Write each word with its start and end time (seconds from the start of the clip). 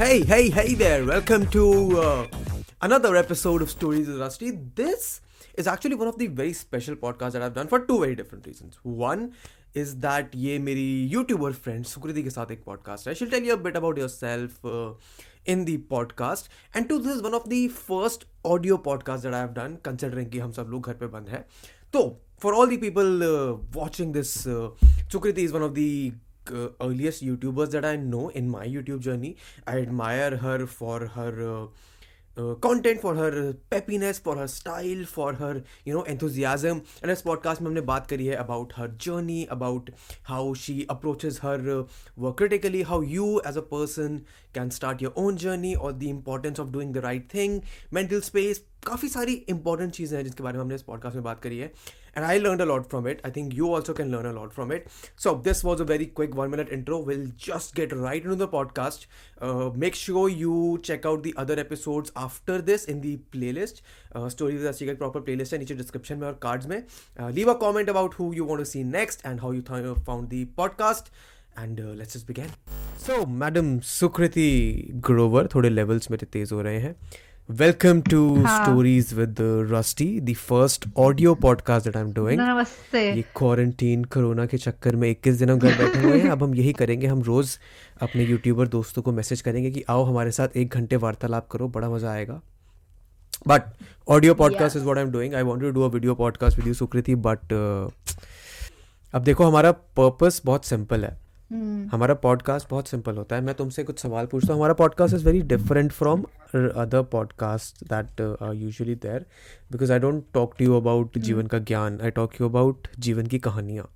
Hey, 0.00 0.24
hey, 0.24 0.50
hey 0.50 0.74
there. 0.74 1.04
Welcome 1.04 1.46
to 1.48 2.00
uh, 2.00 2.26
another 2.82 3.16
episode 3.16 3.62
of 3.62 3.70
Stories 3.70 4.08
with 4.08 4.20
Rusty. 4.20 4.50
This 4.50 5.20
is 5.54 5.66
actually 5.66 5.94
one 5.94 6.08
of 6.08 6.18
the 6.18 6.26
very 6.26 6.52
special 6.52 6.96
podcasts 6.96 7.32
that 7.32 7.42
I've 7.42 7.54
done 7.54 7.68
for 7.68 7.80
two 7.80 8.00
very 8.00 8.14
different 8.14 8.46
reasons. 8.46 8.78
One 8.82 9.32
is 9.74 9.96
that 9.96 10.34
ये 10.34 10.58
मेरी 10.58 11.10
YouTuber 11.12 11.54
friend 11.54 11.86
सुकृति 11.86 12.22
के 12.22 12.30
साथ 12.30 12.50
एक 12.50 12.64
podcast 12.68 13.06
है. 13.06 13.14
She'll 13.14 13.30
tell 13.30 13.42
you 13.42 13.52
a 13.52 13.62
bit 13.66 13.76
about 13.82 13.98
yourself 13.98 14.64
uh, 14.64 14.92
in 15.54 15.64
the 15.64 15.78
podcast. 15.94 16.48
And 16.74 16.88
two, 16.88 16.98
this 16.98 17.16
is 17.16 17.22
one 17.22 17.34
of 17.34 17.48
the 17.48 17.68
first 17.68 18.26
audio 18.44 18.76
podcasts 18.76 19.22
that 19.22 19.34
I 19.34 19.42
have 19.46 19.54
done, 19.54 19.76
considering 19.88 20.30
कि 20.30 20.38
हम 20.38 20.52
सब 20.52 20.66
लोग 20.70 20.86
घर 20.86 20.94
पे 20.94 21.06
बंद 21.06 21.28
है. 21.28 21.46
तो 21.92 22.20
for 22.38 22.54
all 22.54 22.66
the 22.66 22.78
people 22.78 23.22
uh, 23.22 23.56
watching 23.72 24.12
this, 24.12 24.46
uh, 24.46 24.70
Sukriti 25.10 25.38
is 25.38 25.52
one 25.52 25.62
of 25.62 25.74
the 25.74 26.12
uh, 26.49 26.69
earliest 26.81 27.23
YouTubers 27.23 27.71
that 27.71 27.85
I 27.85 27.95
know 27.95 28.29
in 28.29 28.49
my 28.49 28.65
YouTube 28.65 28.99
journey. 28.99 29.37
I 29.67 29.79
admire 29.79 30.37
her 30.37 30.65
for 30.65 31.07
her 31.07 31.31
uh, 31.47 31.67
uh, 32.37 32.55
content, 32.55 33.01
for 33.01 33.15
her 33.15 33.53
peppiness, 33.69 34.19
for 34.19 34.37
her 34.37 34.47
style, 34.47 35.03
for 35.05 35.33
her 35.33 35.63
you 35.85 35.93
know 35.93 36.03
enthusiasm. 36.03 36.81
And 37.01 37.11
इस 37.11 37.23
podcast 37.23 37.85
बात 37.85 38.07
करी 38.07 38.27
है 38.27 38.39
about 38.39 38.73
her 38.73 38.87
journey, 38.87 39.47
about 39.57 39.89
how 40.23 40.53
she 40.53 40.85
approaches 40.89 41.39
her 41.39 41.57
uh, 41.77 41.83
work 42.15 42.37
critically, 42.37 42.83
how 42.83 43.01
you 43.01 43.41
as 43.41 43.57
a 43.57 43.61
person 43.61 44.25
can 44.53 44.71
start 44.71 45.01
your 45.01 45.13
own 45.15 45.37
journey, 45.37 45.75
or 45.75 45.93
the 45.93 46.09
importance 46.09 46.59
of 46.59 46.71
doing 46.71 46.93
the 46.93 47.01
right 47.01 47.29
thing, 47.37 47.63
mental 47.91 48.21
space. 48.21 48.61
काफ़ी 48.85 49.07
सारी 49.09 49.33
important 49.49 49.91
चीज़ें 49.93 50.17
हैं 50.17 50.23
जिसके 50.25 50.43
बारे 50.43 50.57
में 50.57 50.61
हमने 50.61 50.75
इस 50.75 50.81
podcast 50.83 51.15
में 51.15 51.23
बात 51.23 51.41
करी 51.41 51.57
है 51.57 51.71
and 52.15 52.25
I 52.25 52.37
learned 52.37 52.61
a 52.61 52.65
lot 52.65 52.89
from 52.89 53.07
it. 53.07 53.21
I 53.23 53.29
think 53.29 53.53
you 53.53 53.73
also 53.73 53.93
can 53.93 54.11
learn 54.11 54.25
a 54.25 54.33
lot 54.33 54.53
from 54.53 54.71
it. 54.71 54.87
So 55.15 55.35
this 55.35 55.63
was 55.63 55.79
a 55.79 55.85
very 55.85 56.05
quick 56.05 56.35
one 56.35 56.51
minute 56.51 56.69
intro. 56.69 56.99
We'll 56.99 57.27
just 57.37 57.75
get 57.75 57.93
right 57.93 58.23
into 58.23 58.35
the 58.35 58.47
podcast. 58.47 59.05
Uh, 59.41 59.69
make 59.75 59.95
sure 59.95 60.29
you 60.29 60.79
check 60.83 61.05
out 61.05 61.23
the 61.23 61.33
other 61.37 61.59
episodes 61.59 62.11
after 62.15 62.61
this 62.61 62.85
in 62.85 63.01
the 63.01 63.19
playlist. 63.31 63.81
Uh, 64.15 64.29
Story 64.29 64.57
with 64.57 64.65
Asika 64.65 64.97
proper 64.97 65.21
playlist 65.21 65.53
है 65.53 66.39
cards 66.39 66.67
में. 66.67 66.83
Uh, 67.19 67.29
leave 67.29 67.47
a 67.47 67.55
comment 67.55 67.89
about 67.89 68.13
who 68.13 68.33
you 68.35 68.45
want 68.45 68.59
to 68.59 68.65
see 68.65 68.83
next 68.83 69.25
and 69.25 69.39
how 69.39 69.51
you 69.51 69.61
th- 69.61 69.97
found 70.05 70.29
the 70.29 70.45
podcast. 70.45 71.11
And 71.57 71.79
uh, 71.79 71.93
let's 71.99 72.15
just 72.15 72.27
begin. 72.27 72.49
So, 72.97 73.25
Madam 73.25 73.79
Sukriti 73.79 74.83
Grover, 74.99 75.47
थोड़े 75.55 75.69
levels 75.69 76.11
मेरे 76.11 76.25
तेज 76.25 76.51
हो 76.51 76.61
रहे 76.61 76.79
हैं. 76.79 76.95
Welcome 77.59 78.01
to 78.03 78.17
हाँ. 78.43 78.65
Stories 78.65 79.13
with 79.15 79.39
uh, 79.41 79.65
Rusty, 79.69 80.19
the 80.19 80.33
first 80.33 80.85
audio 80.95 81.33
podcast 81.35 81.87
that 81.87 81.95
I'm 82.01 82.11
doing. 82.17 82.39
नमस्ते। 82.39 83.01
ये 83.15 83.23
quarantine 83.35 84.03
corona 84.13 84.45
के 84.45 84.57
चक्कर 84.57 84.95
में 84.95 85.07
21 85.09 85.39
दिन 85.39 85.49
हम 85.49 85.59
घर 85.59 85.77
बैठे 85.77 85.99
हुए 85.99 86.19
हैं। 86.19 86.29
अब 86.31 86.43
हम 86.43 86.53
यही 86.55 86.73
करेंगे 86.73 87.07
हम 87.07 87.21
रोज 87.21 87.57
अपने 88.01 88.23
यूट्यूबर 88.23 88.67
दोस्तों 88.67 89.01
को 89.01 89.11
मैसेज 89.11 89.41
करेंगे 89.41 89.71
कि 89.71 89.83
आओ 89.89 90.03
हमारे 90.03 90.31
साथ 90.31 90.55
एक 90.57 90.75
घंटे 90.75 90.95
वार्तालाप 90.95 91.47
करो 91.51 91.67
बड़ा 91.67 91.89
मज़ा 91.89 92.11
आएगा। 92.11 92.41
But 93.47 93.61
audio 94.07 94.33
podcast 94.33 94.77
is 94.77 94.83
what 94.83 94.97
I 94.97 95.03
am 95.03 95.11
doing 95.11 95.33
I 95.33 95.43
wanted 95.43 95.73
to 95.73 95.79
do 95.79 95.85
a 95.87 95.91
video 95.93 96.15
podcast 96.15 96.57
with 96.57 96.67
you 96.67 96.73
Sukriti 96.73 97.15
but 97.27 97.53
अब 99.13 99.23
देखो 99.23 99.43
हमारा 99.43 99.71
पर्पस 99.71 100.41
बहुत 100.45 100.65
सिंपल 100.65 101.05
है। 101.05 101.17
हमारा 101.91 102.13
पॉडकास्ट 102.13 102.69
बहुत 102.69 102.87
सिंपल 102.87 103.15
होता 103.15 103.35
है। 103.35 103.41
मैं 103.41 103.55
तुमसे 103.55 103.83
कुछ 103.83 103.99
सवाल 103.99 104.25
पूछता 104.25 104.53
हूँ। 104.53 104.59
हमारा 104.59 104.73
podcast 104.73 105.15
is 105.15 105.25
very 105.25 105.41
different 105.41 105.91
from 105.91 106.21
other 106.55 107.01
podcast 107.01 107.83
that 107.83 108.21
are 108.21 108.53
usually 108.53 108.95
there 108.95 109.25
because 109.71 109.93
I 109.93 109.99
don't 109.99 110.23
talk 110.33 110.53
to 110.59 110.65
you 110.65 110.73
about 110.73 111.17
जीवन 111.17 111.47
का 111.47 111.59
ज्ञान। 111.59 111.99
आई 112.03 112.11
टॉक 112.11 112.41
यू 112.41 112.49
अबाउट 112.49 112.87
जीवन 112.99 113.27
की 113.27 113.39
कहानियाँ। 113.39 113.89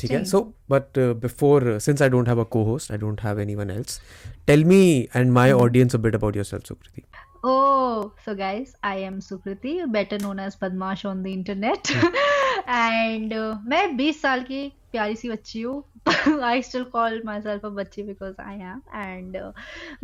ठीक 0.00 0.10
है? 0.10 0.24
So 0.24 0.40
but 0.70 0.98
before 0.98 1.78
since 1.78 2.02
I 2.02 2.08
don't 2.08 2.28
have 2.28 2.40
a 2.40 2.44
co 2.44 2.64
host 2.64 2.92
I 2.92 2.98
don't 2.98 3.20
have 3.20 3.40
anyone 3.54 3.70
else 3.70 4.00
tell 4.46 4.64
me 4.64 5.08
and 5.16 5.32
my 5.32 5.50
audience 5.50 5.94
a 5.94 5.98
bit 5.98 6.14
about 6.14 6.36
yourself 6.44 6.64
Sukriti 6.64 7.02
Oh, 7.46 8.14
so 8.24 8.34
guys, 8.34 8.74
I 8.82 8.96
am 9.00 9.20
Sukriti, 9.20 9.92
better 9.92 10.16
known 10.16 10.38
as 10.38 10.56
Padmash 10.56 11.04
on 11.04 11.22
the 11.22 11.30
internet. 11.30 11.90
and 12.66 13.34
uh, 13.34 13.56
मैं 13.68 13.82
20 13.96 14.12
साल 14.20 14.42
की 14.42 14.60
प्यारी 14.92 15.16
सी 15.16 15.30
बच्ची 15.30 15.60
हूँ 15.62 15.82
I 16.42 16.62
still 16.68 16.86
call 16.94 17.18
myself 17.26 17.64
a 17.64 17.70
बच्ची 17.70 18.06
because 18.06 18.34
I 18.38 18.54
am 18.70 18.80
and 19.02 19.36
uh, 19.36 19.52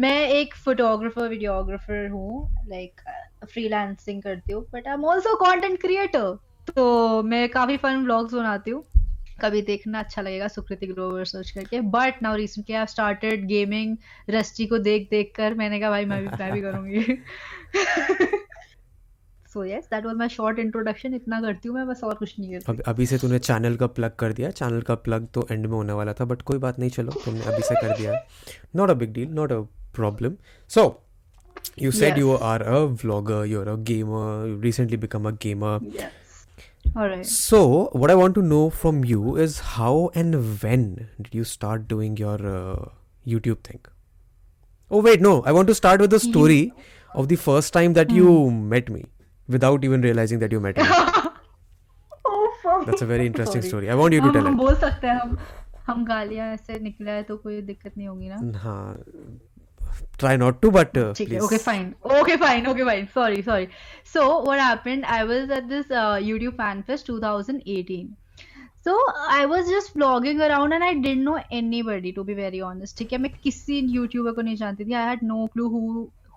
मैं 0.01 0.29
एक 0.29 0.55
फोटोग्राफर 0.65 1.29
वीडियोग्राफर 1.29 2.09
हूँ 2.11 2.47
like 2.73 3.05
फ्रीलांसिंग 3.55 4.23
करती 4.23 4.53
हूँ 4.53 4.65
but 4.75 4.93
I'm 4.95 5.09
also 5.13 5.35
content 5.47 5.81
creator 5.87 6.27
तो 6.77 7.23
मैं 7.23 7.49
काफ़ी 7.49 7.77
फन 7.77 8.05
व्लॉग्स 8.05 8.35
बनाती 8.35 8.71
हूँ 8.71 8.85
कभी 9.43 9.63
देखना 9.63 9.99
अच्छा 9.99 10.23
लगेगा 10.23 10.49
सुकृति 10.49 10.87
ग्रोवर 10.87 11.25
सर्च 11.25 11.51
करके। 11.51 11.81
But 11.95 12.23
now 12.23 12.37
recently 12.37 12.75
I 12.77 12.87
started 12.87 13.47
gaming 13.47 13.97
Rusty 14.31 14.67
को 14.67 14.79
देख 14.79 15.09
देख 15.11 15.33
कर 15.37 15.55
मैंने 15.55 15.81
कहा 15.81 15.91
भाई 15.91 16.05
मैं 16.05 16.21
भी 16.23 16.29
मैं 16.39 16.53
भी 16.53 16.61
करूँगी। 16.63 17.03
So 19.53 19.65
yes 19.65 19.89
that 19.91 20.05
was 20.07 20.17
my 20.17 20.29
short 20.29 20.59
introduction 20.59 21.15
इतना 21.15 21.41
करती 21.41 21.69
हूँ 21.69 21.77
मैं 21.77 21.87
बस 21.89 22.01
और 22.05 22.15
कुछ 22.15 22.39
नहीं 22.39 22.53
करती। 22.53 22.73
अब 22.73 22.83
अभी 22.89 23.07
से 23.07 23.19
तूने 23.19 23.39
चैनल 23.39 23.77
का 23.77 23.87
प्लग 23.99 24.15
कर 24.19 24.33
दिया। 24.33 24.51
चैनल 24.63 24.81
का 24.83 24.95
प्लग 25.07 25.27
तो 25.35 25.47
एंड 25.51 25.67
में 25.67 25.73
होने 25.73 25.93
वाला 25.93 26.13
था 26.21 26.25
बट 26.25 26.43
कोई 26.51 26.59
बात 26.59 26.79
नहीं 26.79 26.91
चलो 26.91 27.13
तुमने 27.25 27.45
अभी 27.53 27.63
से 27.63 27.75
कर 27.81 27.97
दिया। 27.99 28.25
Not 28.77 28.91
a 28.91 28.95
big 28.95 29.13
deal 29.13 29.29
not 29.35 29.53
a 29.53 29.61
problem 29.95 30.37
so 30.71 30.91
you 31.83 31.91
said 31.97 32.17
you 32.19 32.31
Yes. 32.31 32.43
are 32.47 32.63
a 32.77 32.79
vlogger 33.01 33.37
you're 33.51 33.69
a 33.73 33.77
gamer 33.89 34.23
you 34.47 34.55
recently 34.63 34.99
become 35.03 35.27
a 35.29 35.33
gamer 35.45 35.75
Yes 36.90 36.98
alright 36.98 37.26
So, 37.34 37.60
what 38.04 38.12
I 38.14 38.16
want 38.22 38.36
to 38.40 38.44
know 38.52 38.64
from 38.84 39.04
you 39.12 39.36
is 39.46 39.58
how 39.78 39.94
and 40.24 40.38
when 40.64 40.86
did 41.28 41.34
you 41.40 41.46
start 41.52 41.88
doing 41.94 42.18
your 42.24 42.38
uh, 42.54 42.86
YouTube 43.36 43.62
thing? 43.70 43.82
Oh, 44.92 45.02
wait, 45.10 45.22
no. 45.28 45.34
I 45.52 45.54
want 45.58 45.72
to 45.74 45.76
start 45.82 46.02
with 46.06 46.12
the 46.16 46.20
story 46.26 46.62
of 47.22 47.28
the 47.34 47.38
first 47.48 47.74
time 47.80 47.94
that 48.00 48.12
you 48.20 48.34
met 48.74 48.90
me 48.98 49.04
without 49.56 49.84
even 49.90 50.02
realizing 50.10 50.42
that 50.46 50.52
you 50.58 50.60
met 50.66 50.78
me. 50.78 50.90
That's 52.88 53.02
a 53.02 53.08
very 53.12 53.26
interesting 53.32 53.62
story. 53.70 53.90
I 53.90 53.96
want 54.02 54.14
you 54.18 54.22
to 54.22 54.28
हम 54.28 54.34
tell 54.38 54.46
हम 54.48 54.54
it. 54.54 54.58
बोल 54.64 54.76
सकते 54.84 55.08
हैं 55.08 55.16
हम 55.22 55.38
हम 55.88 56.06
गालियां 56.06 56.48
ऐसे 56.54 56.80
निकला 56.80 57.12
है 57.12 57.24
तो 57.24 57.38
कोई 57.38 57.62
दिक्कत 57.62 57.98
नहीं 57.98 58.08
होगी 58.08 58.30
ना 58.30 58.60
हाँ, 58.60 58.96
Try 60.19 60.37
not 60.37 60.61
to, 60.63 60.71
but 60.71 60.97
uh, 60.97 61.13
है 61.19 61.27
please. 61.27 61.43
Okay 61.45 61.59
fine 61.59 61.95
okay 62.21 62.37
fine 62.37 62.67
okay 62.67 62.85
fine 62.85 63.07
sorry 63.15 63.43
sorry 63.43 63.69
so 64.13 64.27
what 64.47 64.61
happened 64.61 65.05
I 65.05 65.23
was 65.33 65.51
at 65.59 65.65
this 65.75 65.93
YouTube 66.29 66.57
fan 66.61 66.83
fest 66.91 67.11
2018 67.11 68.09
so 68.87 68.93
I 69.31 69.47
was 69.47 69.69
just 69.69 69.95
vlogging 69.95 70.39
around 70.47 70.73
and 70.73 70.85
I 70.85 70.93
didn't 70.95 71.25
know 71.25 71.39
anybody 71.61 72.13
to 72.19 72.25
be 72.31 72.37
very 72.39 72.63
honest 72.69 72.99
ठीक 72.99 73.13
है 73.13 73.19
मैं 73.19 73.31
किसी 73.43 73.81
YouTuber 73.97 74.35
को 74.35 74.43
नहीं 74.43 74.57
जानती 74.57 74.85
थी 74.85 74.95
I 75.03 75.07
had 75.11 75.27
no 75.33 75.49
clue 75.57 75.69
who 75.75 75.83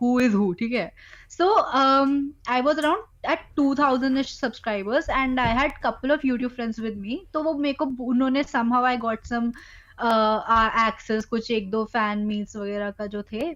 who 0.01 0.15
is 0.25 0.35
who 0.39 0.53
ठीक 0.59 0.73
है 0.73 0.91
so 1.37 1.51
um 1.83 2.17
I 2.57 2.61
was 2.69 2.83
around 2.83 3.31
at 3.35 3.45
2000 3.61 4.23
ish 4.23 4.33
subscribers 4.41 5.13
and 5.21 5.45
I 5.45 5.51
had 5.61 5.79
couple 5.85 6.17
of 6.17 6.27
YouTube 6.31 6.59
friends 6.59 6.83
with 6.87 6.99
me 7.05 7.21
तो 7.33 7.43
वो 7.43 7.53
मेरे 7.67 7.81
को 7.83 7.85
उन्होंने 8.09 8.43
somehow 8.55 8.83
I 8.91 8.97
got 9.07 9.33
some 9.33 9.49
uh, 9.49 9.82
access, 9.99 11.25
कुछ 11.25 11.51
एक 11.51 11.69
दो 11.71 11.83
फ़ैन 11.93 12.27
meets 12.27 12.55
वगैरह 12.55 12.91
का 12.91 13.05
जो 13.05 13.23
थे 13.31 13.55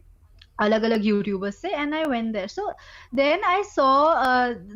अलग 0.59 0.84
अलग 0.84 1.06
यूट्यूबर्स 1.06 1.56
से 1.62 1.70
and 1.70 1.94
I 1.96 2.03
went 2.03 2.31
there 2.34 2.48
so 2.48 2.72
then 3.16 3.44
I 3.46 3.64
saw 3.64 3.84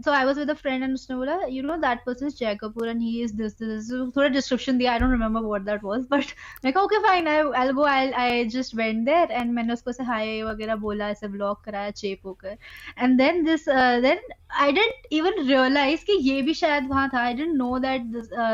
so 0.05 0.11
I 0.11 0.25
was 0.25 0.39
with 0.39 0.49
a 0.49 0.53
friend 0.53 0.83
and 0.83 0.93
उसने 0.93 1.15
बोला 1.17 1.37
you 1.49 1.63
know 1.63 1.77
that 1.77 1.99
person 2.05 2.27
is 2.27 2.35
Jay 2.37 2.55
Kapoor 2.55 2.89
and 2.89 3.01
he 3.01 3.21
is 3.23 3.33
this 3.35 3.53
this 3.61 3.89
थोड़ा 4.17 4.27
डिस्क्रिप्शन 4.27 4.77
दिया 4.77 4.91
I 4.91 4.99
don't 4.99 5.11
remember 5.11 5.41
what 5.41 5.61
that 5.61 5.83
was 5.83 6.05
but 6.11 6.33
मैं 6.65 6.73
कहा 6.73 6.83
okay 6.83 6.99
fine 7.07 7.27
I 7.27 7.41
I 7.61 7.71
go 7.71 7.85
I 7.85 8.11
I 8.11 8.45
just 8.57 8.75
went 8.75 9.03
there 9.05 9.31
and 9.31 9.51
मैंने 9.53 9.73
उसको 9.73 9.91
से 9.91 10.03
हाय 10.03 10.41
वगैरह 10.43 10.75
बोला, 10.75 11.09
ऐसे 11.09 11.27
व्लॉग 11.27 11.63
कराया 11.65 11.91
चेप 11.91 12.25
होकर. 12.25 12.57
And 12.99 13.17
then 13.17 13.43
this 13.45 13.65
then 13.69 14.19
I 14.51 14.71
didn't 14.71 15.13
even 15.13 15.43
realise 15.47 16.05
कि 16.05 16.19
ये 16.29 16.41
भी 16.41 16.53
शायद 16.53 16.87
वहाँ 16.89 17.09
था. 17.13 17.21
I 17.21 17.33
didn't 17.33 17.57
know 17.57 17.77
that 17.79 18.01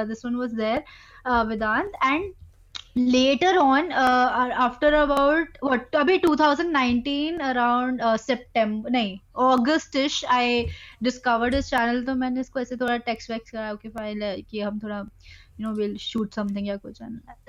this 0.08 0.26
one 0.26 0.36
was 0.36 0.54
there 0.54 0.84
Vedant. 1.48 1.92
And 2.04 2.34
later 2.98 3.58
on 3.58 3.92
after 3.92 4.94
about 4.94 5.96
अभी 5.96 6.18
two 6.18 6.36
thousand 6.36 6.72
nineteen 6.72 7.38
around 7.40 8.02
September 8.20 8.92
नहीं 8.92 9.18
ऑगस्ट 9.44 9.96
इश 9.96 10.24
आई 10.32 10.64
डिस्कवर्ड 11.04 11.56
इस 11.56 11.70
channel 11.70 12.04
तो 12.06 12.16
मैंने 12.16 12.42
इसको 12.42 12.60
ऐसे 12.60 12.76
थोड़ा 12.76 12.98
टेक्स्ट 13.10 13.32
वेक्स 13.32 13.52
करा 13.52 13.74
कि 13.74 13.90
फ़ाइल 13.90 14.24
है 14.24 14.42
कि 14.42 14.60
हम 14.60 14.80
थोड़ा 14.80 14.98
you 14.98 15.68
know 15.68 15.74
will 15.74 15.98
shoot 15.98 16.34
something 16.34 16.68
या 16.68 16.76
कुछ 16.78 17.02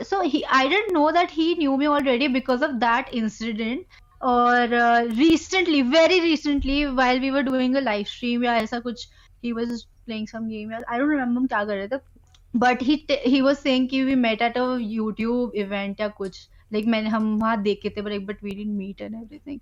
so 0.02 0.20
I 0.48 0.68
didn't 0.68 0.92
know 0.92 1.10
that 1.10 1.30
he 1.32 1.54
knew 1.58 1.76
me 1.76 1.86
already 1.88 2.28
because 2.28 2.64
of 2.64 2.72
that 2.84 3.14
incident 3.14 4.00
और 4.24 4.68
recently 5.12 5.82
very 5.88 6.20
recently 6.20 6.84
while 6.94 7.20
we 7.20 7.30
were 7.30 7.42
doing 7.42 7.76
a 7.76 7.80
live 7.80 8.04
stream 8.06 8.44
या 8.44 8.54
ऐसा 8.56 8.80
कुछ 8.80 9.08
he 9.44 9.52
was 9.52 9.84
playing 10.06 10.26
some 10.28 10.48
game 10.48 10.72
I 10.72 10.98
don't 10.98 11.10
remember 11.10 11.46
क्या 11.46 11.64
कर 11.64 11.74
रहे 11.74 11.88
थे 11.88 12.17
but 12.54 12.82
he 12.82 12.94
he 13.10 13.40
was 13.40 13.58
saying 13.58 13.88
कि 13.88 14.02
we 14.04 14.14
met 14.16 14.42
at 14.42 14.58
a 14.58 14.76
YouTube 14.80 15.54
event 15.56 16.00
या 16.00 16.08
कुछ। 16.08 16.48
लाइक 16.72 16.84
like, 16.84 16.92
मैंने 16.92 17.08
हम 17.08 17.36
वहाँ 17.38 17.60
देखे 17.62 17.90
थे 17.90 18.02
but 18.02 18.26
but 18.26 18.42
we 18.44 18.50
didn't 18.54 18.68
meet 18.68 19.00
and 19.00 19.14
everything 19.14 19.60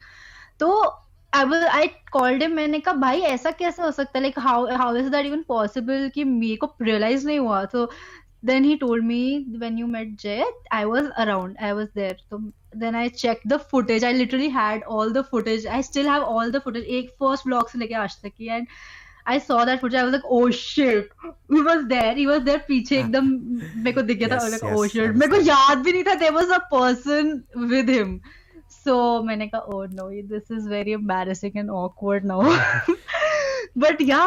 तो 0.61 0.69
आई 1.33 1.87
कॉल्ड 2.13 2.43
हिम 2.43 2.53
मैंने 2.57 2.79
कहा 2.81 2.95
भाई 2.97 3.21
ऐसा 3.31 3.51
कैसे 3.53 3.83
हो 3.83 3.91
सकता 3.91 4.19
है? 4.19 4.23
Like 4.23 4.39
how 4.39 4.67
how 4.77 4.97
is 4.97 5.09
that 5.11 5.27
even 5.27 5.43
possible 5.49 6.09
कि 6.15 6.25
मेरे 6.25 6.57
को 6.57 6.75
रियलाइज़ 6.83 7.27
नहीं 7.27 7.39
हुआ? 7.39 7.65
तो 7.65 7.91
then 8.45 8.65
he 8.65 8.75
told 8.77 9.05
me 9.05 9.47
when 9.59 9.79
you 9.79 9.87
met 9.87 10.17
Jay 10.21 10.45
I 10.73 10.85
was 10.85 11.09
around 11.11 11.57
I 11.63 11.73
was 11.73 11.89
there 11.95 12.17
तो 12.31 12.39
then 12.77 12.95
I 12.97 13.09
check 13.09 13.41
the 13.47 13.57
footage 13.71 14.05
I 14.05 14.13
literally 14.13 14.49
had 14.51 14.85
all 14.85 15.13
the 15.13 15.23
footage 15.31 15.67
I 15.67 15.83
still 15.83 16.09
have 16.09 16.23
all 16.23 16.51
the 16.53 16.61
footage 16.65 16.85
एक 16.85 17.11
first 17.21 17.47
vlog 17.47 17.69
से 17.71 17.79
लेके 17.79 17.95
आज 17.95 18.17
तक 18.23 18.33
की। 18.37 18.49
And 18.49 18.67
I 19.29 19.39
saw 19.41 19.65
that 19.65 19.81
foot 19.81 19.95
I 19.95 20.03
was 20.03 20.11
like 20.13 20.25
oh 20.33 20.49
shit 20.51 21.09
he 21.53 21.61
was 21.63 21.85
there 21.85 22.17
he 22.17 22.27
was 22.27 22.41
there 22.43 22.59
पीछे 22.69 22.97
हाँ। 22.97 23.05
एकदम 23.05 23.29
मेरे 23.77 23.93
को 23.93 24.03
दिख 24.03 24.19
गया 24.19 24.29
था 24.29 24.47
लाइक 24.49 24.65
ओ 24.73 24.87
शिट 24.87 25.17
मेरे 25.17 25.31
को 25.33 25.41
याद 25.43 25.79
भी 25.79 25.93
नहीं 25.93 26.05
था 26.05 26.15
there 26.15 26.33
was 26.33 26.51
a 26.51 26.59
person 26.73 27.41
with 27.67 27.91
him 27.91 28.19
so 28.85 29.23
मैंने 29.23 29.47
कहा 29.47 29.61
ओ 29.61 29.85
no 29.85 30.11
this 30.11 30.53
is 30.53 30.69
very 30.69 30.93
embarrassing 30.93 31.57
and 31.57 31.71
awkward 31.71 32.25
no 32.25 32.43
but 33.79 33.97
yeah 34.03 34.19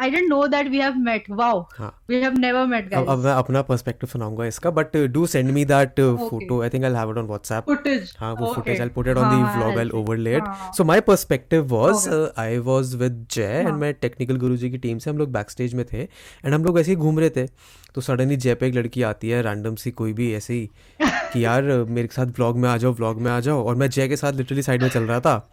I 0.00 0.10
don't 0.10 0.28
know 0.28 0.46
that 0.46 0.68
we 0.68 0.78
have 0.78 0.94
met 0.94 1.24
wow 1.30 1.60
we 2.08 2.16
have 2.16 2.32
never 2.38 2.66
met 2.66 2.90
guys 2.90 3.08
अब 3.08 3.18
मैं 3.18 3.32
अपना 3.32 3.62
पर्सपेक्टिव 3.62 4.08
सुनाऊँगा 4.08 4.44
इसका 4.46 4.70
but 4.70 4.96
do 4.96 5.26
send 5.26 5.50
me 5.50 5.64
that 5.64 6.00
photo 6.00 6.60
I 6.62 6.68
think 6.68 6.84
I 6.84 6.90
will 6.90 6.98
have 6.98 7.10
it 7.10 7.16
on 7.16 7.26
WhatsApp. 7.28 7.64
Footage 7.64 8.14
हाँ 8.18 8.32
वो 8.34 8.52
footage 8.54 8.74
I 8.74 8.86
will 8.86 8.94
put 8.94 9.08
it 9.08 9.16
on 9.16 9.30
the 9.30 9.56
vlog 9.56 9.70
I 9.70 9.76
will 9.76 9.90
overlay 9.92 10.36
it 10.36 10.44
so 10.76 10.84
my 10.84 11.00
perspective 11.00 11.74
was 11.74 12.08
I 12.38 12.58
was 12.58 12.94
with 12.94 13.26
Jay 13.30 13.64
and 13.66 13.74
मैं 13.74 13.92
technical 13.94 14.36
Guruji 14.36 14.70
की 14.70 14.78
team 14.78 14.98
से 14.98 15.10
हम 15.10 15.18
लोग 15.18 15.32
back 15.32 15.50
stage 15.50 15.74
में 15.74 15.84
थे 15.92 16.02
and 16.02 16.54
हम 16.54 16.64
लोग 16.64 16.80
ऐसे 16.80 16.90
ही 16.90 16.96
घूम 16.96 17.18
रहे 17.18 17.30
थे। 17.30 17.46
तो 17.94 18.00
सडनली 18.00 18.36
जय 18.36 18.54
पे 18.54 18.66
एक 18.68 18.74
लड़की 18.74 19.02
आती 19.02 19.30
है 19.30 19.42
रैंडम 19.42 19.74
सी 19.74 19.90
कोई 19.90 20.12
भी 20.12 20.34
ऐसे 20.34 20.54
ही 20.54 20.70
कि 21.02 21.44
यार 21.44 21.62
मेरे 21.88 22.08
साथ 22.12 22.26
व्लॉग 22.26 22.58
में 22.58 22.68
आ 22.68 22.76
जाओ 22.76 22.92
व्लॉग 22.92 23.20
में 23.20 23.30
आ 23.30 23.40
जाओ। 23.40 23.59
और 23.64 23.74
मैं 23.76 23.90
जय 23.90 24.08
के 24.08 24.16
साथ 24.16 24.32
लिटरली 24.32 24.62
साइड 24.62 24.82
में 24.82 24.88
चल 24.88 25.02
रहा 25.02 25.20
था। 25.20 25.50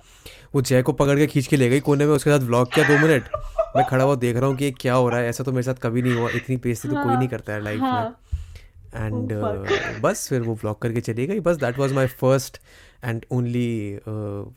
वो 0.55 0.61
जय 0.61 0.81
को 0.81 0.93
पकड़ 0.93 1.17
के 1.17 1.27
खींच 1.27 1.47
के 1.47 1.57
ले 1.57 1.69
गई 1.69 1.79
कोने 1.79 2.05
में 2.05 2.13
उसके 2.13 2.29
साथ 2.29 2.39
व्लॉग 2.39 2.73
किया 2.73 2.87
दो 2.87 3.07
मिनट 3.07 3.29
मैं 3.75 3.85
खड़ा 3.85 4.03
हुआ 4.03 4.15
देख 4.15 4.35
रहा 4.37 4.45
हूँ 4.45 4.55
कि 4.57 4.65
ये 4.65 4.71
क्या 4.71 4.93
हो 4.93 5.09
रहा 5.09 5.19
है 5.19 5.29
ऐसा 5.29 5.43
तो 5.43 5.51
मेरे 5.51 5.63
साथ 5.63 5.73
कभी 5.73 6.01
नहीं 6.01 6.13
हुआ 6.13 6.29
इतनी 6.35 6.55
बेइज्जती 6.57 6.87
तो 6.87 6.93
कोई 6.93 7.03
हाँ, 7.03 7.17
नहीं 7.17 7.29
करता 7.29 7.53
है 7.53 7.63
लाइफ 7.63 7.79
में। 7.81 7.89
हाँ. 7.89 8.19
एंड 8.95 9.31
Oh, 9.33 10.01
बस 10.01 10.27
फिर 10.29 10.41
वो 10.41 10.55
ब्लॉक 10.55 10.81
करके 10.81 11.01
चली 11.01 11.25
गई। 11.27 11.39
बस 11.39 11.55
that 11.55 11.79
was 11.79 11.93
my 11.93 12.07
first 12.07 12.57
and 13.07 13.25
only 13.31 13.97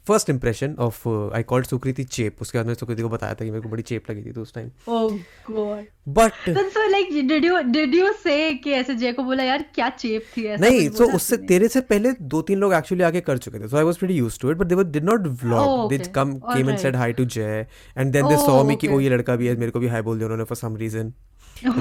first 0.09 0.31
impression 0.31 0.75
of 0.79 1.09
I 1.37 1.43
called 1.43 1.67
Sukriti 1.67 2.05
cheap 2.05 2.37
उसके 2.43 2.59
बाद 2.59 2.67
मैंने 2.67 2.75
सुकृति 2.75 3.03
को 3.03 3.09
बताया 3.09 3.35
था 3.35 3.45
कि 3.45 3.51
मेरे 3.51 3.63
को 3.63 3.69
बड़ी 3.69 3.83
चेप 3.83 4.11
लगी 4.11 4.23
थी 4.23 4.33
तो 4.33 4.43
उस 4.43 4.55
time 4.55 4.71
Oh 4.89 5.11
god. 5.51 5.85
But 6.09 6.33
Then 6.57 6.71
so 6.77 6.85
like 6.93 7.11
did 7.31 7.45
you 7.49 7.61
did 7.75 7.95
you 7.99 8.09
say 8.27 8.39
कि 8.65 8.73
ऐसे 8.73 8.95
जय 8.95 9.13
को 9.13 9.25
बोला 9.25 9.43
यार 9.45 9.65
क्या 9.75 9.89
चेप 9.89 10.25
थी 10.37 10.45
ऐसा 10.47 10.67
नहीं 10.67 10.89
तो 10.91 11.11
उससे 11.17 11.37
तेरे 11.53 11.69
से 11.69 11.81
पहले 11.93 12.13
दो 12.35 12.43
तीन 12.43 12.59
लोग 12.59 12.75
एक्चुअली 12.75 13.05
आके 13.05 13.21
कर 13.21 13.39
चुके 13.39 13.59
थे। 13.59 13.69
So 13.69 13.77
I 13.77 13.85
was 13.85 13.97
pretty 13.97 14.15
used 14.15 14.41
to 14.41 14.51
it 14.51 14.57
but 14.57 14.67
they 14.67 14.85
did 14.85 15.05
not 15.05 15.27
vlog 15.45 15.69
Oh, 15.69 15.89
they 15.91 15.99
come 16.15 16.35
came 16.47 16.71
and 16.71 16.79
said 16.79 16.97
hi 16.97 17.13
to 17.13 17.25
Jay 17.25 17.67
and 17.99 18.13
then 18.13 18.29
they 18.29 18.35
Oh, 18.35 18.47
saw 18.47 18.63
me 18.65 18.77
कि 18.77 18.89
ओ 18.89 19.01
ये 19.01 19.11
लड़का 19.11 19.37
भी 19.37 19.47
है 19.47 19.57
मेरे 19.57 19.71
को 19.71 19.81
भी 19.81 19.89
हाई 19.89 20.03
बोल 20.03 20.19
दिया 20.19 20.27
उन्होंने 20.27 20.45
for 20.45 20.57
some 20.57 20.77
reason 20.77 21.13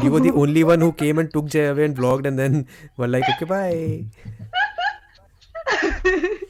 you 0.04 0.10
were 0.14 0.22
the 0.24 0.32
only 0.44 0.64
one 0.70 0.82
who 0.86 0.92
came 1.02 1.20
and 1.22 1.30
took 1.36 1.46
Jay 1.54 1.66
away 1.72 1.86
and 1.90 2.00
vlogged 2.00 2.26
and 2.32 2.42
then 2.44 2.58
were 3.02 3.10
like 3.12 3.30
okay 3.34 3.48
bye. 3.52 3.78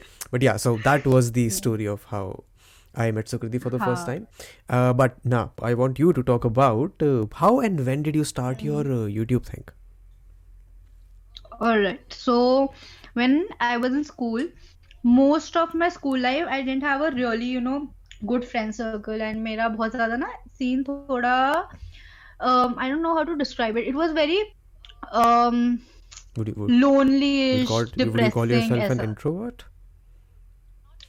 but 0.31 0.41
yeah 0.41 0.57
so 0.57 0.75
that 0.89 1.05
was 1.05 1.31
the 1.31 1.49
story 1.49 1.85
of 1.85 2.03
how 2.05 2.43
I 2.95 3.11
met 3.11 3.25
Sukriti 3.25 3.61
for 3.61 3.69
the 3.69 3.79
first 3.79 4.03
हाँ. 4.03 4.05
time 4.05 4.27
uh, 4.69 4.93
but 4.93 5.17
now 5.23 5.51
I 5.61 5.73
want 5.73 5.99
you 5.99 6.13
to 6.13 6.23
talk 6.23 6.45
about 6.45 7.01
uh, 7.01 7.25
how 7.33 7.59
and 7.59 7.85
when 7.85 8.03
did 8.03 8.15
you 8.15 8.23
start 8.23 8.61
your 8.61 8.81
uh, 8.81 9.07
YouTube 9.19 9.45
thing 9.45 9.65
All 11.59 11.79
right. 11.79 12.13
So 12.13 12.73
when 13.13 13.47
I 13.59 13.77
was 13.77 13.93
in 13.93 14.03
school, 14.03 14.45
most 15.03 15.55
of 15.55 15.73
my 15.73 15.89
school 15.89 16.19
life 16.19 16.45
I 16.49 16.61
didn't 16.61 16.83
have 16.83 17.01
a 17.01 17.11
really, 17.11 17.45
you 17.45 17.61
know, 17.61 17.93
good 18.25 18.45
friend 18.45 18.75
circle 18.75 19.21
and 19.21 19.43
मेरा 19.43 19.67
बहुत 19.75 19.91
ज़्यादा 19.91 20.17
ना 20.17 20.29
scene 20.59 20.83
थोड़ा 20.83 21.67
um, 22.41 22.75
I 22.77 22.89
don't 22.89 23.01
know 23.01 23.15
how 23.15 23.23
to 23.23 23.35
describe 23.37 23.77
it. 23.77 23.87
It 23.87 23.95
was 23.95 24.11
very 24.11 24.41
um, 25.11 25.79
would 26.35 26.47
you, 26.47 26.53
would, 26.57 26.69
you 26.71 26.79
lonely-ish, 26.79 27.67
call, 27.67 27.79
would 27.79 27.99
you 27.99 28.05
depressing 28.05 28.31
call 28.31 28.49
yourself 28.49 28.91
an 28.91 28.99
ऐसा. 28.99 29.03
introvert 29.03 29.65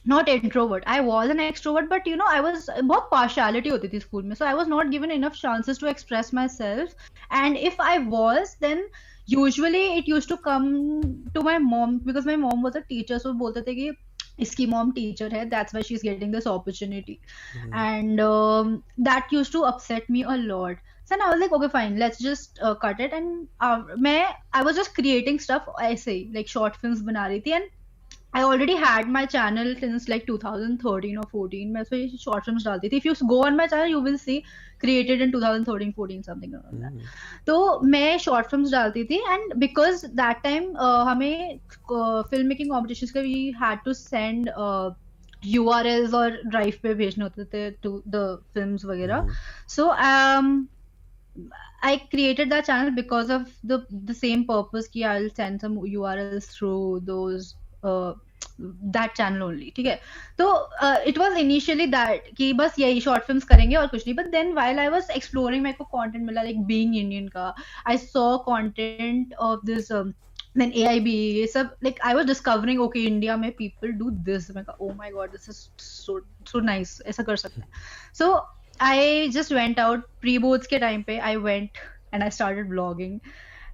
Not 0.06 0.28
introvert 0.28 0.84
I 0.88 1.00
was 1.00 1.30
an 1.30 1.40
extrovert 1.40 1.88
but 1.90 2.08
you 2.08 2.16
know 2.16 2.26
I 2.26 2.40
was 2.40 2.70
बहुत 2.72 3.08
partiality 3.10 3.68
होती 3.68 3.88
थी 3.88 4.00
school 4.00 4.22
में 4.22 4.34
so 4.34 4.44
I 4.44 4.54
was 4.54 4.68
not 4.68 4.86
given 4.86 5.10
enough 5.10 5.32
chances 5.32 5.80
to 5.80 5.86
express 5.86 6.30
myself 6.48 6.94
and 7.34 7.56
if 7.56 7.82
I 7.82 7.98
was 8.06 8.56
then 8.60 8.88
usually 9.28 9.84
it 9.98 10.08
used 10.08 10.28
to 10.28 10.36
come 10.44 10.70
to 11.34 11.42
my 11.42 11.58
mom 11.58 11.98
because 11.98 12.26
my 12.26 12.36
mom 12.36 12.62
बोलते 12.62 12.80
teachers 12.80 13.22
teacher 13.22 13.32
बोलते 13.38 13.62
थे 13.62 13.74
कि 13.74 13.90
इसकी 14.40 14.66
mom 14.66 14.90
teacher 14.92 15.34
है 15.34 15.44
that's 15.48 15.74
why 15.74 15.82
she 15.82 15.94
is 15.94 16.02
getting 16.02 16.34
this 16.34 16.46
opportunity 16.46 17.18
and 17.74 18.20
that 19.08 19.32
used 19.32 19.52
to 19.52 19.60
upset 19.70 20.10
me 20.10 20.22
a 20.22 20.34
lot 20.36 20.78
so 21.08 21.20
I 21.20 21.28
was 21.28 21.38
like 21.38 21.52
okay 21.52 21.68
fine 21.68 21.98
let's 21.98 22.22
just 22.22 22.58
cut 22.82 23.00
it 23.00 23.14
and 23.14 23.46
मैं 23.98 24.22
I 24.54 24.62
was 24.62 24.76
just 24.76 24.94
creating 24.96 25.38
stuff 25.40 25.70
ऐसे 25.82 26.12
ही 26.12 26.30
like 26.34 26.48
short 26.48 26.74
film 26.74 27.04
बना 27.06 27.26
रही 27.26 27.40
थी. 27.40 27.50
And 27.50 27.68
I 28.34 28.42
already 28.42 28.76
had 28.76 29.08
my 29.08 29.26
channel 29.26 29.74
since 29.78 30.08
like 30.08 30.26
2013 30.26 31.18
or 31.18 31.24
14 31.32 31.72
मैं 31.72 31.80
उसमें 31.82 32.18
short 32.18 32.46
films 32.46 32.64
डालती 32.64 32.88
थी 32.88 33.00
if 33.00 33.04
you 33.04 33.14
go 33.32 33.40
on 33.46 33.56
my 33.56 33.66
channel 33.66 33.92
you 33.94 34.00
will 34.00 34.16
see 34.18 34.36
created 34.84 35.20
in 35.20 35.32
2013 35.32 35.92
14 35.98 36.22
something 36.22 36.54
around 36.54 36.80
that 36.84 36.92
Hmm. 36.92 37.06
तो 37.46 37.80
मैं 37.94 38.18
शॉर्ट 38.18 38.46
फिल्म्स 38.50 38.70
डालती 38.72 39.04
थी 39.04 39.16
एंड 39.28 39.54
बिकॉज़ 39.58 40.06
दैट 40.06 40.42
टाइम 40.42 40.76
हमें 41.08 41.58
film 41.90 42.46
making 42.48 42.70
competitions 42.70 43.12
के 43.12 43.22
we 43.22 43.44
had 43.62 43.78
to 43.84 43.92
send 43.92 44.50
U 45.46 45.68
R 45.70 45.86
Ls 45.86 46.14
और 46.14 46.40
drive 46.46 46.78
पे 46.82 46.94
भेजने 46.94 47.24
होते 47.24 47.44
थे 47.54 47.70
टू 47.82 48.02
द 48.08 48.26
फिल्म्स 48.54 48.84
वगैरह 48.84 49.26
सो 49.76 49.90
I 51.84 51.90
created 52.10 52.50
that 52.50 52.66
channel 52.66 52.90
because 52.96 53.30
of 53.36 53.46
the 53.70 53.76
the 54.08 54.14
same 54.16 54.42
purpose 54.48 54.88
कि 54.88 55.02
I'll 55.12 55.30
send 55.38 55.62
some 55.64 55.78
URLs 55.92 56.46
through 56.56 57.00
those 57.06 57.48
uh, 57.82 58.14
that 58.94 59.14
channel 59.14 59.42
only 59.48 59.70
ठीक 59.76 59.86
है 59.86 59.98
तो 60.38 60.46
uh, 60.82 60.96
it 61.06 61.18
was 61.18 61.36
initially 61.42 61.86
that 61.94 62.28
कि 62.36 62.52
बस 62.52 62.78
यही 62.78 63.00
short 63.00 63.26
films 63.26 63.44
करेंगे 63.44 63.76
और 63.76 63.86
कुछ 63.94 64.06
नहीं 64.06 64.16
but 64.16 64.30
then 64.32 64.54
while 64.54 64.80
I 64.80 64.88
was 64.94 65.10
exploring 65.16 65.62
मेरे 65.62 65.76
को 65.82 65.88
content 65.94 66.26
मिला 66.26 66.42
like 66.44 66.66
being 66.66 66.94
Indian 66.94 67.28
का 67.36 67.52
I 67.86 67.96
saw 67.96 68.38
content 68.48 69.34
of 69.48 69.64
this 69.70 69.90
um, 69.90 70.14
then 70.54 70.72
AIB 70.72 71.06
ये 71.08 71.46
सब 71.46 71.76
like 71.82 72.02
I 72.04 72.14
was 72.14 72.26
discovering 72.26 72.80
okay 72.86 73.06
India 73.06 73.36
में 73.36 73.50
people 73.56 73.92
do 74.02 74.10
this 74.30 74.50
मैं 74.56 74.64
oh 74.80 74.92
my 74.94 75.10
god 75.10 75.32
this 75.32 75.48
is 75.48 75.70
so 75.76 76.20
so 76.52 76.60
nice 76.72 77.00
ऐसा 77.06 77.22
कर 77.22 77.36
सकते 77.36 77.60
हैं 77.60 77.68
so 78.12 78.42
I 78.80 79.30
just 79.32 79.52
went 79.60 79.78
out 79.78 80.10
pre 80.20 80.38
boards 80.38 80.66
के 80.66 80.80
time 80.80 81.04
पे 81.06 81.20
I 81.20 81.36
went 81.36 81.82
and 82.12 82.22
I 82.22 82.28
started 82.28 82.68
vlogging 82.68 83.20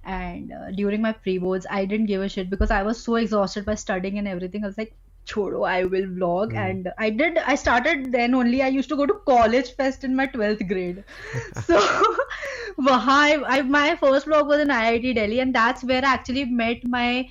and 0.09 0.51
uh, 0.51 0.71
during 0.71 1.01
my 1.01 1.11
pre 1.11 1.37
boards 1.37 1.67
I 1.69 1.85
didn't 1.85 2.07
give 2.07 2.21
a 2.21 2.29
shit 2.29 2.49
because 2.49 2.71
I 2.71 2.81
was 2.83 3.01
so 3.01 3.15
exhausted 3.15 3.65
by 3.65 3.75
studying 3.75 4.17
and 4.17 4.27
everything. 4.27 4.63
I 4.63 4.67
was 4.67 4.77
like 4.77 4.95
chodo 5.31 5.67
I 5.71 5.83
will 5.83 6.07
vlog. 6.13 6.55
And 6.55 6.91
I 6.97 7.09
did 7.09 7.37
I 7.37 7.55
started 7.55 8.11
then 8.11 8.33
only. 8.33 8.61
I 8.63 8.69
used 8.77 8.89
to 8.89 8.97
go 9.01 9.05
to 9.05 9.19
college 9.27 9.75
fest 9.81 10.03
in 10.03 10.15
my 10.15 10.27
12th 10.27 10.67
grade. 10.67 11.03
So 11.67 11.79
I, 12.87 13.43
I, 13.57 13.61
my 13.61 13.95
first 13.97 14.27
vlog 14.27 14.47
was 14.47 14.61
in 14.61 14.69
IIT 14.69 15.15
Delhi 15.15 15.39
and 15.39 15.53
that's 15.53 15.83
where 15.83 16.03
I 16.03 16.13
actually 16.13 16.45
met 16.45 16.83
my 16.83 17.29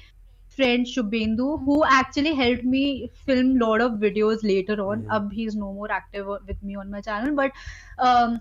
friend 0.57 0.87
Shubhendu 0.87 1.65
who 1.65 1.85
actually 1.85 2.35
helped 2.35 2.65
me 2.65 3.11
film 3.27 3.59
lot 3.59 3.81
of 3.81 3.93
videos 4.09 4.45
later 4.55 4.81
on. 4.89 5.07
Ab 5.11 5.33
he's 5.33 5.57
no 5.57 5.73
more 5.73 5.91
active 6.01 6.27
with 6.27 6.63
me 6.63 6.77
on 6.77 6.91
my 6.91 7.01
channel, 7.01 7.35
but 7.35 7.53
um, 7.99 8.41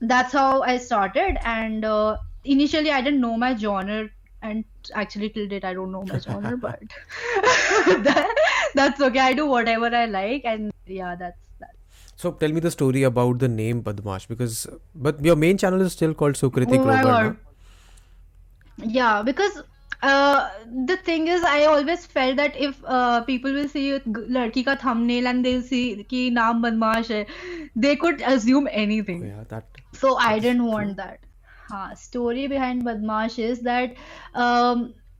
that's 0.00 0.32
how 0.32 0.62
I 0.62 0.78
started. 0.78 1.38
And 1.44 1.84
uh, 1.84 2.16
initially 2.44 2.90
I 2.90 3.00
didn't 3.00 3.20
know 3.20 3.36
my 3.36 3.56
genre 3.56 4.08
and 4.42 4.64
actually 4.94 5.30
till 5.30 5.48
date 5.48 5.64
I 5.64 5.74
don't 5.74 5.92
know 5.92 6.02
my 6.02 6.18
genre 6.18 6.56
but 6.66 6.80
that, 8.04 8.34
that's 8.74 9.00
okay 9.00 9.20
I 9.20 9.32
do 9.32 9.46
whatever 9.46 9.86
I 9.86 10.06
like 10.06 10.44
and 10.44 10.72
yeah 10.86 11.14
that's 11.14 11.38
that. 11.60 11.70
So 12.16 12.32
tell 12.32 12.52
me 12.52 12.60
the 12.60 12.70
story 12.70 13.02
about 13.02 13.38
the 13.38 13.48
name 13.48 13.82
Badmash 13.82 14.28
because 14.28 14.66
but 14.94 15.24
your 15.24 15.36
main 15.36 15.58
channel 15.58 15.80
is 15.80 15.92
still 15.92 16.14
called 16.14 16.34
Sukritik 16.34 16.78
oh 16.78 16.84
Robot. 16.84 17.36
No? 18.78 18.86
Yeah 18.86 19.22
because 19.22 19.62
uh, 20.02 20.50
the 20.86 20.96
thing 20.98 21.28
is 21.28 21.42
I 21.42 21.64
always 21.64 22.04
felt 22.04 22.36
that 22.36 22.56
if 22.56 22.76
uh, 22.84 23.22
people 23.22 23.52
will 23.52 23.68
see 23.68 23.98
ladki 24.38 24.64
ka 24.64 24.76
thumbnail 24.76 25.26
and 25.26 25.44
they'll 25.44 25.62
see 25.62 26.04
ki 26.04 26.30
naam 26.30 26.60
Badmash 26.66 27.12
hai 27.14 27.26
they 27.74 27.96
could 27.96 28.20
assume 28.20 28.68
anything. 28.70 29.22
Oh 29.22 29.26
yeah, 29.26 29.44
that, 29.48 29.64
so 29.92 30.16
I 30.16 30.38
didn't 30.38 30.66
want 30.66 30.98
that 30.98 31.20
हाँ 31.68 31.94
story 31.94 32.46
behind 32.48 32.82
Badmash 32.82 33.38
is 33.38 33.60
that 33.64 33.96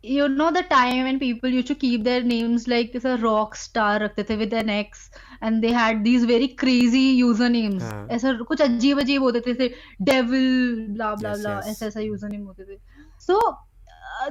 you 0.04 0.26
know 0.28 0.50
the 0.50 0.58
time 0.70 1.06
and 1.06 1.18
people 1.20 1.54
you 1.54 1.62
to 1.68 1.74
keep 1.74 2.00
their 2.00 2.24
names 2.24 2.68
like 2.68 2.92
जैसे 2.92 3.14
rock 3.16 3.54
star 3.56 4.00
रखते 4.02 4.22
थे 4.30 4.36
with 4.36 4.52
an 4.54 4.70
x 4.70 5.10
and 5.42 5.60
they 5.60 5.68
had 5.74 6.02
these 6.02 6.24
very 6.26 6.46
crazy 6.60 7.08
user 7.10 7.48
names 7.50 7.84
ऐसा 8.12 8.32
कुछ 8.48 8.62
अजीब 8.62 9.00
अजीब 9.00 9.22
होते 9.22 9.40
थे 9.40 9.54
जैसे 9.54 9.74
डेविल 10.02 10.86
ब्ला 10.90 11.14
ब्ला 11.14 11.32
ब्ला 11.34 11.58
ऐसा 11.60 11.86
ऐसा 11.86 12.00
यूज़र 12.00 12.28
नेम 12.28 12.42
होते 12.44 12.64
थे। 12.64 12.76
So 13.20 13.40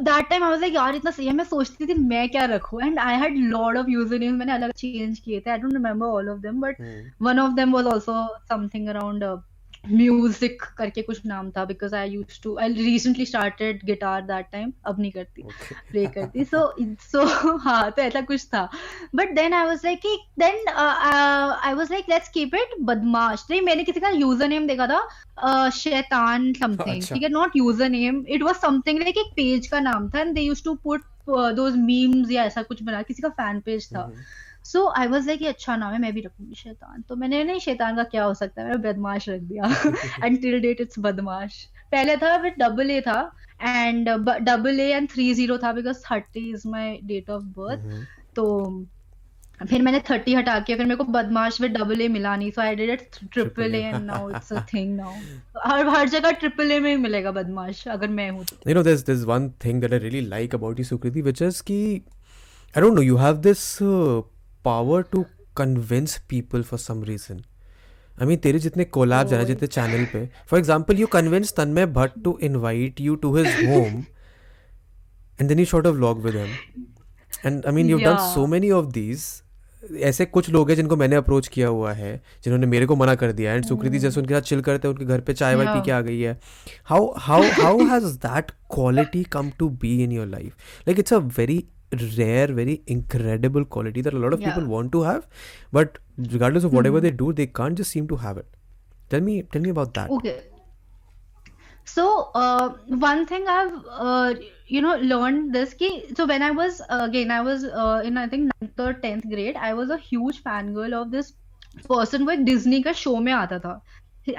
that 0.01 0.29
time 0.29 0.43
I 0.43 0.49
was 0.49 0.59
like 0.61 0.73
यार 0.75 0.95
इतना 0.95 1.11
सही 1.11 1.25
है 1.27 1.33
मैं 1.33 1.43
सोचती 1.45 1.85
थी 1.85 1.93
मैं 1.93 2.27
क्या 2.29 2.45
रखूँ? 2.45 2.81
And 2.81 2.99
I 2.99 3.15
had 3.19 3.37
lot 3.37 3.77
of 3.77 3.89
user 3.89 4.19
names 4.19 4.37
मैंने 4.39 4.53
अलग 4.53 4.71
चेंज 4.77 5.19
किए 5.19 5.39
थे 5.39 5.51
I 5.51 5.57
don't 5.57 5.73
remember 5.73 6.05
all 6.07 6.29
of 6.29 6.39
them 6.41 6.61
but 6.61 6.81
one 7.21 7.39
of 7.39 7.53
them 7.55 7.73
was 7.73 7.87
also 7.87 8.27
something 8.49 8.87
around 8.89 9.23
music 9.83 10.61
करके 10.77 11.01
कुछ 11.01 11.25
नाम 11.25 11.49
था 11.51 11.63
because 11.65 11.95
I 11.95 12.09
used 12.09 12.41
to 12.43 12.57
I 12.59 12.73
recently 12.73 13.25
started 13.25 13.83
guitar 13.85 14.21
that 14.21 14.45
time 14.51 14.71
अब 14.85 14.99
नहीं 14.99 15.11
करती 15.11 15.41
Okay. 15.43 15.75
प्ले 15.91 16.05
करती 16.07 16.43
सो 16.45 16.61
सो 17.01 17.23
हाँ 17.63 17.91
तो 17.91 18.01
ऐसा 18.01 18.21
कुछ 18.21 18.45
था 18.45 18.63
but 19.15 19.33
then 19.35 19.53
I 19.53 19.65
was 19.65 19.81
like 19.85 20.05
then 20.39 20.67
I 20.69 21.73
was 21.73 21.91
like 21.91 22.05
let's 22.09 22.29
keep 22.29 22.55
it 22.55 22.75
Badmash 22.81 23.45
नहीं 23.49 23.61
मैंने 23.61 23.83
किसी 23.83 23.99
का 23.99 24.09
यूज़र 24.09 24.47
नेम 24.47 24.67
देखा 24.67 24.87
था 24.87 25.01
uh, 25.45 25.69
शैतान 25.71 26.51
समथिंग 26.53 26.95
अच्छा। 26.95 27.15
ठीक 27.15 27.23
है 27.23 27.29
not 27.29 27.55
user 27.55 27.89
name 27.89 28.23
it 28.27 28.43
was 28.43 28.55
something 28.55 28.99
like 28.99 29.17
एक 29.17 29.33
पेज 29.35 29.67
का 29.67 29.79
नाम 29.81 30.09
था 30.09 30.19
and 30.19 30.33
they 30.35 30.41
used 30.41 30.63
to 30.63 30.73
put 30.83 31.03
those 31.55 31.75
memes 31.75 32.31
या 32.31 32.43
ऐसा 32.43 32.61
कुछ 32.63 32.83
बना 32.83 33.01
किसी 33.01 33.21
का 33.21 33.29
फ़ैन 33.31 33.59
पेज 33.59 33.87
था 33.87 34.07
Mhm. 34.07 34.23
So 34.63 34.87
I 34.97 35.07
was 35.07 35.27
like 35.27 35.43
अच्छा 35.47 35.75
नाम 35.75 35.93
है 35.93 35.99
मैं 36.01 36.13
भी 36.13 36.21
रखूँगी 36.21 36.55
शैतान. 36.55 37.01
तो 37.09 37.15
मैंने 37.15 37.43
नहीं 37.43 37.59
शैतान 37.59 37.95
का 37.95 38.03
क्या 38.15 38.23
हो 38.23 38.33
सकता 38.33 38.61
है? 38.61 38.67
मैंने 38.67 38.81
बदमाश 38.89 39.29
रख 39.29 39.41
दिया 39.41 39.63
and 40.25 40.41
till 40.41 40.59
date 40.61 40.81
it's 40.81 40.99
Badmash. 40.99 41.63
पहले 41.91 42.15
था 42.17 42.35
विद 42.43 42.53
डबल 42.59 42.91
ए 42.91 43.01
था 43.07 43.19
and 43.61 44.09
double 44.49 44.79
A 44.79 44.89
and 44.91 45.09
three 45.09 45.33
zero 45.33 45.57
था 45.57 45.71
because 45.73 46.01
thirty 46.11 46.49
is 46.53 46.67
my 46.67 46.97
date 47.05 47.29
of 47.29 47.43
birth. 47.59 48.07
तो 48.35 48.45
फिर 49.69 49.81
मैंने 49.81 49.99
थर्टी 50.09 50.33
हटा 50.35 50.59
के 50.67 50.75
फिर 50.75 50.85
मेरे 50.85 50.95
को 50.97 51.03
बदमाश 51.13 51.59
विद 51.61 51.71
डबल 51.71 52.01
ए 52.01 52.07
मिला 52.07 52.35
नहीं 52.35 52.51
so 52.51 52.61
I 52.61 52.75
did 52.75 52.89
it 52.89 53.19
triple 53.33 53.75
A 53.75 53.81
and 53.81 54.05
now 54.05 54.29
it's 54.29 54.51
a 54.53 54.65
thing 54.73 54.95
now 54.95 55.11
हर 55.65 55.87
हर 55.87 56.09
जगह 56.09 56.31
ट्रिपल 56.41 56.71
ए 56.71 56.79
में 56.79 56.89
ही 56.89 56.95
मिलेगा 57.03 57.31
बदमाश 57.31 57.87
अगर 57.87 58.07
मैं 58.17 58.29
हूँ 58.29 58.45
तो। 58.45 58.57
You 58.69 58.75
know, 58.77 58.83
there's 58.87 59.03
there's 59.09 59.25
one 59.33 59.47
thing 59.65 59.79
that 59.83 59.93
I 59.97 60.01
really 60.05 60.23
like 60.33 60.57
about 60.59 60.81
you, 60.81 60.85
Sukriti, 60.91 61.23
which 61.29 61.41
is 61.49 61.61
ki 61.61 61.79
I 62.75 62.81
don't 62.83 62.99
know, 62.99 63.07
you 63.11 63.17
have 63.17 63.41
this 63.43 63.63
power 64.65 65.01
to 65.01 65.25
convince 65.57 66.17
people 66.29 66.63
for 66.63 66.79
some 66.79 67.03
reason 67.03 67.43
I 68.21 68.27
mean 68.27 68.37
तेरे 68.37 68.59
जितने 68.59 68.85
collab 68.85 69.27
जाना 69.27 69.41
oh. 69.41 69.47
जितने 69.47 69.67
channel 69.67 70.05
पे 70.05 70.29
for 70.47 70.59
example 70.59 70.97
you 70.97 71.07
convince 71.07 71.53
Tanmay 71.69 71.85
Bhat 71.85 72.11
to 72.23 72.37
invite 72.41 73.01
you 73.01 73.15
to 73.15 73.35
his 73.35 73.47
home 73.47 74.03
and 75.41 75.49
then 75.49 75.59
you 75.59 75.65
sort 75.65 75.87
of 75.87 75.95
vlog 75.95 76.23
with 76.23 76.35
him 76.35 76.47
and 77.45 77.65
I 77.65 77.73
mean 77.73 77.89
you 77.89 77.97
done 77.97 78.17
so 78.33 78.45
many 78.47 78.71
of 78.71 78.85
these 78.85 79.23
ऐसे 79.99 80.25
कुछ 80.25 80.49
लोग 80.49 80.69
हैं 80.69 80.75
जिनको 80.75 80.95
मैंने 80.95 81.15
approach 81.15 81.47
किया 81.47 81.67
हुआ 81.67 81.93
है 81.93 82.21
जिन्होंने 82.43 82.67
मेरे 82.67 82.85
को 82.85 82.95
मना 82.95 83.15
कर 83.15 83.31
दिया 83.31 83.53
एंड 83.53 83.65
सुकृति 83.65 83.95
mm. 83.95 84.01
जैसे 84.01 84.19
उनके 84.19 84.33
साथ 84.33 84.41
चिल 84.41 84.61
करते 84.61 84.87
हैं 84.87 84.95
उनके 84.95 85.05
घर 85.05 85.21
पे 85.21 85.33
चाय 85.33 85.55
वाय 85.55 85.65
पी 85.65 85.81
के 85.85 85.91
आ 85.91 86.01
गई 86.01 86.19
है। 86.19 86.39
How 86.85 87.13
how 87.17 87.43
how 87.43 87.85
has 87.85 88.05
that 88.05 88.51
quality 88.51 89.23
come 89.23 89.51
to 89.59 89.69
be 89.69 90.03
in 90.03 90.11
your 90.11 90.27
life 90.27 90.55
like 90.87 90.99
it's 90.99 91.13
a 91.13 91.17
very 91.17 91.63
rare 92.18 92.46
very 92.60 92.76
incredible 92.86 93.64
quality 93.64 94.02
that 94.06 94.14
a 94.14 94.22
lot 94.26 94.34
of 94.36 94.40
Yeah. 94.40 94.50
people 94.50 94.68
want 94.76 94.92
to 94.96 95.02
have 95.08 95.26
but 95.78 95.98
regardless 96.36 96.64
of 96.68 96.74
whatever 96.78 97.00
they 97.06 97.12
do 97.24 97.32
they 97.40 97.46
can't 97.60 97.82
just 97.82 97.90
seem 97.96 98.08
to 98.12 98.16
have 98.24 98.40
it 98.44 98.48
tell 99.14 99.22
me 99.28 99.36
tell 99.56 99.62
me 99.68 99.70
about 99.76 99.94
that 100.00 100.10
Okay. 100.20 100.36
So 101.84 102.30
uh, 102.34 102.74
one 103.02 103.24
thing 103.26 103.46
I've 103.48 103.72
uh, 103.90 104.34
you 104.66 104.80
know 104.82 104.96
learned 105.12 105.54
this 105.54 105.72
ki 105.72 105.88
so 106.16 106.26
when 106.26 106.42
I 106.42 106.50
was 106.50 106.80
uh, 106.88 106.98
again 107.04 107.30
I 107.30 107.40
was 107.40 107.64
uh, 107.64 108.02
in 108.04 108.18
I 108.18 108.26
think 108.28 108.50
ninth 108.60 108.82
or 108.86 108.92
tenth 109.04 109.28
grade 109.30 109.56
I 109.56 109.72
was 109.78 109.88
a 109.90 109.96
huge 109.96 110.42
fangirl 110.48 110.96
of 111.00 111.10
this 111.16 111.32
person 111.88 112.26
वो 112.26 112.30
एक 112.32 112.44
Disney 112.44 112.82
का 112.82 112.92
show 113.04 113.16
में 113.28 113.32
आता 113.32 113.58
था 113.64 113.80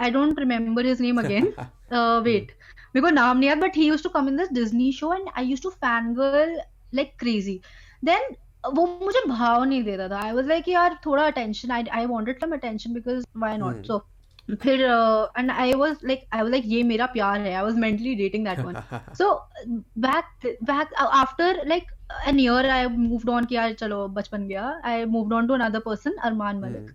I 0.07 0.11
don't 0.17 0.37
remember 0.43 0.83
his 0.89 1.01
name 1.07 1.17
again 1.25 1.49
uh, 1.57 2.21
wait 2.27 2.53
मेरे 2.95 3.01
को 3.01 3.09
नाम 3.15 3.37
नहीं 3.37 3.49
याद 3.49 3.59
but 3.65 3.81
he 3.81 3.87
used 3.91 4.05
to 4.09 4.13
come 4.17 4.27
in 4.33 4.35
this 4.43 4.53
Disney 4.59 4.91
show 4.99 5.11
and 5.17 5.33
I 5.35 5.47
used 5.53 5.63
to 5.69 5.71
fangirl 5.85 6.55
like 6.94 7.12
crazy 7.18 7.60
then 8.04 8.34
वो 8.74 8.86
मुझे 9.02 9.20
भाव 9.28 9.62
नहीं 9.64 9.82
दे 9.84 9.96
रहा 9.96 10.08
था. 10.08 10.20
I 10.20 10.32
was 10.32 10.46
like 10.48 10.68
you 10.68 10.78
are 10.78 10.94
थोड़ा 11.06 11.26
attention 11.26 11.70
I 11.70 12.06
wanted 12.06 12.40
some 12.40 12.52
attention 12.54 12.94
because 12.94 13.24
why 13.38 13.56
not 13.58 13.86
so 13.86 13.98
फिर 14.62 14.80
and 15.38 15.50
I 15.50 15.72
was 15.74 16.06
like 16.06 16.24
I 16.32 16.40
was 16.40 16.50
like 16.50 16.64
ये 16.66 16.82
मेरा 16.82 17.06
प्यार 17.12 17.40
है. 17.40 17.54
I 17.54 17.62
was 17.62 17.76
mentally 17.80 18.14
dating 18.14 18.46
that 18.46 18.58
one 18.60 18.74
so 19.18 19.32
back 20.06 20.56
back 20.64 20.94
after 20.94 21.62
like 21.68 21.90
an 22.28 22.40
year 22.40 22.68
I 22.70 22.86
move 22.86 23.30
on 23.32 23.44
किया 23.44 23.70
चलो 23.74 24.06
बचपन 24.16 24.46
गया. 24.48 24.80
I 24.84 25.04
move 25.04 25.34
on 25.34 25.46
to 25.46 25.54
another 25.54 25.80
person 25.86 26.16
Armaan 26.24 26.60
Malik 26.60 26.94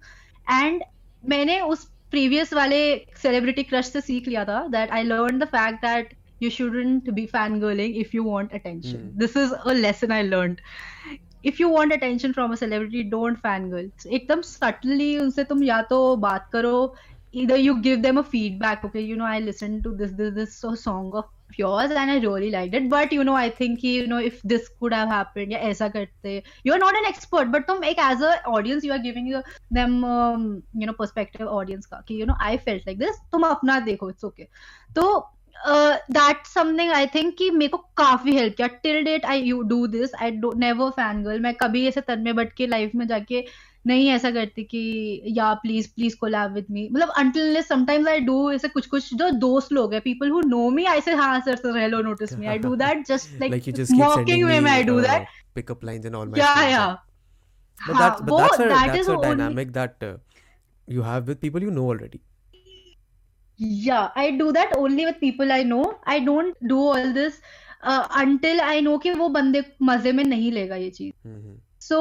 and 0.51 0.83
मैंने 1.23 1.59
उस 1.61 1.89
प्रीवियस 2.11 2.53
वाले 2.53 2.81
सेलिब्रिटी 3.21 3.63
क्रश 3.63 3.91
से 3.91 4.01
सीख 4.01 4.27
लिया 4.27 4.45
था 4.45 4.61
that 4.69 4.91
I 4.91 5.03
learn 5.03 5.39
the 5.39 5.45
fact 5.47 5.85
that 5.85 6.13
you 6.39 6.49
shouldn't 6.49 7.13
be 7.15 7.27
fangirling 7.27 7.95
if 8.05 8.13
you 8.13 8.23
want 8.23 8.53
attention 8.53 9.01
Hmm. 9.01 9.09
this 9.15 9.35
is 9.35 9.53
a 9.65 9.73
lesson 9.73 10.11
I 10.11 10.21
learned 10.23 10.61
if 11.43 11.59
you 11.59 11.69
want 11.69 11.93
attention 11.93 12.33
from 12.33 12.51
a 12.51 12.57
celebrity 12.57 13.03
don't 13.03 13.41
fangirl 13.41 13.89
एकदम 14.19 14.41
subtly 14.49 15.09
उनसे 15.19 15.43
तुम 15.51 15.63
या 15.63 15.81
तो 15.93 15.99
बात 16.27 16.49
करो 16.53 16.75
either 17.39 17.57
you 17.57 17.73
give 17.81 18.01
them 18.03 18.17
a 18.17 18.23
feedback 18.23 18.83
okay 18.85 19.01
you 19.07 19.15
know 19.15 19.25
i 19.25 19.39
listened 19.39 19.83
to 19.83 19.91
this 19.97 20.13
this 20.21 20.33
this 20.37 20.55
so- 20.61 20.75
song 20.83 21.11
of 21.19 21.25
yours 21.57 21.91
and 21.91 22.11
i 22.13 22.17
really 22.23 22.49
liked 22.55 22.73
it 22.79 22.87
but 22.93 23.11
you 23.17 23.23
know 23.27 23.35
i 23.41 23.49
think 23.59 23.83
you 23.83 24.07
know 24.07 24.17
if 24.29 24.41
this 24.53 24.69
could 24.79 24.93
have 24.97 25.11
happened 25.15 25.51
या 25.53 25.59
ऐसा 25.69 25.87
करते 25.95 26.33
you're 26.67 26.79
not 26.85 26.99
an 27.01 27.07
expert 27.11 27.51
but 27.55 27.67
तुम 27.67 27.83
एक 27.91 28.01
as 28.07 28.23
a 28.29 28.31
audience 28.55 28.87
you 28.89 28.93
are 28.97 29.03
giving 29.05 29.29
them 29.79 30.03
um, 30.15 30.47
you 30.83 30.89
know 30.89 30.97
perspective 31.03 31.47
audience 31.59 31.85
का 31.93 32.03
कि 32.07 32.19
you 32.21 32.29
know 32.31 32.37
i 32.51 32.57
felt 32.67 32.89
like 32.91 32.99
this 33.05 33.21
तुम 33.31 33.43
अपना 33.49 33.79
देखो 33.89 34.11
it's 34.11 34.29
okay 34.31 34.47
तो 34.95 35.07
दैट 35.67 36.45
समथिंग 36.45 36.91
आई 36.91 37.07
थिंक 37.07 37.37
कि 37.37 37.49
मेरे 37.51 37.69
को 37.69 37.77
काफ़ी 37.77 38.35
हेल्प 38.35 38.55
किया। 38.57 38.67
Till 38.67 39.03
date 39.03 39.25
I 39.25 39.41
you 39.41 39.61
do 39.61 39.87
this 39.87 40.09
I 40.21 40.31
never 40.55 40.89
fan 40.89 41.23
girl 41.23 41.39
मैं 41.39 41.53
कभी 41.53 41.87
ऐसे 41.87 42.01
तन 42.01 42.19
में 42.19 42.35
बट 42.35 42.53
के 42.53 42.67
लाइफ 42.67 42.91
में 42.95 43.07
जाके 43.07 43.45
नहीं 43.87 44.09
ऐसा 44.09 44.31
करती 44.31 44.63
कि 44.63 45.21
या 45.25 45.53
please 45.53 45.87
please 45.95 46.15
collab 46.27 46.53
with 46.53 46.65
me 46.71 46.89
मतलब 46.91 47.61
समटाइम्स 47.61 48.07
आई 48.07 48.19
डू 48.19 48.51
ऐसे 48.51 48.67
कुछ 48.67 48.85
कुछ 48.85 49.13
जो 49.13 49.29
दोस्त 49.29 49.71
लोग 49.71 49.93
हैं 49.93 50.01
people 50.01 50.29
who 50.29 50.41
know 50.41 50.69
me 50.69 50.85
I 50.85 51.01
say 51.01 51.13
हाँ 51.13 51.39
sir 51.39 51.55
sir 51.55 51.77
hello 51.77 52.01
notice 52.01 52.33
me 52.33 52.47
I 52.47 52.57
do 52.57 52.75
that 52.75 53.05
just 53.07 53.41
like 53.41 53.69
walking 53.91 54.47
way 54.47 54.59
में 54.59 54.71
I 54.71 54.83
do 54.83 54.99
that 55.01 55.27
pickup 55.55 55.85
lines 55.85 56.05
and 56.05 56.15
all 56.15 56.33
yeah 56.37 56.53
yeah 56.69 57.05
But 57.87 57.97
that's, 57.97 58.21
but 58.21 58.37
that's 58.37 58.59
a, 58.59 58.65
that's 58.67 59.07
a 59.07 59.15
dynamic 59.17 59.67
only... 59.67 59.73
that 59.73 60.03
uh, 60.03 60.17
you 60.87 61.01
have 61.01 61.27
with. 61.27 62.19
Yeah, 63.59 64.11
I 64.15 64.31
do 64.31 64.51
that 64.53 64.75
only 64.77 65.05
with 65.05 65.19
people 65.19 65.51
I 65.51 65.63
know. 65.63 65.85
I 66.05 66.19
don't 66.19 66.55
do 66.67 66.77
all 66.89 67.13
this 67.13 67.39
uh, 67.83 68.07
until 68.15 68.61
I 68.61 68.79
know 68.85 68.99
कि 69.03 69.11
वो 69.11 69.27
बंदे 69.29 69.63
मज़े 69.81 70.11
में 70.11 70.23
नहीं 70.23 70.51
लेगा 70.51 70.75
ये 70.75 70.89
चीज़. 70.89 71.13
सो 71.81 71.97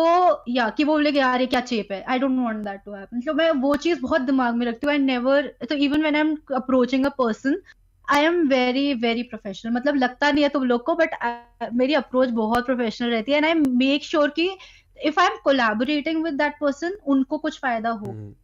या 0.49 0.69
कि 0.77 0.85
वो 0.85 0.93
बोलेगा 0.93 1.21
यार 1.21 1.41
ये 1.41 1.47
क्या 1.47 1.61
चेप 1.61 1.93
है? 1.93 2.03
I 2.03 2.19
don't 2.19 2.39
want 2.39 2.65
that 2.65 2.81
to 2.85 2.93
happen 2.93 3.21
तो 3.27 3.35
मैं 3.35 3.51
वो 3.65 3.75
चीज़ 3.77 4.01
बहुत 4.03 4.21
दिमाग 4.21 4.55
में 4.55 4.67
रखती 4.67 4.87
हूँ। 4.87 4.93
आई 4.93 4.99
नेवर 4.99 5.47
तो 5.69 5.75
even 5.75 6.01
when 6.01 6.15
I 6.15 6.21
am 6.21 6.37
approaching 6.57 7.07
a 7.07 7.09
person 7.19 7.61
I 8.09 8.25
am 8.25 8.41
very 8.49 8.93
very 9.03 9.23
professional 9.31 9.73
मतलब 9.75 9.97
लगता 9.97 10.31
नहीं 10.31 10.43
है 10.45 10.49
तुम 10.49 10.65
लोग 10.65 10.85
को 10.87 10.95
बट 10.95 11.15
मेरी 11.75 11.95
अप्रोच 11.95 12.29
बहुत 12.41 12.67
प्रोफेशनल 12.67 13.11
रहती 13.11 13.33
है। 13.33 13.39
एंड 13.39 13.47
आई 13.47 13.55
मेक 13.55 14.05
श्योर 14.05 14.31
कि 14.39 14.51
if 14.99 15.21
I 15.21 15.27
am 15.27 15.37
collaborating 15.45 16.25
with 16.25 16.35
that 16.35 16.59
person 16.61 16.99
उनको 17.07 17.39
कुछ 17.39 17.61
फ़ायदा 17.61 17.91
हो। 17.91 18.07
Mhm. 18.07 18.35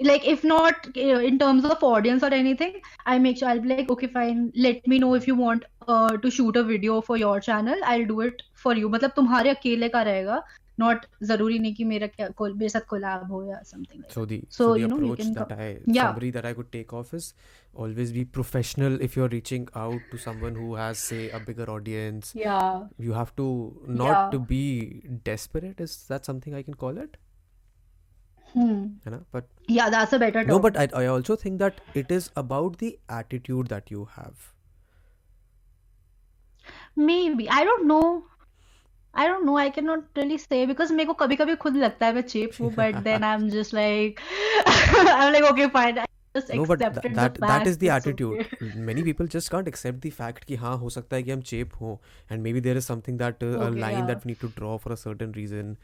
like 0.00 0.26
if 0.26 0.42
not 0.44 0.86
uh, 0.96 1.20
in 1.30 1.38
terms 1.38 1.64
of 1.64 1.82
audience 1.82 2.22
or 2.22 2.32
anything 2.38 2.72
i 3.06 3.18
make 3.18 3.38
sure 3.38 3.48
i'll 3.48 3.60
be 3.60 3.68
like 3.68 3.90
okay 3.94 4.08
fine 4.16 4.52
let 4.54 4.86
me 4.92 4.98
know 4.98 5.14
if 5.14 5.26
you 5.26 5.34
want 5.34 5.64
uh, 5.88 6.16
to 6.24 6.30
shoot 6.30 6.56
a 6.56 6.62
video 6.62 7.00
for 7.00 7.16
your 7.16 7.40
channel 7.40 7.86
i'll 7.92 8.04
do 8.12 8.20
it 8.20 8.42
for 8.64 8.74
you 8.74 8.90
मतलब 8.96 9.12
तुम्हारे 9.16 9.50
अकेले 9.50 9.88
का 9.96 10.02
रहेगा 10.10 10.42
not 10.82 11.04
जरूरी 11.28 11.58
नहीं 11.58 11.74
कि 11.74 11.84
मेरा 11.90 12.06
क्या 12.06 12.28
कोल- 12.38 12.56
मेरे 12.56 12.68
साथ 12.68 12.86
collab 12.92 13.30
हो 13.30 13.42
या 13.50 13.60
something 13.68 14.00
like 14.02 14.12
So 14.16 14.24
the 14.32 14.38
So, 14.56 14.64
so 14.64 14.66
the 14.74 14.80
you 14.82 14.88
know, 14.88 14.98
you 14.98 15.12
approach 15.12 15.20
can 15.22 15.32
that 15.38 15.52
co- 15.52 15.66
I 15.66 15.68
Yeah. 15.98 16.02
summary 16.08 16.30
that 16.36 16.48
I 16.50 16.52
could 16.58 16.68
take 16.74 16.92
off 16.98 17.14
is 17.18 17.28
always 17.84 18.12
be 18.16 18.24
professional 18.38 19.00
if 19.06 19.16
you're 19.16 19.30
reaching 19.36 19.64
out 19.84 20.10
to 20.10 20.20
someone 20.26 20.58
who 20.62 20.68
has 20.80 20.98
say 21.12 21.22
a 21.30 21.40
bigger 21.48 21.68
audience. 21.76 22.32
that 22.34 22.42
yeah 22.42 23.06
You 23.08 23.16
have 23.20 23.32
to 23.40 23.46
not 24.02 24.12
Yeah. 24.18 24.28
to 24.36 24.42
be 24.52 24.60
desperate. 25.30 25.80
Is 25.86 25.96
that 26.12 26.28
something 26.32 26.58
I 26.60 26.62
can 26.68 26.74
call 26.84 27.00
it? 27.06 27.16
Hmm. 28.53 28.85
You 29.05 29.11
know, 29.11 29.21
but 29.31 29.45
yeah 29.67 29.89
that's 29.89 30.13
a 30.13 30.19
better 30.19 30.43
no, 30.43 30.55
term 30.55 30.61
but 30.61 30.77
I 30.77 30.87
I 31.03 31.05
also 31.17 31.35
think 31.35 31.59
that 31.59 31.81
it 31.93 32.11
is 32.11 32.31
about 32.45 32.77
the 32.85 32.97
attitude 33.21 33.67
that 33.75 33.95
you 33.97 34.09
have. 34.17 34.49
maybe 36.95 37.49
I 37.49 37.63
don't 37.63 37.87
know 37.87 38.23
I 39.13 39.27
don't 39.27 39.45
know 39.45 39.57
I 39.57 39.69
cannot 39.69 40.03
really 40.15 40.37
say 40.37 40.65
because 40.65 40.91
मेरे 40.91 41.05
को 41.05 41.13
कभी 41.23 41.35
कभी 41.35 41.55
खुद 41.63 41.75
लगता 41.77 42.05
है 42.05 42.13
मैं 42.13 42.27
cheap 42.27 42.59
हूँ 42.59 42.73
but 42.75 43.03
then 43.03 43.23
I'm 43.23 43.49
just 43.49 43.73
like 43.73 44.21
I'm 44.67 45.33
like 45.33 45.43
okay 45.51 45.69
fine 45.69 45.97
I 45.97 46.05
just 46.35 46.53
No, 46.53 46.65
but 46.65 46.79
th- 46.79 47.13
that 47.15 47.39
that 47.41 47.67
is 47.67 47.77
the 47.77 47.89
attitude. 47.89 48.45
okay. 48.45 48.71
Many 48.75 49.03
people 49.03 49.27
just 49.27 49.51
can't 49.51 49.67
accept 49.67 50.01
the 50.01 50.11
fact 50.19 50.45
कि 50.45 50.55
हाँ 50.55 50.77
हो 50.77 50.89
सकता 50.89 51.15
है 51.15 51.23
कि 51.23 51.31
हम 51.31 51.41
चेप 51.51 51.73
हों 51.81 51.95
and 52.29 52.43
maybe 52.47 52.61
there 52.67 52.77
is 52.81 52.85
something 52.85 53.17
that 53.23 53.43
uh, 53.43 53.47
okay, 53.47 53.67
a 53.67 53.69
line 53.69 53.97
yeah. 53.97 54.05
that 54.11 54.25
we 54.25 54.31
need 54.31 54.39
to 54.45 54.51
draw 54.59 54.77
for 54.77 54.93
a 54.93 54.97
certain 55.01 55.33
reason. 55.39 55.75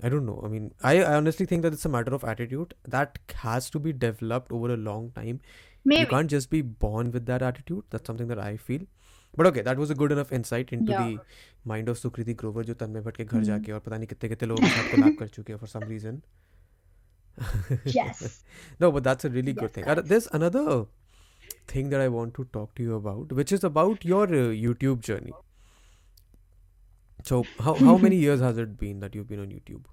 I 0.00 0.08
don't 0.08 0.26
know. 0.26 0.40
I 0.44 0.48
mean, 0.48 0.72
I, 0.82 0.92
I 1.02 1.14
honestly 1.14 1.44
think 1.46 1.62
that 1.62 1.72
it's 1.72 1.84
a 1.84 1.88
matter 1.88 2.14
of 2.14 2.24
attitude 2.24 2.74
that 2.86 3.18
has 3.46 3.68
to 3.70 3.80
be 3.80 3.92
developed 3.92 4.52
over 4.52 4.72
a 4.72 4.76
long 4.76 5.10
time. 5.16 5.40
You 5.84 5.90
maybe 5.94 6.06
can't 6.10 6.30
just 6.30 6.50
be 6.50 6.60
born 6.62 7.10
with 7.10 7.26
that 7.26 7.42
attitude. 7.42 7.82
That's 7.90 8.06
something 8.06 8.28
that 8.28 8.38
I 8.38 8.56
feel. 8.56 8.86
But 9.36 9.46
okay, 9.48 9.62
that 9.62 9.76
was 9.78 9.90
a 9.90 9.94
good 9.94 10.12
enough 10.12 10.30
insight 10.32 10.72
into 10.72 10.92
Yeah. 10.92 11.08
the 11.08 11.18
mind 11.72 11.88
of 11.88 11.98
Sukriti 12.02 12.34
Grover 12.42 12.64
जो 12.68 12.74
तन्मय 12.82 13.00
भट्ट 13.08 13.16
के 13.16 13.24
घर 13.24 13.36
हम्म। 13.36 13.44
जाके 13.46 13.72
और 13.72 13.80
पता 13.88 13.96
नहीं 13.96 14.06
कितने 14.12 14.28
कितने 14.28 14.48
लोगों 14.48 14.62
के 14.62 14.70
साथ 14.76 14.94
collab 14.94 15.18
कर 15.18 15.28
चुके 15.38 15.52
हैं 15.52 15.60
for 15.64 15.70
some 15.74 15.88
reason. 15.94 16.22
Yes. 17.96 18.22
no, 18.80 18.90
but 18.92 19.04
that's 19.04 19.24
a 19.24 19.30
really 19.30 19.52
good 19.52 19.68
Yes, 19.68 19.74
thing. 19.74 19.84
Uh, 19.88 19.94
guys. 19.94 20.08
There's 20.12 20.28
another 20.38 20.86
thing 21.72 21.90
that 21.90 22.00
I 22.00 22.08
want 22.08 22.34
to 22.38 22.44
talk 22.56 22.74
to 22.80 22.82
you 22.88 22.96
about, 22.96 23.32
which 23.40 23.52
is 23.58 23.64
about 23.64 24.04
your 24.04 24.24
uh, 24.24 24.48
YouTube 24.64 25.00
journey. 25.10 25.32
so 27.23 27.45
how 27.59 27.73
how 27.75 27.97
many 27.97 28.17
years 28.17 28.41
has 28.41 28.57
it 28.57 28.77
been 28.77 28.99
that 28.99 29.15
you've 29.15 29.27
been 29.27 29.39
on 29.39 29.47
YouTube? 29.47 29.85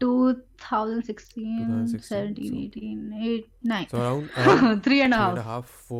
2016, 0.00 1.58
2016 1.66 2.00
17 2.00 2.48
so, 2.48 2.56
18 2.56 3.44
9 3.62 3.88
so 3.90 3.98
around, 3.98 4.30
around 4.38 4.84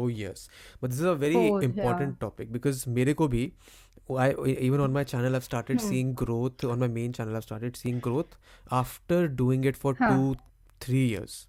years 0.09 0.49
but 0.80 0.90
this 0.90 1.00
is 1.00 1.04
a 1.04 1.14
very 1.14 1.35
four, 1.35 1.62
important 1.62 2.16
yeah. 2.16 2.26
topic 2.26 2.50
because 2.50 2.87
mere 2.87 3.12
ko 3.12 3.28
bhi 3.28 3.52
I 4.19 4.33
even 4.69 4.80
on 4.80 4.92
my 4.95 5.04
channel 5.04 5.37
I've 5.37 5.45
started 5.45 5.80
hmm. 5.80 5.88
seeing 5.88 6.14
growth 6.14 6.64
on 6.64 6.78
my 6.78 6.88
main 6.88 7.12
channel 7.12 7.37
I've 7.37 7.45
started 7.45 7.76
seeing 7.76 8.00
growth 8.00 8.38
after 8.71 9.28
doing 9.28 9.64
it 9.64 9.76
for 9.76 9.95
huh. 9.99 10.16
2 10.16 10.37
3 10.80 11.04
years 11.07 11.47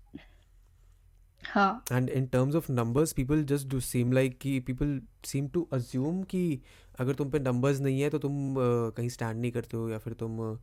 and 1.91 2.09
in 2.09 2.25
terms 2.25 2.55
of 2.55 2.71
numbers 2.71 3.13
people 3.13 3.43
just 3.43 3.67
do 3.67 3.79
seem 3.79 4.11
like 4.11 4.39
कि 4.39 4.59
people 4.59 5.01
seem 5.25 5.47
to 5.47 5.67
assume 5.73 6.23
कि 6.23 6.61
अगर 6.99 7.13
तुम 7.13 7.29
पे 7.29 7.39
numbers 7.39 7.79
नहीं 7.79 8.01
है 8.01 8.09
तो 8.09 8.19
तुम 8.19 8.55
कहीं 8.97 9.09
स्टैंड 9.09 9.41
नहीं 9.41 9.51
करते 9.51 9.77
हो 9.77 9.89
या 9.89 9.97
फिर 9.97 10.13
तुम 10.13 10.53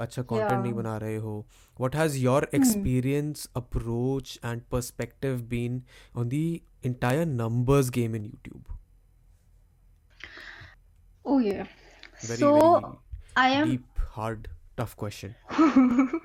अच्छा 0.00 0.22
कंटेंट 0.22 0.62
नहीं 0.62 0.74
बना 0.74 0.96
रहे 0.96 1.16
हो। 1.16 1.46
What 1.80 1.96
has 1.96 2.18
your 2.18 2.50
experience 2.54 3.50
approach 3.56 4.40
and 4.44 4.62
perspective 4.62 5.40
been 5.40 5.82
on 6.16 6.28
the 6.28 6.62
entire 6.84 7.26
numbers 7.26 7.90
game 7.90 8.16
in 8.16 8.24
YouTube 8.24 8.64
oh 11.26 11.44
ये 11.44 11.64
so 12.24 12.78
I 13.36 13.52
am 13.52 13.70
deep 13.70 13.84
hard 14.00 14.48
tough 14.78 14.94
question 14.98 16.20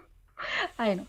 I 0.79 0.93
know. 0.95 1.07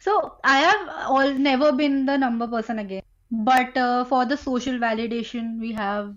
So 0.00 0.34
I 0.44 0.58
have 0.58 0.88
all 1.06 1.32
never 1.32 1.72
been 1.72 2.06
the 2.06 2.16
number 2.16 2.46
person 2.46 2.78
again. 2.78 3.02
But 3.30 3.76
uh, 3.76 4.04
for 4.04 4.24
the 4.24 4.36
social 4.36 4.78
validation, 4.78 5.60
we 5.60 5.72
have 5.72 6.14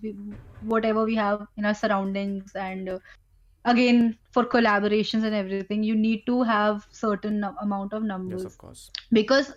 whatever 0.62 1.04
we 1.04 1.16
have 1.16 1.46
in 1.58 1.66
our 1.66 1.74
surroundings, 1.74 2.54
and 2.56 2.88
uh, 2.88 3.00
again 3.66 4.18
for 4.32 4.46
collaborations 4.46 5.24
and 5.24 5.36
everything, 5.36 5.84
you 5.84 5.96
need 5.96 6.26
to 6.28 6.42
have 6.44 6.88
certain 6.92 7.44
amount 7.62 7.94
of 7.94 8.04
numbers. 8.04 8.44
Yes, 8.44 8.54
of 8.54 8.58
course. 8.58 8.92
Because 9.12 9.54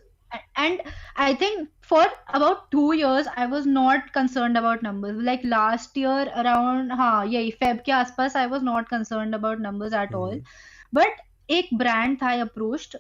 and 0.57 0.81
I 1.17 1.35
think 1.35 1.69
for 1.81 2.05
about 2.29 2.71
two 2.71 2.93
years 2.95 3.27
I 3.37 3.47
was 3.47 3.67
not 3.67 4.13
concerned 4.13 4.57
about 4.57 4.83
numbers. 4.83 5.23
Like 5.23 5.45
last 5.45 5.97
year 5.97 6.33
around, 6.37 6.91
ha, 6.91 7.23
yeah, 7.23 7.51
Feb 7.63 7.85
ke 7.85 7.95
aspas, 8.01 8.35
I 8.35 8.47
was 8.47 8.63
not 8.63 8.89
concerned 8.89 9.35
about 9.35 9.61
numbers 9.61 9.93
at 9.93 10.11
mm-hmm. 10.11 10.17
all. 10.17 10.41
But 10.93 11.09
एक 11.49 11.69
brand 11.79 12.17
था 12.23 12.31
approached 12.41 12.97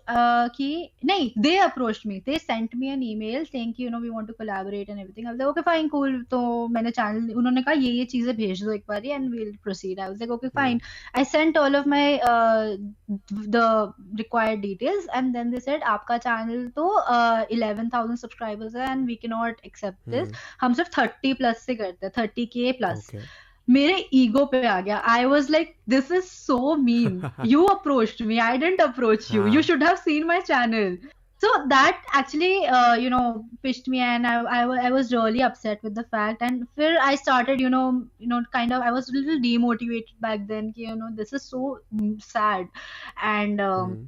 कि 0.56 0.68
नहीं 1.04 1.30
they 1.38 1.56
approached 1.58 2.08
me 2.08 2.18
they 2.26 2.38
sent 2.38 2.74
me 2.76 2.88
an 2.88 3.02
email 3.02 3.44
saying 3.44 3.72
कि 3.74 3.84
you 3.84 3.90
know 3.90 3.98
we 4.00 4.08
want 4.08 4.26
to 4.28 4.32
collaborate 4.32 4.90
and 4.90 4.98
everything 4.98 5.26
I 5.26 5.32
was 5.32 5.46
okay 5.46 5.60
fine 5.60 5.88
cool 5.88 6.22
तो 6.30 6.42
मैंने 6.68 6.90
channel 6.90 7.32
उन्होंने 7.34 7.62
कहा 7.62 7.74
ये 7.74 7.90
ये 7.90 8.04
चीज़ें 8.04 8.34
भेज 8.36 8.62
दो 8.64 8.72
एक 8.72 8.84
बार 8.88 9.06
and 9.06 9.30
we 9.30 9.38
will 9.38 9.56
proceed 9.62 10.00
I 10.00 10.08
was 10.08 10.18
like 10.20 10.30
okay 10.30 10.48
fine 10.56 10.80
I 11.16 11.24
sent 11.24 11.58
all 11.58 11.76
of 11.76 11.88
my 11.88 12.04
the 13.48 13.94
required 14.16 14.60
details 14.60 15.06
and 15.14 15.32
then 15.32 15.50
they 15.50 15.60
said 15.60 15.82
आपका 15.94 16.18
चैनल 16.18 16.66
तो 16.76 16.88
uh, 17.00 17.46
11,000 17.52 18.16
सब्सक्राइबर्स 18.16 18.76
है 18.76 18.90
and 18.90 19.06
we 19.06 19.18
cannot 19.24 19.32
not 19.36 19.60
accept 19.66 20.10
this 20.10 20.32
हम 20.60 20.74
सिर्फ़ 20.74 21.00
30 21.00 21.36
प्लस 21.36 21.64
से 21.66 21.74
करते 21.74 22.06
हैं 22.06 22.12
30 22.18 22.46
के 22.48 22.72
plus 22.72 23.08
Okay. 23.08 23.24
मेरे 23.67 23.95
ईगो 24.13 24.45
पे 24.51 24.65
आ 24.67 24.79
गया 24.81 24.97
I 25.13 25.25
was 25.31 25.49
like 25.51 25.75
this 25.89 26.11
is 26.11 26.23
so 26.23 26.75
mean 26.83 27.21
you 27.45 27.63
approached 27.75 28.25
me 28.27 28.37
I 28.49 28.57
didn't 28.57 28.81
approach 28.81 29.27
you 29.33 29.41
हाँ. 29.41 29.53
You 29.53 29.61
should 29.71 29.83
have 29.83 29.95
seen 30.07 30.25
my 30.27 30.41
channel 30.51 30.97
so 31.41 31.49
that 31.71 31.99
actually 32.19 32.47
uh, 32.77 32.95
you 33.01 33.09
know 33.11 33.19
pished 33.65 33.85
me 33.91 33.99
and 34.05 34.27
I, 34.29 34.31
I, 34.55 34.65
wa- 34.71 34.79
I 34.87 34.89
was 34.95 35.11
really 35.13 35.43
upset 35.47 35.85
with 35.87 35.93
the 35.99 36.03
fact 36.15 36.41
and 36.47 36.65
फिर 36.79 36.97
I 37.03 37.11
started 37.21 37.61
you 37.65 37.69
know 37.75 37.83
you 38.23 38.31
know 38.31 38.39
kind 38.55 38.75
of 38.77 38.83
I 38.87 38.91
was 38.95 39.07
a 39.11 39.15
little 39.17 39.39
demotivated 39.45 40.17
back 40.25 40.43
then 40.49 40.67
कि, 40.73 40.87
you 40.89 40.95
know 40.97 41.11
this 41.21 41.31
is 41.39 41.45
so 41.53 41.61
mm, 41.95 42.11
sad 42.33 42.67
and 43.35 43.63
um, 43.67 43.93
Mhm. 43.93 44.07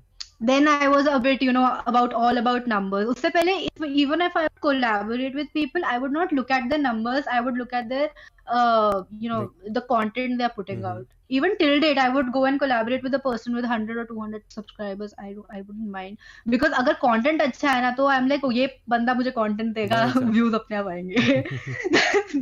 then 0.50 0.68
I 0.74 0.86
was 0.88 1.08
a 1.14 1.18
bit, 1.20 1.42
you 1.46 1.52
know, 1.56 1.64
about 1.90 2.14
all 2.20 2.38
about 2.40 2.68
numbers. 2.68 3.08
उससे 3.10 3.30
पहले 3.30 3.56
if, 3.68 3.84
even 4.04 4.22
if 4.28 4.38
I 4.40 4.46
collaborate 4.61 5.35
with 5.35 5.53
people, 5.53 5.83
I 5.85 5.99
would 5.99 6.13
not 6.13 6.33
look 6.33 6.51
at 6.51 6.69
the 6.71 6.79
numbers. 6.79 7.25
I 7.31 7.41
would 7.41 7.57
look 7.57 7.73
at 7.73 7.89
their, 7.89 8.11
uh, 8.47 9.03
you 9.11 9.29
know, 9.29 9.53
the 9.69 9.83
content 9.83 10.39
they're 10.39 10.57
putting 10.61 10.81
Mhm. 10.81 10.91
out. 10.93 11.07
Even 11.29 11.57
till 11.59 11.81
date, 11.81 11.99
I 11.99 12.09
would 12.09 12.29
go 12.33 12.45
and 12.49 12.61
collaborate 12.61 13.03
with 13.03 13.15
a 13.15 13.19
person 13.19 13.55
with 13.59 13.65
100 13.65 13.97
or 13.97 14.05
200 14.11 14.43
subscribers. 14.57 15.15
I 15.19 15.31
I 15.57 15.63
wouldn't 15.63 15.91
mind 15.95 16.19
because 16.55 16.77
अगर 16.83 16.97
content 17.01 17.43
अच्छा 17.47 17.71
है 17.71 17.81
ना 17.83 17.91
तो 17.97 18.07
I'm 18.17 18.29
like, 18.33 18.45
oh 18.45 18.53
ये 18.59 18.69
बंदा 18.89 19.15
मुझे 19.15 19.33
content 19.39 19.75
देगा, 19.79 20.03
Very 20.15 20.31
views 20.37 20.55
अपने 20.55 20.77
आप 20.77 20.87
आएँगे. 20.89 21.43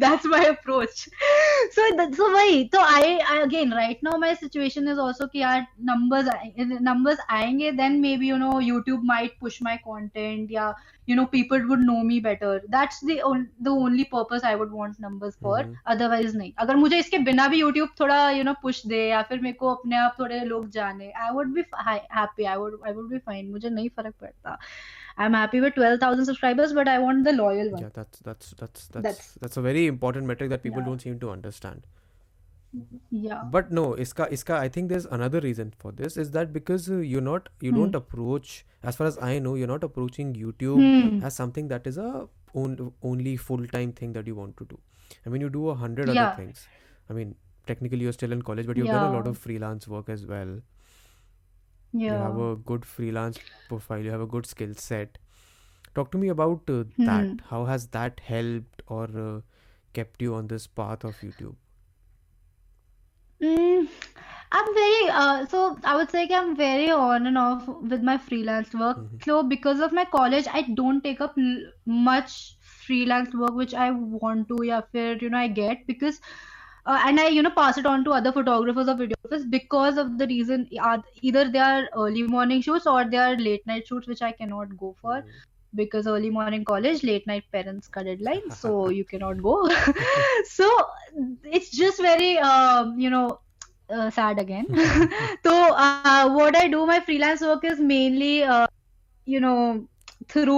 That's 0.05 0.27
my 0.35 0.43
approach. 0.51 1.09
So 1.77 1.87
that, 2.01 2.15
so 2.15 2.29
वही 2.35 2.65
तो 2.75 2.79
I, 2.79 3.21
I 3.31 3.39
again 3.47 3.71
right 3.71 4.03
now 4.03 4.17
my 4.27 4.35
situation 4.35 4.89
is 4.89 4.99
also 4.99 5.27
कि 5.29 5.43
यार 5.43 5.67
numbers 5.91 6.29
numbers 6.91 7.25
आएँगे 7.31 7.77
then 7.79 8.01
maybe 8.03 8.27
you 8.27 8.39
know 8.39 8.53
YouTube 8.71 9.03
might 9.03 9.39
push 9.41 9.61
my 9.63 9.79
content 9.89 10.51
या 10.51 10.75
you 11.11 11.15
know 11.17 11.25
people 11.33 11.65
would 11.71 11.81
know 11.87 11.97
me 12.11 12.19
better 12.27 12.51
that's 12.75 12.99
the 13.09 13.17
on, 13.31 13.41
the 13.67 13.71
only 13.87 14.05
purpose 14.13 14.45
I 14.51 14.55
would 14.61 14.71
want 14.81 15.01
numbers 15.07 15.35
for 15.47 15.57
Mhm. 15.63 15.75
otherwise 15.95 16.35
नहीं 16.37 16.53
अगर 16.65 16.77
मुझे 16.85 16.99
इसके 17.05 17.19
बिना 17.29 17.47
भी 17.55 17.61
YouTube 17.63 17.91
थोड़ा 18.01 18.19
you 18.39 18.45
know 18.49 18.55
push 18.67 18.81
दे 18.93 19.01
या 19.09 19.23
फिर 19.31 19.41
मेरे 19.41 19.57
को 19.63 19.75
अपने 19.75 19.97
आप 20.05 20.17
थोड़े 20.21 20.41
लोग 20.53 20.69
जाने 20.79 21.11
I 21.27 21.31
would 21.39 21.53
be 21.59 21.65
f- 21.67 21.81
hi- 21.89 22.07
happy 22.21 22.49
I 22.55 22.57
would 22.65 22.79
I 22.91 22.95
would 22.99 23.11
be 23.15 23.21
fine 23.31 23.51
मुझे 23.57 23.71
नहीं 23.71 23.89
फ़र्क 23.97 24.15
पड़ता 24.21 24.59
I'm 25.25 25.35
happy 25.39 25.61
with 25.65 25.75
12,000 25.81 26.25
subscribers 26.29 26.73
but 26.79 26.89
I 26.93 26.99
want 27.07 27.27
the 27.31 27.35
loyal 27.41 27.69
one 27.75 27.83
Yeah, 27.87 27.91
that's 27.99 28.23
that's 28.31 28.55
that's 28.63 28.87
that's 28.95 29.09
That's- 29.09 29.29
that's 29.45 29.61
a 29.63 29.67
very 29.69 29.85
important 29.97 30.33
metric 30.33 30.55
that 30.55 30.65
people 30.69 30.81
Yeah. 30.83 30.89
don't 30.93 31.05
seem 31.09 31.21
to 31.27 31.31
understand. 31.35 31.85
Yeah 33.11 33.43
But 33.55 33.71
no, 33.79 33.83
iska 34.05 34.27
iska 34.37 34.55
I 34.59 34.69
think 34.69 34.89
there's 34.89 35.07
another 35.17 35.41
reason 35.41 35.73
for 35.79 35.93
this 35.93 36.17
is 36.17 36.31
that 36.33 36.53
because 36.53 36.89
uh, 36.91 36.97
you're 37.13 37.21
not 37.29 37.49
you 37.61 37.73
don't 37.73 37.95
Hmm. 37.95 38.01
approach 38.03 38.65
as 38.83 38.97
far 38.97 39.07
as 39.07 39.19
I 39.29 39.39
know 39.39 39.55
you're 39.61 39.73
not 39.73 39.85
approaching 39.89 40.33
YouTube 40.35 40.91
Hmm. 40.97 41.23
as 41.31 41.37
something 41.43 41.69
that 41.75 41.87
is 41.93 41.99
a 41.99 42.29
on, 42.55 42.93
only 43.03 43.37
full 43.37 43.67
time 43.77 43.93
thing 43.93 44.13
that 44.19 44.27
you 44.27 44.35
want 44.35 44.57
to 44.59 44.65
do. 44.75 44.79
I 45.27 45.31
mean 45.31 45.41
you 45.47 45.51
do 45.59 45.69
a 45.71 45.75
hundred 45.75 46.09
other 46.17 46.27
things. 46.27 46.69
I 47.11 47.13
mean 47.13 47.35
technically 47.67 48.01
you're 48.01 48.13
still 48.21 48.33
in 48.33 48.43
college, 48.43 48.67
but 48.67 48.77
you've 48.77 48.91
done 48.97 49.03
a 49.11 49.15
lot 49.17 49.27
of 49.27 49.39
freelance 49.39 49.89
work 49.89 50.09
as 50.09 50.27
well. 50.27 50.55
Yeah. 51.93 52.13
You 52.13 52.19
have 52.19 52.39
a 52.39 52.57
good 52.57 52.85
freelance 52.85 53.39
profile. 53.69 53.99
You 54.01 54.11
have 54.11 54.21
a 54.21 54.27
good 54.27 54.47
skill 54.47 54.75
set. 54.75 55.19
Talk 55.95 56.11
to 56.13 56.19
me 56.19 56.29
about 56.29 56.69
uh, 56.69 56.85
Hmm. 56.97 57.05
that. 57.05 57.43
How 57.51 57.65
has 57.67 57.87
that 57.89 58.21
helped 58.21 58.83
or 58.87 59.05
uh, 59.27 59.41
kept 59.93 60.23
you 60.23 60.35
on 60.35 60.49
this 60.49 60.67
path 60.67 61.05
of 61.05 61.21
YouTube? 61.21 61.55
Mm, 63.43 63.89
I'm 64.53 64.75
very 64.75 65.09
uh, 65.11 65.47
so 65.47 65.77
I 65.85 65.97
would 65.97 66.11
say 66.11 66.29
I'm 66.31 66.57
very 66.57 66.91
on 66.91 67.27
and 67.27 67.37
off 67.39 67.67
with 67.69 68.03
my 68.03 68.17
freelance 68.19 68.73
work. 68.83 68.99
Mhm. 69.03 69.23
So 69.25 69.43
because 69.53 69.81
of 69.87 69.93
my 69.99 70.05
college, 70.15 70.49
I 70.53 70.63
don't 70.81 71.03
take 71.09 71.21
up 71.27 71.35
l- 71.39 71.65
much 71.87 72.35
freelance 72.87 73.35
work 73.43 73.55
which 73.63 73.75
I 73.87 73.91
want 74.25 74.49
to. 74.53 74.59
Yeah, 74.71 74.81
फिर 74.95 75.23
you 75.27 75.31
know 75.35 75.39
I 75.43 75.49
get 75.61 75.87
because 75.93 76.21
uh, 76.87 77.01
and 77.07 77.21
I 77.25 77.29
you 77.39 77.43
know 77.49 77.55
pass 77.61 77.79
it 77.85 77.87
on 77.95 78.05
to 78.09 78.17
other 78.21 78.33
photographers 78.39 78.89
or 78.95 78.97
videographers 79.03 79.49
because 79.57 79.99
of 80.05 80.17
the 80.23 80.27
reason 80.35 80.69
uh, 80.91 80.99
either 81.23 81.45
they 81.57 81.65
are 81.71 81.89
early 82.07 82.23
morning 82.37 82.63
shoots 82.69 82.87
or 82.97 83.05
they 83.17 83.23
are 83.27 83.37
late 83.49 83.67
night 83.75 83.87
shoots 83.93 84.07
which 84.15 84.23
I 84.23 84.33
cannot 84.43 84.77
go 84.85 84.95
for. 85.03 85.19
Mhm 85.23 85.41
because 85.75 86.07
early 86.07 86.31
morning 86.31 86.65
college, 86.65 87.03
late 87.03 87.27
night 87.27 87.45
parents 87.53 87.87
ka 87.87 88.03
deadline, 88.03 88.51
so 88.51 88.89
you 88.89 89.05
cannot 89.05 89.43
go. 89.43 89.69
so 90.45 90.69
it's 91.45 91.71
just 91.71 92.01
very 92.01 92.39
um, 92.39 92.99
you 92.99 93.11
know 93.11 93.41
uh, 93.91 94.11
sad 94.11 94.39
again. 94.41 94.67
so 95.45 95.55
uh, 95.75 96.15
what 96.15 96.57
I 96.57 96.69
do 96.69 96.87
my 96.87 97.01
freelance 97.01 97.41
work 97.43 97.65
is 97.65 97.81
mainly 97.81 98.43
uh, 98.43 98.67
you 99.25 99.41
know 99.41 99.87
through 100.31 100.57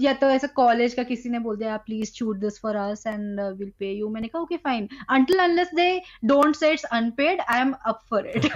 या 0.00 0.12
तो 0.20 0.28
ऐसा 0.30 0.46
college 0.56 0.94
का 0.94 1.02
किसी 1.02 1.28
ने 1.28 1.38
बोल 1.38 1.56
दिया 1.56 1.76
please 1.86 2.12
shoot 2.12 2.36
this 2.36 2.58
for 2.60 2.76
us 2.76 3.06
and 3.06 3.40
will 3.58 3.70
pay 3.78 3.92
you 3.92 4.08
मैंने 4.08 4.28
कहा 4.28 4.42
okay 4.42 4.56
fine 4.56 4.88
until 5.10 5.38
unless 5.38 5.70
they 5.74 5.88
don't 6.24 6.56
say 6.56 6.70
it's 6.72 6.84
unpaid 6.92 7.40
I 7.40 7.60
am 7.60 7.72
up 7.86 8.00
for 8.10 8.26
it 8.26 8.46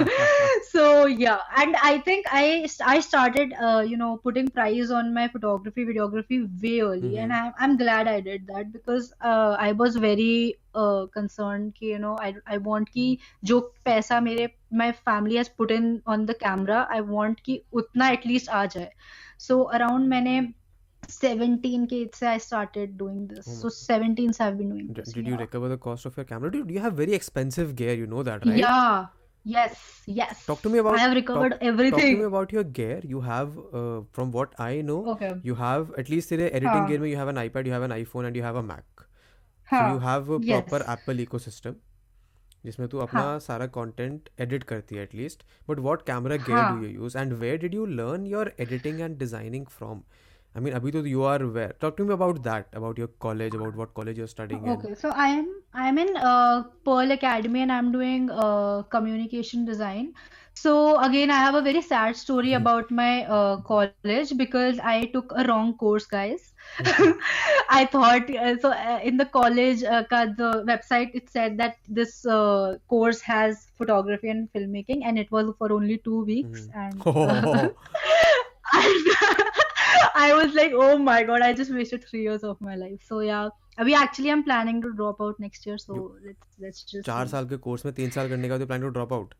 so 0.65 0.87
yeah 1.21 1.39
and 1.61 1.77
I 1.77 1.99
think 2.07 2.27
I 2.35 2.65
I 2.85 3.01
started 3.01 3.55
you 3.91 3.97
know 3.97 4.15
putting 4.25 4.49
price 4.51 4.93
on 4.93 5.13
my 5.15 5.27
photography 5.29 5.85
videography 5.85 6.39
way 6.63 6.79
early 6.81 7.15
and 7.15 7.33
I 7.33 7.51
am 7.65 7.77
glad 7.77 8.09
I 8.09 8.21
did 8.21 8.47
that 8.47 8.67
because 8.67 9.13
I 9.25 9.73
was 9.73 9.99
very 9.99 10.55
concern 10.77 11.71
कि 11.71 11.93
you 11.93 11.99
know 11.99 12.17
I 12.23 12.35
I 12.49 12.57
want 12.59 12.89
कि 12.89 13.17
जो 13.45 13.61
पैसा 13.85 14.21
मेरे 14.21 14.49
my 14.75 14.91
family 14.91 15.37
has 15.37 15.49
put 15.59 15.71
in 15.71 16.01
on 16.07 16.27
the 16.27 16.35
camera 16.41 16.87
I 16.93 17.01
want 17.07 17.41
कि 17.45 17.61
उतना 17.73 18.09
at least 18.09 18.49
आ 18.49 18.65
जाए 18.67 18.91
so 19.47 19.59
around 19.79 20.09
मैंने 20.15 20.41
17 21.13 21.87
के 21.93 22.03
age 22.05 22.15
से 22.15 22.27
I 22.33 22.39
started 22.49 22.97
doing 23.05 23.23
this 23.29 23.47
Oh 23.53 23.55
so 23.61 23.71
17 23.77 24.33
से 24.39 24.45
I've 24.49 24.59
been 24.59 24.75
doing 24.75 24.91
this 24.99 25.15
Did 25.15 25.31
you 25.31 25.37
yeah. 25.37 25.41
recover 25.45 25.71
the 25.77 25.79
cost 25.87 26.11
of 26.11 26.19
your 26.21 26.25
camera? 26.33 26.51
Dude, 26.57 26.71
you 26.71 26.85
have 26.89 27.01
very 27.05 27.17
expensive 27.21 27.75
gear, 27.81 27.95
you 28.03 28.07
know 28.17 28.23
that, 28.31 28.47
right? 28.51 28.61
yeah 28.67 29.07
Yes, 29.51 29.77
yes. 30.07 30.41
Talk 30.47 30.59
to 30.65 30.71
me 30.73 30.81
about 30.81 30.97
I 30.97 30.99
have 31.03 31.15
recovered 31.19 31.53
talk, 31.53 31.63
recovered 31.63 31.91
talk 31.93 32.01
to 32.01 32.17
me 32.17 32.25
about 32.25 32.51
your 32.53 32.63
gear. 32.79 32.97
You 33.13 33.21
have, 33.29 33.55
uh, 33.59 34.01
from 34.19 34.33
what 34.33 34.51
I 34.65 34.83
know, 34.89 34.97
Okay. 35.13 35.31
you 35.51 35.55
have 35.61 35.95
at 36.03 36.11
least 36.15 36.33
तेरे 36.33 36.49
editing 36.59 36.83
हाँ 36.83 36.89
gear 36.91 36.99
में 37.05 37.09
you 37.11 37.17
have 37.21 37.31
an 37.33 37.41
iPad, 37.43 37.71
you 37.71 37.73
have 37.77 37.87
an 37.87 37.95
iPhone, 37.97 38.29
and 38.31 38.37
you 38.41 38.43
have 38.49 38.59
a 38.63 38.63
Mac. 38.73 38.85
So 39.71 39.79
you 39.79 39.81
हाँ 39.81 40.03
have 40.03 40.29
a 40.37 40.39
proper 40.41 40.81
yes 40.83 40.91
Apple 40.97 41.23
ecosystem 41.25 41.79
जिसमें 42.65 42.89
तू 42.89 42.99
अपना 42.99 43.21
हाँ. 43.21 43.39
सारा 43.41 43.67
content 43.77 44.29
edit 44.41 44.65
करती 44.65 44.97
है 44.97 45.03
at least 45.03 45.43
but 45.69 45.79
what 45.79 46.03
camera 46.07 46.37
gear 46.39 46.71
do 46.71 46.83
you 46.83 46.91
use 46.93 47.19
and 47.19 47.33
where 47.35 47.59
did 47.59 47.75
you 47.75 47.87
learn 47.93 48.27
your 48.27 48.53
editing 48.61 49.01
and 49.01 49.19
designing 49.19 49.67
from 49.69 50.03
I 50.57 50.63
mean 50.63 50.75
अभी 50.75 50.91
तो 50.93 51.05
you 51.07 51.23
are 51.25 51.45
where 51.57 51.75
talk 51.81 51.97
to 51.99 52.05
me 52.05 52.13
about 52.13 52.39
that 52.43 52.75
about 52.77 52.99
your 52.99 53.15
college 53.21 53.55
about 53.57 53.75
what 53.75 53.93
college 53.95 54.19
you 54.19 54.25
are 54.25 54.29
studying 54.29 54.69
okay 54.69 54.95
so 54.95 55.11
I 55.23 55.33
am 55.33 55.49
I 55.75 55.89
am 55.89 55.99
in 55.99 56.15
Pearl 56.87 57.13
Academy 57.13 57.61
and 57.61 57.73
I 57.73 57.79
am 57.79 57.93
doing 57.93 58.29
communication 58.93 59.65
design 59.65 60.13
So 60.60 60.74
again, 61.06 61.32
I 61.32 61.38
have 61.44 61.56
a 61.56 61.62
very 61.62 61.82
sad 61.82 62.16
story 62.16 62.54
about 62.54 62.90
my 62.90 63.26
uh, 63.26 63.58
college 63.70 64.38
because 64.38 64.80
I 64.80 65.06
took 65.16 65.34
a 65.36 65.44
wrong 65.48 65.74
course, 65.78 66.06
guys. 66.06 66.54
I 67.70 67.86
thought 67.92 68.30
uh, 68.30 68.58
so 68.60 68.72
uh, 68.72 69.00
in 69.04 69.18
the 69.18 69.26
college 69.26 69.84
uh, 69.84 70.04
ka 70.14 70.22
the 70.38 70.52
website 70.70 71.12
it 71.14 71.30
said 71.30 71.58
that 71.64 71.76
this 72.00 72.26
uh, 72.26 72.78
course 72.88 73.22
has 73.22 73.68
photography 73.78 74.30
and 74.30 74.48
filmmaking 74.54 75.04
and 75.04 75.20
it 75.20 75.30
was 75.32 75.54
for 75.58 75.72
only 75.80 75.98
two 76.10 76.24
weeks 76.32 76.68
Mhm. 76.68 76.80
and 76.86 77.02
uh, 77.08 77.70
I 80.16 80.34
was 80.34 80.54
like, 80.54 80.72
oh 80.74 80.98
my 80.98 81.24
God, 81.24 81.42
I 81.42 81.54
just 81.54 81.72
wasted 81.74 82.04
three 82.10 82.22
years 82.24 82.44
of 82.44 82.60
my 82.62 82.76
life. 82.76 83.02
So 83.08 83.20
yeah, 83.20 83.50
we 83.84 83.94
actually 83.96 84.32
I'm 84.32 84.44
planning 84.44 84.82
to 84.82 84.94
drop 84.94 85.22
out 85.22 85.40
next 85.40 85.66
year. 85.66 85.76
You 85.76 85.86
So 85.88 86.00
let's 86.26 86.48
let's 86.68 86.84
just 86.84 87.06
चार 87.10 87.26
see. 87.26 87.32
साल 87.32 87.48
के 87.54 87.58
course 87.68 87.86
में 87.86 87.94
तीन 87.96 88.10
साल 88.18 88.30
करने 88.30 88.50
का 88.50 88.58
तो 88.58 88.66
plan 88.72 88.82
to 88.82 88.90
drop 89.00 89.14
out 89.14 89.34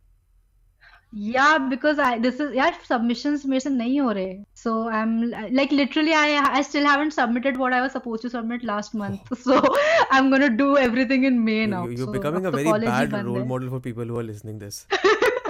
Yeah, 1.18 1.58
because 1.72 2.00
I 2.06 2.08
this 2.24 2.40
is 2.46 2.54
yeah 2.56 2.78
submissions 2.88 3.44
मेरे 3.52 3.60
से 3.66 3.70
नहीं 3.74 4.00
हो 4.02 4.12
रहे. 4.16 4.32
So 4.62 4.72
I'm 5.00 5.12
like 5.60 5.76
literally 5.80 6.16
I 6.22 6.24
I 6.60 6.62
still 6.70 6.88
haven't 6.92 7.14
submitted 7.18 7.60
what 7.62 7.76
I 7.78 7.80
was 7.84 7.94
supposed 7.98 8.26
to 8.28 8.32
submit 8.34 8.66
last 8.70 8.98
month. 9.02 9.32
So 9.44 9.60
I'm 10.18 10.30
gonna 10.34 10.50
do 10.64 10.68
everything 10.86 11.24
in 11.30 11.38
May 11.46 11.60
you, 11.62 11.70
now. 11.76 11.84
you- 11.86 11.96
you're 12.00 12.10
So 12.10 12.16
becoming 12.18 12.50
अब 12.50 12.52
a 12.52 12.52
तो 12.52 12.58
very 12.58 12.72
college 12.72 12.90
ही 12.90 13.06
bad 13.06 13.14
बंद 13.14 13.32
role 13.32 13.40
है. 13.44 13.48
model 13.54 13.72
for 13.76 13.80
people 13.88 14.12
who 14.14 14.20
are 14.24 14.26
listening 14.32 14.60
this 14.66 14.82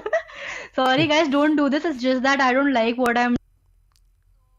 Sorry 0.76 1.08
guys, 1.14 1.30
don't 1.38 1.56
do 1.64 1.66
this. 1.78 1.86
It's 1.94 2.02
just 2.06 2.24
that 2.24 2.42
I 2.42 2.52
don't 2.60 2.74
like 2.78 3.02
what 3.06 3.18
I'm. 3.24 3.36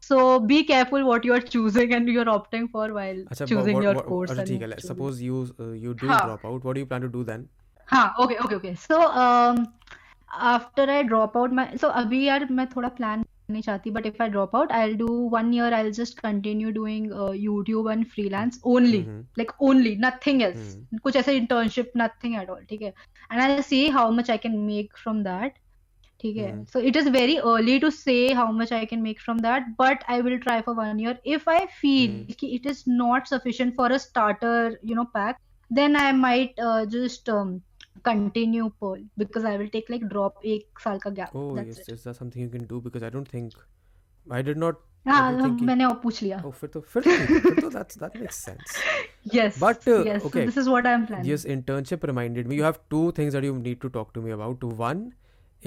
So 0.09 0.19
be 0.51 0.57
careful 0.63 1.05
what 1.11 1.25
you're 1.29 1.41
choosing 1.55 1.93
and 1.99 2.09
you're 2.17 2.29
opting 2.33 2.67
for 2.75 2.85
while 2.99 3.17
अच्छा 3.31 3.47
choosing 3.53 3.79
what, 3.79 3.87
your 3.87 3.95
what, 4.01 4.05
course 4.11 4.31
अच्छा 4.31 4.41
and 4.43 4.51
ठीक 4.51 4.61
है 4.61 4.69
choosing. 4.75 4.89
suppose 4.91 5.21
you 5.29 5.41
uh, 5.65 5.71
you 5.85 5.93
do 6.03 6.07
हाँ 6.13 6.19
drop 6.27 6.45
out 6.51 6.67
what 6.69 6.79
do 6.79 6.83
you 6.85 6.89
plan 6.93 7.07
to 7.07 7.09
do 7.17 7.23
then 7.31 7.43
हाँ 7.93 8.05
okay 8.25 8.37
okay 8.45 8.59
okay 8.61 8.73
so 8.85 9.01
um 9.25 9.65
after 10.32 10.82
I 10.90 11.02
drop 11.02 11.36
out 11.36 11.52
my 11.52 11.76
so 11.76 11.88
अभी 12.02 12.24
यार 12.26 12.46
मैं 12.50 12.66
थोड़ा 12.76 12.90
plan 12.96 13.24
नहीं 13.50 13.62
चाहती 13.62 13.90
but 13.94 14.06
if 14.06 14.20
I 14.24 14.28
drop 14.34 14.54
out 14.54 14.70
I'll 14.72 14.94
do 14.98 15.08
one 15.32 15.52
year 15.52 15.70
I'll 15.78 15.90
just 15.96 16.20
continue 16.22 16.72
doing 16.72 17.12
uh, 17.12 17.32
YouTube 17.46 17.90
and 17.92 18.06
freelance 18.12 18.58
only 18.64 19.00
mm-hmm. 19.02 19.20
like 19.36 19.52
only 19.60 19.96
nothing 20.04 20.42
else 20.46 20.62
Mm. 20.76 21.00
कुछ 21.02 21.16
ऐसे 21.16 21.38
internship 21.40 21.90
nothing 22.02 22.36
at 22.42 22.52
all 22.54 22.62
ठीक 22.70 22.82
है 22.82 22.92
and 23.30 23.42
I'll 23.42 23.62
see 23.72 23.82
how 23.98 24.06
much 24.20 24.30
I 24.30 24.38
can 24.46 24.56
make 24.70 24.96
from 25.04 25.22
that 25.28 25.58
ठीक 26.20 26.36
है 26.36 26.52
Mm. 26.52 26.64
so 26.72 26.80
it 26.90 26.96
is 27.02 27.08
very 27.18 27.38
early 27.52 27.78
to 27.84 27.90
say 27.98 28.18
how 28.40 28.46
much 28.62 28.72
I 28.72 28.84
can 28.94 29.02
make 29.08 29.20
from 29.26 29.38
that 29.46 29.68
but 29.82 30.04
I 30.16 30.20
will 30.28 30.38
try 30.46 30.60
for 30.68 30.74
one 30.80 30.98
year 31.04 31.16
if 31.36 31.48
I 31.56 31.60
feel 31.80 32.10
Mm. 32.10 32.36
कि 32.42 32.52
it 32.60 32.70
is 32.74 32.84
not 33.02 33.32
sufficient 33.34 33.76
for 33.80 33.90
a 33.98 33.98
starter 34.06 34.78
you 34.92 34.94
know 35.00 35.06
pack 35.18 35.40
then 35.70 35.96
I 35.96 36.12
might 36.12 36.58
uh, 36.70 36.86
just 36.96 37.28
um, 37.28 37.52
continue 38.03 38.69
Pearl 38.81 38.99
because 39.17 39.45
I 39.45 39.57
will 39.57 39.69
take 39.77 39.89
like 39.93 40.07
drop 40.09 40.43
एक 40.55 40.79
साल 40.83 40.99
का 41.05 41.11
gap 41.19 41.35
oh 41.41 41.55
that's 41.55 41.77
yes 41.77 41.87
it 41.87 41.93
is 41.95 42.03
that 42.09 42.15
something 42.21 42.41
you 42.41 42.49
can 42.49 42.65
do 42.73 42.81
because 42.87 43.03
I 43.03 43.09
don't 43.09 43.27
think 43.35 43.53
I 44.29 44.41
did 44.41 44.57
not 44.65 44.83
I 45.07 45.11
हाँ 45.11 45.27
don't 45.31 45.41
think 45.43 45.59
कि 45.59 45.65
मैंने 45.65 45.85
और 45.85 45.99
पूछ 46.03 46.21
लिया 46.23 46.43
oh 46.47 46.51
फिर 46.61 46.69
तो 46.69 46.81
फिर 46.93 47.03
तो 47.03 47.09
ठीक 47.17 47.29
है, 47.31 47.39
फिर 47.49 47.61
तो 47.61 47.69
that's 47.77 47.99
that 48.03 48.17
makes 48.23 48.41
sense 48.47 48.75
yes 49.35 49.59
but 49.63 49.87
uh, 49.93 49.99
yes 50.07 50.23
so 50.23 50.29
okay 50.29 50.45
this 50.49 50.57
is 50.63 50.69
what 50.73 50.89
I'm 50.91 51.05
planning 51.11 51.29
yes 51.31 51.45
internship 51.55 52.03
reminded 52.11 52.51
me 52.51 52.59
you 52.61 52.67
have 52.67 52.79
two 52.95 53.05
things 53.19 53.37
that 53.37 53.47
you 53.49 53.55
need 53.67 53.81
to 53.85 53.89
talk 53.99 54.13
to 54.17 54.21
me 54.27 54.35
about 54.37 54.63
one 54.83 55.05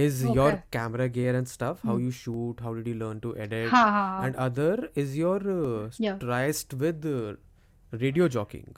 is 0.07 0.21
your 0.25 0.49
okay 0.51 0.63
camera 0.79 1.09
gear 1.17 1.35
and 1.37 1.49
stuff 1.55 1.81
how 1.87 1.97
Hmm. 1.97 2.05
you 2.07 2.13
shoot 2.19 2.61
how 2.67 2.75
did 2.75 2.87
you 2.93 2.95
learn 3.05 3.21
to 3.27 3.33
edit 3.47 3.73
हाँ 3.73 3.85
हाँ 3.91 4.07
हाँ 4.11 4.27
and 4.27 4.37
other 4.49 4.91
is 5.05 5.17
your 5.23 5.39
uh, 5.57 5.89
yeah 5.99 6.21
tryst 6.27 6.77
with 6.85 7.09
uh, 7.15 7.35
radio 8.05 8.29
jockeying 8.39 8.77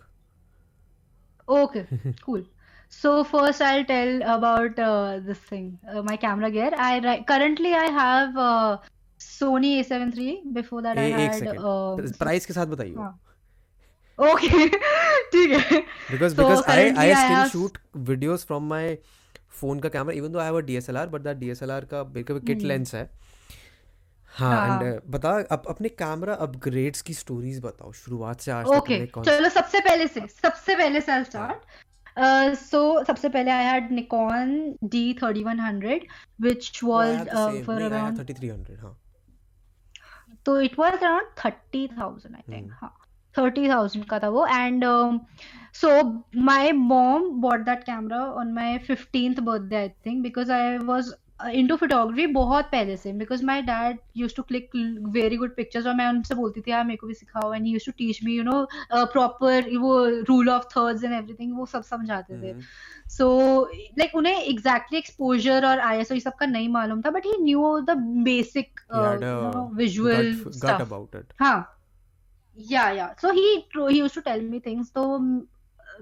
Okay, 1.48 1.86
cool. 2.24 2.42
So 2.91 3.23
first 3.23 3.61
I'll 3.61 3.83
tell 3.85 4.21
about 4.35 4.79
uh, 4.79 5.19
this 5.19 5.37
thing, 5.39 5.77
uh, 5.93 6.01
my 6.01 6.15
camera 6.17 6.49
gear. 6.51 6.71
I 6.75 7.23
currently 7.27 7.73
I 7.73 7.85
have 7.97 8.37
uh, 8.37 8.77
Sony 9.19 9.71
A7 9.79 10.17
III. 10.17 10.41
Before 10.53 10.81
that 10.81 10.97
I 10.97 11.05
ए, 11.11 11.25
एक 11.25 11.31
had 11.33 11.57
uh, 11.57 12.17
price 12.19 12.45
के 12.45 12.53
साथ 12.53 12.67
बताइए 12.67 12.95
हाँ 12.95 13.19
okay 14.19 14.67
ठीक 15.33 15.51
है 15.51 15.83
because 16.11 16.33
So 16.33 16.41
because 16.41 16.61
I 16.65 16.73
I 16.73 16.75
currently 16.75 17.05
I 17.05 17.13
still 17.13 17.35
have 17.35 17.51
shoot 17.51 17.77
videos 18.11 18.45
from 18.51 18.67
my 18.73 18.83
phone 19.61 19.81
का 19.81 19.89
camera 19.89 20.15
even 20.21 20.31
though 20.31 20.43
I 20.43 20.45
have 20.45 20.59
a 20.61 20.65
DSLR 20.69 21.07
but 21.15 21.27
that 21.29 21.39
DSLR 21.43 21.83
का 21.93 22.03
मेरे 22.03 22.23
को 22.23 22.33
हम्म 22.35 22.67
लेंस 22.67 22.95
है 22.95 23.09
हाँ 24.31 24.55
हाँ 24.55 24.81
एंड 24.83 25.01
बता 25.09 25.29
अप, 25.51 25.63
अपने 25.69 25.89
कैमरा 25.89 26.33
अपग्रेड्स 26.45 27.01
की 27.01 27.13
स्टोरीज 27.13 27.59
बताओ 27.63 27.91
शुरुआत 27.99 28.41
से 28.41 28.51
आज 28.51 28.65
तक 28.65 28.77
ओके 28.77 29.05
चलो 29.25 29.49
सबसे 29.49 29.79
पहले 29.87 30.07
से 30.07 30.27
सबसे 30.41 30.75
पहले 30.75 31.01
से 31.01 31.11
I'll 31.11 31.29
सो 32.19 32.81
सबसे 33.03 33.29
पहले 33.29 33.51
I 33.51 33.63
had 33.63 33.91
Nikon 33.91 34.53
D 34.83 35.13
thirty 35.23 35.43
one 35.43 35.59
hundred 35.59 36.07
which 36.41 36.79
was 36.83 37.17
for 37.65 37.81
around 37.81 38.19
thirty 38.19 38.77
तो 40.45 40.59
it 40.61 40.79
was 40.79 40.93
around 40.93 41.27
thirty 41.45 41.87
thousand 41.87 42.35
I 42.35 42.53
think 42.53 42.71
thirty 43.35 43.67
thousand 43.69 44.05
का 44.05 44.19
था 44.19 44.29
वो 44.29 44.45
and 44.47 44.83
so 45.73 46.01
my 46.41 46.71
mom 46.71 47.29
bought 47.41 47.65
that 47.65 47.83
camera 47.83 48.23
on 48.33 48.53
my 48.53 48.77
fifteenth 48.77 49.39
birthday 49.41 49.75
I 49.75 49.89
think 50.05 50.21
because 50.23 50.51
I 50.51 50.77
was 50.77 51.13
into 51.39 51.75
photography 51.75 52.25
बहुत 52.27 52.65
पहले 52.71 52.95
से 52.97 53.11
because 53.13 53.43
my 53.45 53.61
dad 53.61 53.97
use 54.17 54.35
to 54.35 54.43
click 54.43 54.69
very 55.13 55.37
good 55.37 55.55
pictures 55.55 55.87
और 55.87 55.93
मैं 55.95 56.07
उनसे 56.09 56.35
बोलती 56.35 56.61
थी 56.61 56.71
मेरे 56.73 56.95
को 56.97 57.07
भी 57.07 57.13
सिखाओ. 57.13 57.53
And 57.53 57.67
use 57.67 57.85
to 57.85 57.91
teach 57.97 58.23
me 58.23 58.35
you 58.35 58.43
know 58.43 58.67
proper 58.93 59.69
वो 59.79 60.05
rule 60.29 60.49
of 60.49 60.63
thirds 60.67 61.03
and 61.03 61.13
everything 61.13 61.57
वो 61.57 61.65
सब 61.65 61.83
समझाते 61.83 62.41
थे। 62.41 62.53
सो 63.09 63.27
लाइक 63.99 64.15
उन्हें 64.15 64.41
एग्जैक्टली 64.41 64.97
एक्सपोजर 64.97 65.65
और 65.65 65.79
आई 65.79 65.99
एस 65.99 66.11
ओ 66.11 66.19
सब 66.19 66.35
का 66.39 66.45
नहीं 66.45 66.69
मालूम 66.69 67.01
था 67.01 67.09
but 67.09 67.25
he 67.25 67.37
knew 67.41 67.79
the 67.81 67.97
basic 68.25 68.81
visual 69.75 70.33
yeah 72.57 72.89
yeah 72.91 73.13
so 73.21 73.31
he. 73.31 73.53
Use 73.97 74.15
to 74.15 74.21
tell 74.21 74.49
me 74.49 74.59
things 74.65 74.91
तो 74.91 75.17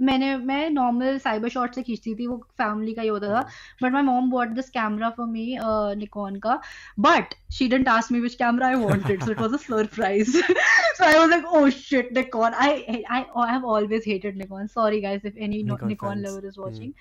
मैंने 0.02 0.38
मैं 0.38 0.70
नॉर्मल 0.70 1.18
साइबर 1.18 1.50
शॉट 1.50 1.76
से 1.76 1.84
खींचती 1.84 2.16
थी 2.16 2.28
वो 2.28 2.38
फैमिली 2.58 2.94
का 2.94 3.02
ही 3.02 3.08
होता 3.08 3.28
था. 3.28 3.42
But 3.84 3.92
my 3.92 4.02
mom 4.02 4.30
bought 4.32 4.50
this 4.50 4.70
camera 4.70 5.10
for 5.10 5.28
me 5.28 5.58
Nikon 6.00 6.36
का 6.40 6.60
but 7.00 7.34
she 7.54 7.68
didn't 7.68 7.88
ask 7.88 8.12
me 8.12 8.20
which 8.20 8.36
camera 8.36 8.68
I 8.68 8.76
wanted 8.76 9.24
so 9.24 9.32
it 9.32 9.42
was 9.42 9.54
a 9.54 9.58
surprise 9.58 10.38
so 10.38 11.04
I 11.06 11.18
was 11.18 11.30
like 11.30 11.46
oh 11.46 11.70
shit 11.70 12.14
Nikon 12.18 12.54
I 12.54 13.04
I 13.12 13.24
have 13.52 13.66
always 13.66 14.04
hated 14.08 14.38
Nikon 14.38 14.68
sorry 14.68 15.02
guys 15.02 15.26
if 15.26 15.38
any 15.38 15.64
Nikon 15.64 16.24
is 16.26 16.56
Hmm. 16.56 16.62
watching. 16.64 16.94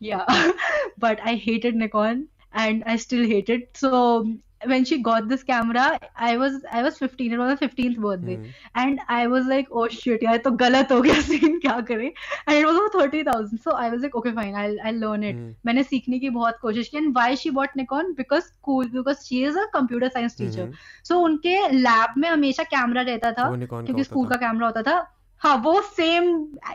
Yeah 0.00 0.24
but 0.98 1.20
i 1.24 1.34
hated 1.34 1.76
nikon 1.76 2.28
and 2.52 2.82
i 2.86 2.96
still 2.96 3.26
hate 3.26 3.48
it. 3.48 3.68
So 3.76 4.26
when 4.66 4.84
she 4.84 4.98
got 4.98 5.28
this 5.28 5.42
camera 5.42 5.98
i 6.16 6.36
was 6.36 6.54
i 6.72 6.82
was 6.82 6.98
15 6.98 7.32
it 7.32 7.38
was 7.38 7.50
my 7.50 7.56
15th 7.56 7.98
birthday 8.04 8.36
hmm. 8.36 8.52
and 8.74 9.00
i 9.08 9.26
was 9.26 9.46
like 9.46 9.72
oh 9.72 9.86
shit 9.96 10.22
यार 10.24 10.36
तो 10.44 10.50
गलत 10.64 10.92
हो 10.92 11.00
गया 11.02 11.20
scene 11.20 11.58
क्या 11.60 11.80
करें 11.90 12.10
and 12.48 12.58
it 12.58 12.66
was 12.66 12.80
over 12.82 12.90
30000 12.96 13.62
so 13.64 13.76
i 13.84 13.88
was 13.94 14.02
like 14.02 14.14
okay 14.14 14.34
fine 14.40 14.54
i'll 14.54 14.76
i'll 14.84 15.00
learn 15.06 15.26
it 15.30 15.34
हम्म. 15.34 15.54
मैंने 15.66 15.82
सीखने 15.82 16.18
की 16.18 16.30
बहुत 16.30 16.58
कोशिश 16.62 16.88
की 16.88 16.98
and 16.98 17.14
why 17.14 17.28
she 17.34 17.54
bought 17.58 17.76
Nikon 17.76 18.14
because 18.14 18.46
school 18.46 18.92
because 18.98 19.26
she 19.26 19.42
is 19.44 19.56
a 19.56 19.66
computer 19.78 20.12
science 20.16 20.38
teacher 20.42 20.66
hmm. 20.66 20.74
so 21.08 21.22
उनके 21.24 21.56
lab 21.72 22.14
में 22.18 22.28
हमेशा 22.28 22.62
camera 22.76 23.02
रहता 23.02 23.32
था 23.32 23.48
वो 23.48 23.56
निकॉन 23.56 23.80
का 23.80 23.86
क्योंकि 23.86 24.00
होता 24.00 24.10
स्कूल 24.10 24.28
का 24.28 24.36
कैमरा 24.46 24.66
होता 24.66 24.82
था 24.82 25.13
हाँ 25.44 25.56
वो 25.64 25.80
सेम 25.82 26.24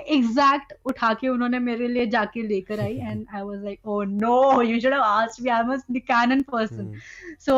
एग्जैक्ट 0.07 0.73
उठा 0.85 1.13
के 1.13 1.27
उन्होंने 1.27 1.59
मेरे 1.59 1.87
लिए 1.87 2.05
जाके 2.07 2.41
लेकर 2.47 2.79
आई 2.79 2.95
and 2.95 3.25
I 3.35 3.41
was 3.41 3.63
like 3.63 3.87
oh 3.87 4.01
no 4.03 4.61
you 4.61 4.79
should 4.79 4.93
have 4.93 5.01
asked 5.01 5.43
me 5.43 5.49
I 5.49 5.61
am 5.61 5.75
the 5.91 6.01
Canon 6.07 6.41
person. 6.41 6.93
So 7.39 7.57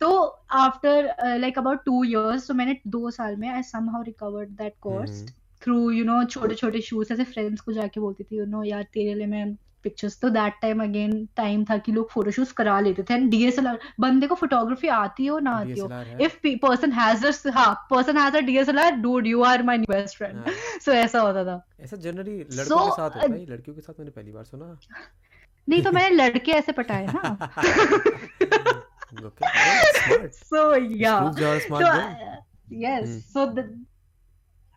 तो 0.00 0.10
after 0.58 1.14
like 1.38 1.58
about 1.58 1.84
two 1.84 2.02
years 2.04 2.46
तो 2.48 2.54
मैंने 2.54 2.76
दो 2.88 3.10
साल 3.10 3.36
में 3.36 3.48
I 3.48 3.62
somehow 3.90 4.02
recovered 4.02 4.50
that 4.58 4.74
course 4.80 5.10
hmm. 5.10 5.32
Through 5.62 5.90
you 5.90 6.04
know 6.04 6.22
छोटे 6.24 6.54
छोटे 6.54 6.80
shoes 6.80 7.12
ऐसे 7.12 7.24
friends 7.24 7.60
को 7.60 7.72
जाके 7.72 8.00
बोलती 8.00 8.24
थी 8.24 8.38
यू 8.38 8.44
नो 8.46 8.62
यार 8.64 8.82
तेरे 8.94 9.14
लिए 9.14 9.26
मैं 9.26 9.44
पिक्चर्स 9.82 10.20
तो 10.20 10.28
दैट 10.28 10.54
टाइम 10.62 10.82
अगेन 10.82 11.28
टाइम 11.36 11.64
था 11.64 11.78
कि 11.78 11.92
लोग 11.92 12.10
फोटोशूट 12.10 12.48
करा 12.48 12.80
लेते 12.80 13.02
थे। 13.02 13.14
एंड 13.14 13.30
डीएसएलआर 13.30 13.78
बंदे 14.00 14.26
को 14.26 14.34
फोटोग्राफी 14.34 14.88
आती 14.88 15.26
हो 15.26 15.38
ना 15.38 15.50
आती 15.50 15.80
हो? 15.80 15.88
इफ़ 16.20 16.38
पर्सन 16.46 16.92
हैज़ 16.92 17.48
हाँ। 17.48 17.88
Person 17.92 18.16
has 18.16 18.34
a 18.34 18.42
DSLR 18.42 18.90
dude 19.04 19.26
you 19.26 19.40
are 19.44 19.62
my 19.62 19.76
new 19.78 19.90
best 19.90 20.16
friend. 20.16 20.34
हाँ. 20.34 20.54
so 20.82 20.88
ऐसा 20.88 21.20
होता 21.20 21.44
था। 21.44 21.66
ऐसा 21.80 21.96
जनरली 21.96 22.38
लड़कों 22.38 22.76
So, 22.76 22.84
के 22.84 22.90
साथ 22.90 23.10
होता 23.10 23.34
है। 23.34 23.46
लड़कियों 23.46 23.74
के 23.74 23.80
साथ 23.80 23.94
मैंने 23.98 24.10
पहली 24.10 24.32
बार 24.32 24.44
सुना। 24.44 24.78
नहीं 25.68 25.82
तो 25.82 25.92
मैंने 25.92 26.16
लड़के 26.16 26.52
ऐसे 26.52 26.72
पटाए 26.72 27.06
ना। 27.06 27.52
Okay 29.10 29.44
well, 29.44 30.30
smart 31.52 31.84
so 33.34 33.66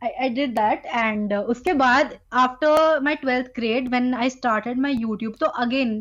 I, 0.03 0.29
did 0.29 0.55
that 0.55 0.85
and 1.01 1.33
uh, 1.33 1.41
उसके 1.53 1.73
बाद 1.73 2.13
after 2.43 2.71
my 3.01 3.15
12th 3.23 3.53
grade 3.55 3.91
when 3.91 4.13
I 4.13 4.27
started 4.27 4.81
my 4.85 4.91
YouTube 4.93 5.37
तो 5.39 5.51
again 5.63 5.91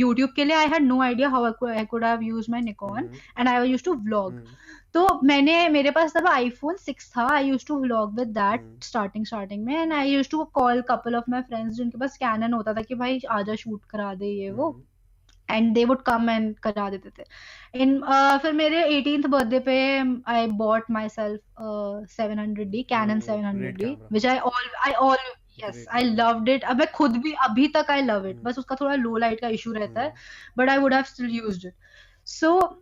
YouTube 0.00 0.34
के 0.36 0.44
लिए 0.44 0.56
I 0.56 0.66
had 0.74 0.82
no 0.84 1.00
idea 1.02 1.30
how 1.30 1.44
I 1.44 1.52
could, 1.52 1.76
I 1.76 1.84
could 1.84 2.04
have 2.04 2.22
used 2.22 2.52
my 2.54 2.60
Nikon 2.60 3.02
Mhm. 3.02 3.20
and 3.36 3.48
I 3.48 3.56
used 3.64 3.84
to 3.84 3.96
vlog 4.08 4.32
Mhm. 4.32 4.56
तो 4.94 5.20
मैंने 5.26 5.68
मेरे 5.68 5.90
पास 5.90 6.12
तब 6.16 6.26
iPhone 6.28 6.76
six 6.80 7.10
था 7.16 7.26
I 7.34 7.46
use 7.48 7.66
to 7.68 7.78
vlog 7.80 8.18
with 8.18 8.28
that 8.34 8.60
Hmm. 8.60 8.82
Starting 8.84 9.24
starting 9.26 9.64
में 9.66 9.74
and 9.76 9.92
I 9.92 10.10
use 10.10 10.30
to 10.30 10.44
call 10.58 10.80
couple 10.90 11.14
of 11.16 11.30
my 11.30 11.42
friends 11.48 11.74
जिनके 11.76 11.98
पास 11.98 12.16
cannon 12.16 12.52
होता 12.52 12.74
था 12.74 12.82
कि 12.82 12.94
भाई 13.00 13.20
आजा 13.38 13.54
शूट 13.62 13.84
करा 13.90 14.14
दे 14.14 14.26
ये 14.26 14.50
वो 14.50 14.70
Mhm. 14.70 14.82
And 15.50 15.74
they 15.74 15.84
would 15.84 16.02
come 16.02 16.30
and 16.30 16.58
करा 16.58 16.88
देते 16.90 17.10
थे। 17.18 17.24
इन 17.82 17.98
uh, 17.98 18.38
फिर 18.42 18.52
मेरे 18.52 18.84
एटीन 18.96 19.22
बर्थडे 19.28 19.58
पे 19.60 19.78
I 20.32 20.46
bought 20.56 20.90
myself 21.08 21.40
seven 22.12 22.38
hundred 22.38 22.70
D 22.70 22.82
Canon 22.82 23.20
seven 23.20 23.44
hundred 23.44 23.76
D 23.78 23.96
which 24.12 24.26
I 24.26 24.38
all 24.38 24.70
I 24.86 24.92
all 24.92 25.16
yes 25.64 25.84
I 25.92 26.02
love 26.02 26.48
it 26.48 26.64
अब 26.64 26.76
मैं 26.76 26.90
खुद 26.92 27.16
भी 27.16 27.32
अभी 27.44 27.66
तक 27.68 27.90
आई 27.90 28.02
लव 28.02 28.26
इट 28.26 28.42
बस 28.42 28.58
उसका 28.58 28.76
थोड़ा 28.80 28.94
लो 28.94 29.16
लाइट 29.16 29.40
का 29.40 29.48
इशू 29.48 29.72
रहता 29.72 30.02
है 30.02 30.14
but 30.58 30.70
I 30.70 30.78
would 30.78 30.94
have 30.94 31.02
still 31.02 31.30
use 31.30 31.66
it 31.66 31.74
so 32.26 32.80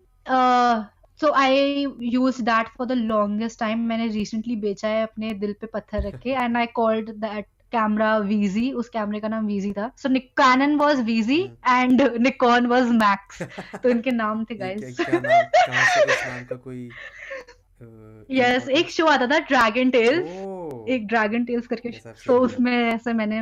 so 1.20 1.32
I 1.32 1.86
use 2.02 2.42
that 2.42 2.68
for 2.68 2.86
the 2.86 2.92
longest 2.92 3.60
time 3.60 3.80
मैंने 3.88 4.06
रिसेंटली 4.06 4.56
बेचा 4.56 4.88
है 4.88 5.02
अपने 5.02 5.30
दिल 5.34 5.52
पे 5.60 5.66
पत्थर 5.66 6.02
रखे 6.02 6.34
and 6.34 6.56
I 6.56 6.66
called 6.66 7.10
that 7.10 7.46
camera 7.72 8.16
VG 8.20 8.70
उस 8.72 8.88
कैमरे 8.88 9.20
का 9.20 9.28
नाम 9.28 9.46
वीजी 9.46 9.72
था। 9.72 9.90
So 9.96 10.08
Nikon 10.08 10.76
was 10.78 11.02
VG 11.02 11.40
and 11.68 12.02
Nikon 12.20 12.66
was 12.66 12.92
Max 12.94 13.42
तो 13.82 13.88
इनके 13.88 14.10
नाम 14.12 14.44
थे 14.44 14.54
गाइस 14.56 15.00
यस 18.30 18.68
एक 18.78 18.90
शो 18.90 19.06
आता 19.06 19.26
था 19.26 19.38
ड्रैगन 19.48 19.90
टेल्स 19.90 20.88
एक 20.88 21.06
ड्रैगन 21.06 21.44
टेल्स 21.44 21.66
करके 21.66 21.92
सो 21.92 22.12
तो 22.26 22.38
उसमें 22.40 22.72
ऐसे 22.72 23.12
मैंने 23.12 23.40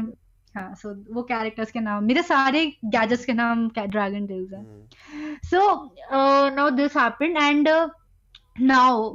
हाँ 0.55 0.75
सो 0.75 0.93
वो 1.15 1.23
कैरेक्टर्स 1.23 1.71
के 1.71 1.81
नाम 1.81 2.05
मेरे 2.05 2.23
सारे 2.23 2.65
गैजेट्स 2.85 3.25
के 3.25 3.33
नाम 3.33 3.69
ड्रैगन 3.79 4.27
टेल्स 4.27 4.53
है। 4.53 4.63
So 5.51 5.61
now 6.57 6.71
this 6.71 6.97
happened 6.97 7.37
and 7.37 7.69
uh, 8.69 9.13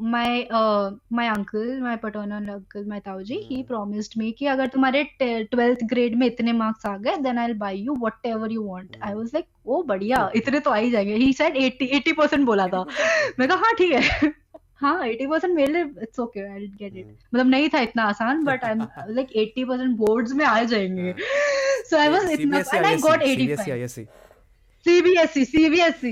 uh, 0.52 0.92
my 1.10 1.28
uncle 1.30 1.80
my 1.80 1.96
paternal 1.96 2.50
uncle 2.50 2.84
my 2.86 3.00
tauji 3.00 3.38
he 3.50 3.58
Hmm. 3.58 3.68
promised 3.72 4.18
me 4.22 4.32
कि 4.40 4.46
अगर 4.46 4.68
तुम्हारे 4.76 5.04
ट्वेल्थ 5.22 5.84
ग्रेड 5.90 6.16
में 6.20 6.26
इतने 6.28 6.54
मार्क्स 6.54 6.86
आ 6.86 6.96
गए 6.98 7.16
then 7.26 7.38
I'll 7.44 7.58
buy 7.66 7.72
you 7.88 7.96
whatever 8.06 8.50
you 8.56 8.64
want 8.70 8.98
I 9.02 9.12
Hmm. 9.12 9.20
was 9.20 9.34
like 9.38 9.48
ओ 9.66 9.82
बढ़िया 9.84 10.30
इतने 10.36 10.60
तो 10.60 10.72
आ 10.72 10.76
ही 10.76 10.92
जाएँगे 10.92 11.18
he 11.18 11.32
said 11.42 11.58
80 11.64 11.90
80 12.00 12.14
परसेंट 12.18 12.46
बोला 12.46 12.68
था 12.68 12.84
मैं 13.40 13.48
कहा 13.48 13.58
हाँ 13.58 13.74
ठीक 13.78 13.92
है 13.92 14.34
हाँ 14.82 14.98
80 15.08 15.30
परसेंट 15.30 15.56
मेरे 15.56 15.74
लिए 15.74 15.84
it's 16.04 16.20
okay 16.20 16.40
I 16.54 16.68
get 16.68 16.96
it 16.96 17.06
Hmm. 17.06 17.16
मतलब 17.36 17.48
नहीं 17.48 17.70
था 17.74 17.80
इतना 17.90 18.04
आसान 18.04 18.44
but 18.46 18.64
I 18.64 18.72
am 18.72 18.82
like 19.10 19.28
80 19.58 19.68
percent 19.70 19.96
boards 19.98 20.32
में 20.34 20.46
आ 20.46 20.64
जाएँगे 20.64 21.16
सो 21.90 21.98
आई 21.98 22.10
वाज 22.10 22.32
इतना 22.32 22.60
CBSE, 22.64 22.78
and 22.78 22.86
I 22.86 22.96
got 23.08 23.20
ISC, 23.22 23.32
85 23.32 23.66
CBSE, 23.66 23.72
ISC. 23.82 24.08
CBSE 24.86 25.42
CBSE 25.52 26.12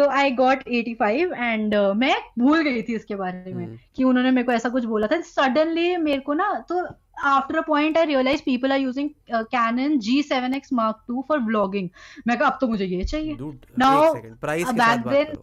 so 0.00 0.08
I 0.18 0.30
got 0.42 0.68
eighty 0.68 0.94
five 0.94 1.34
and 1.34 1.74
मैं 1.96 2.14
भूल 2.38 2.62
गई 2.62 2.82
थी 2.82 2.94
इसके 2.96 3.14
बारे 3.16 3.52
में 3.54 3.76
कि 3.96 4.04
उन्होंने 4.04 4.30
मेरे 4.30 4.46
को 4.46 4.52
ऐसा 4.52 4.68
कुछ 4.68 4.84
बोला 4.84 5.06
था। 5.06 5.20
सडनली 5.22 5.96
मेरे 5.98 6.20
को 6.20 6.34
ना 6.34 6.52
तो 6.68 6.84
after 7.28 7.56
a 7.58 7.60
point 7.62 7.96
I 7.98 8.04
realize 8.06 8.42
people 8.42 8.72
are 8.72 8.78
using 8.80 9.10
Canon 9.54 9.98
G 10.00 10.22
seven 10.22 10.54
X 10.54 10.72
Mark 10.72 11.02
two 11.08 11.24
for 11.28 11.38
blogging 11.38 11.88
मैं 12.26 12.36
अब 12.36 12.58
तो 12.60 12.68
मुझे 12.68 12.84
ये 12.84 13.04
चाहिए। 13.04 13.36
नाउ 13.78 14.12
बैक 14.14 15.06
देन 15.06 15.36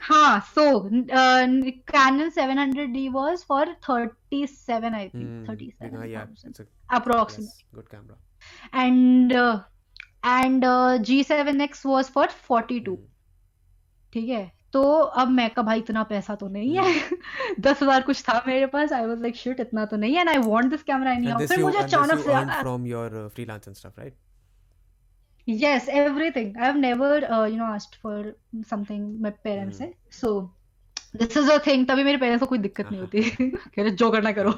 हाँ 0.00 0.38
so 0.48 0.64
Canon 1.92 2.28
seven 2.30 2.58
hundred 2.58 2.92
D 2.92 3.08
was 3.10 3.44
for 3.48 3.74
thirty 3.88 4.46
seven 4.46 4.94
I 4.94 5.08
think 5.08 5.48
thirty 5.48 5.70
seven 5.72 6.66
approximate 6.96 7.88
camera 7.90 8.82
and 8.82 9.32
and 10.26 10.64
G 11.04 11.22
seven 11.24 11.60
X 11.60 11.86
was 11.86 12.10
for 12.12 12.28
forty 12.48 12.80
two 12.80 12.98
ठीक 14.12 14.28
है? 14.28 14.50
तो 14.72 14.82
अब 15.20 15.28
मैं 15.30 15.48
का 15.50 15.62
भाई 15.62 15.78
इतना 15.78 16.02
पैसा 16.02 16.34
तो 16.34 16.48
नहीं 16.48 16.76
है। 16.76 16.94
दस 17.60 17.82
हज़ार 17.82 18.02
कुछ 18.02 18.22
था 18.22 18.42
मेरे 18.46 18.66
पास। 18.66 18.92
आई 18.92 19.06
वाज 19.06 19.20
लाइक 19.22 19.36
शिट 19.36 19.60
इतना 19.60 19.84
तो 19.84 19.96
नहीं 19.96 20.14
है 20.14 20.20
and 20.20 20.28
I 20.28 20.38
want 20.38 20.70
this 20.70 20.82
camera 20.82 21.12
any 21.12 21.26
And 21.26 21.48
फिर 21.48 21.62
मुझे 21.62 21.78
this 21.78 21.84
अचानक 21.84 22.18
से 22.18 22.62
from 22.62 22.86
your 22.86 23.06
uh, 23.12 23.28
freelance 23.36 23.70
and 23.70 23.78
stuff, 23.80 23.94
right? 23.98 24.14
Yes 25.48 25.88
everything 25.88 26.56
I 26.56 26.66
have 26.66 26.76
never 26.76 27.24
you 27.50 27.56
know 27.56 27.64
asked 27.64 27.94
for 28.02 28.32
something 28.70 29.20
my 29.22 29.30
parents 29.44 29.78
Hmm. 29.78 29.86
से 29.86 30.18
so 30.20 30.54
this 31.16 31.36
is 31.36 31.50
a 31.50 31.58
thing 31.66 31.86
तभी 31.88 32.04
मेरे 32.04 32.18
parents 32.18 32.40
को 32.40 32.46
कोई 32.46 32.58
दिक्कत 32.58 32.90
नहीं 32.90 33.00
होती। 33.00 33.22
कह 33.76 33.82
रहे 33.82 33.90
जो 33.90 34.10
करना 34.10 34.32
करो। 34.32 34.52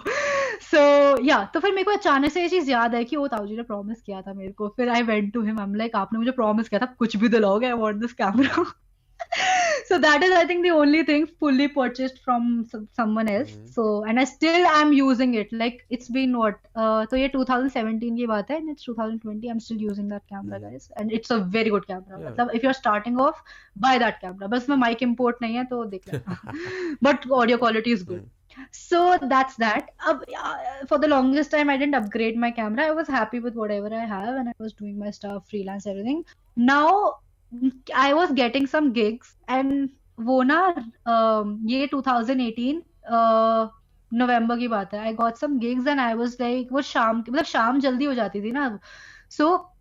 सो 0.61 0.81
या 1.25 1.43
तो 1.55 1.61
फिर 1.61 1.75
मेरे 1.75 1.85
को 1.85 1.91
अचानक 1.91 2.33
से 2.33 2.43
ये 2.43 2.49
चीज़ 2.49 2.71
याद 2.71 2.95
है 2.95 3.05
कि 3.05 3.17
वो 3.17 3.29
ताऊजी 3.29 3.57
ने 3.57 3.63
प्रॉमिस 3.63 4.03
किया 4.03 4.23
था 4.23 4.35
मेरे 4.35 4.53
को। 4.53 4.69
फिर 4.77 4.89
I 4.89 5.03
went 5.03 5.33
to 5.35 5.43
him 5.43 5.59
I 5.61 5.67
am 5.67 5.75
like 5.75 5.97
आपने 5.97 6.19
मुझे 6.19 6.31
प्रॉमिस 6.31 6.69
किया 6.69 6.81
था 6.81 6.87
कुछ 6.99 7.17
भी 7.17 7.29
दिलाओगे 7.29 7.67
I 7.67 7.73
want 7.73 8.01
this 8.01 8.13
camera 8.13 8.65
so 9.87 9.99
that 9.99 10.23
is 10.23 10.33
i 10.33 10.45
think 10.45 10.65
the 10.65 10.71
only 10.71 11.03
thing 11.05 11.27
fully 11.27 11.69
purchased 11.69 12.19
from 12.25 12.67
someone 12.93 13.29
else. 13.29 13.51
Mm-hmm. 13.51 13.67
so 13.67 14.05
and 14.05 14.19
i 14.19 14.25
still 14.25 14.67
am 14.67 14.93
using 14.93 15.35
it. 15.35 15.53
Like 15.53 15.87
it's 15.91 16.09
been 16.09 16.37
what 16.37 16.59
uh 16.75 17.07
so 17.11 17.17
yeah 17.17 17.29
2017 17.29 18.17
ki 18.17 18.27
baat 18.27 18.49
hai, 18.49 18.57
and 18.57 18.71
it's 18.71 18.85
2020 18.85 19.49
i'm 19.49 19.61
still 19.61 19.79
using 19.79 20.09
that 20.09 20.27
camera 20.29 20.59
mm-hmm. 20.59 20.73
guys. 20.73 20.91
And 20.97 21.13
it's 21.13 21.31
a 21.31 21.39
very 21.39 21.71
good 21.71 21.87
camera. 21.87 22.35
Yeah. 22.39 22.49
if 22.53 22.63
you're 22.63 22.79
starting 22.81 23.21
off 23.21 23.43
buy 23.77 23.99
that 23.99 24.21
camera. 24.21 24.49
But 24.49 24.69
my 24.69 24.77
mic 24.89 25.03
import 25.03 25.41
nahi 25.41 25.57
hai 25.59 25.65
to 25.65 25.81
dekh 25.95 26.99
but 27.09 27.31
audio 27.31 27.59
quality 27.65 27.93
is 27.93 28.03
good. 28.03 28.23
Mm-hmm. 28.23 28.69
so 28.73 29.01
that's 29.31 29.57
that. 29.57 29.91
Uh, 30.05 30.19
for 30.93 30.99
the 30.99 31.09
longest 31.17 31.53
time 31.57 31.71
i 31.71 31.77
didn't 31.77 31.95
upgrade 32.03 32.37
my 32.37 32.51
camera. 32.61 32.87
I 32.87 33.01
was 33.01 33.17
happy 33.21 33.41
with 33.49 33.55
whatever 33.65 33.97
i 34.03 34.05
have 34.19 34.35
and 34.35 34.49
i 34.49 34.61
was 34.69 34.79
doing 34.85 34.99
my 34.99 35.11
stuff 35.11 35.51
freelance 35.57 35.87
everything. 35.87 36.25
Now 36.57 36.87
i 37.97 38.13
was 38.13 38.33
getting 38.33 38.67
some 38.67 38.93
gigs 38.93 39.37
and 39.51 39.91
वो 40.21 40.43
ना 40.43 40.75
um, 41.09 41.71
ये 41.71 41.89
2018 41.95 42.81
नवंबर 44.15 44.59
की 44.59 44.69
बात 44.69 44.95
है। 44.95 45.01
I 45.01 45.13
got 45.13 45.35
some 45.35 45.59
gigs 45.59 45.87
and 45.87 46.01
I 46.01 46.15
was 46.15 46.37
like 46.41 46.69
वो 46.73 46.83
शाम 46.83 47.19
मतलब 47.19 47.45
शाम 47.45 47.81
जल्दी 47.81 48.05
हो 48.05 48.15
जाती 48.15 48.43
थी 48.43 48.53
ना। 48.53 48.79
So 49.31 49.73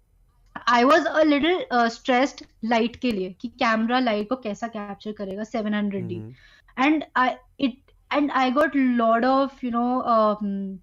I 0.67 0.83
was 0.83 1.05
a 1.05 1.23
little 1.23 1.65
stressed 1.73 2.45
light 2.65 2.95
के 2.95 3.11
लिए 3.11 3.35
कि 3.41 3.47
कैमरा 3.47 3.99
लाइट 3.99 4.29
को 4.29 4.35
कैसा 4.35 4.67
कैप्चर 4.67 5.11
करेगा 5.11 5.43
700 5.43 6.07
D 6.07 6.35
and 6.79 7.03
I 7.15 7.29
it 7.59 7.77
and 8.13 8.31
I 8.31 8.51
I 8.51 8.75
lord 8.75 9.25
of 9.25 9.65
you 9.65 9.71
know 9.71 10.01
I 10.01 10.35
um, 10.35 10.79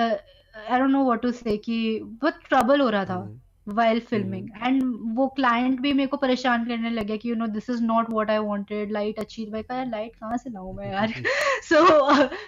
uh, 0.00 0.16
I 0.70 0.78
don't 0.78 0.92
know 0.92 1.04
what 1.04 1.22
to 1.22 1.32
say 1.32 1.58
कि 1.58 2.00
बहुत 2.02 2.34
ट्रबल 2.48 2.80
हो 2.80 2.90
रहा 2.90 3.04
था। 3.04 3.40
वाइल 3.68 4.00
फिल्मिंग 4.00 4.48
एंड 4.62 4.82
वो 5.16 5.26
क्लाइंट 5.36 5.80
भी 5.80 5.92
मेरे 5.92 6.06
को 6.06 6.16
परेशान 6.16 6.64
करने 6.66 6.90
लगे 6.90 7.16
कि 7.18 7.30
you 7.30 7.34
know 7.34 7.46
this 7.46 7.68
is 7.70 7.82
not 7.82 8.10
what 8.10 8.30
I 8.30 8.38
wanted 8.38 8.92
light 8.92 9.18
अच्छी 9.18 9.44
भाई 9.46 9.62
का 9.62 9.76
यार 9.76 9.86
लाइट 9.86 10.16
कहाँ 10.16 10.36
से 10.36 10.50
लाऊं 10.50 10.72
मैं 10.74 10.92
यार? 10.92 11.12
So 11.62 11.84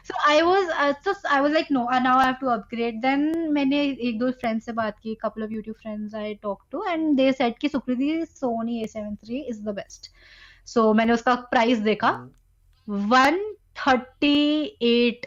so 0.05 0.19
I 0.29 0.43
was 0.43 0.95
so 1.05 1.15
I 1.29 1.41
was 1.41 1.53
like 1.53 1.67
no 1.73 1.87
I 1.93 2.01
now 2.01 2.21
have 2.21 2.35
to 2.41 2.47
upgrade 2.47 3.01
then 3.03 3.49
मैंने 3.53 3.83
एक 3.83 4.19
दो 4.19 4.31
फ्रेंड्स 4.31 4.65
से 4.65 4.73
बात 4.73 4.99
की 4.99 5.15
couple 5.15 5.43
of 5.43 5.53
YouTube 5.53 5.77
friends 5.83 6.15
I 6.15 6.35
talk 6.35 6.65
to 6.73 6.85
and 6.85 7.17
they 7.17 7.31
said 7.33 7.59
कि 7.59 7.69
Supriti 7.69 8.25
Sony 8.27 8.83
A 8.83 8.87
seven 8.87 9.15
three 9.17 9.41
is 9.41 9.63
the 9.63 9.75
best 9.75 10.11
so 10.67 10.93
मैंने 10.95 11.13
उसका 11.13 11.35
price 11.51 11.79
देखा। 11.79 12.11
One 12.89 13.39
thirty 13.79 14.63
eight 14.83 15.27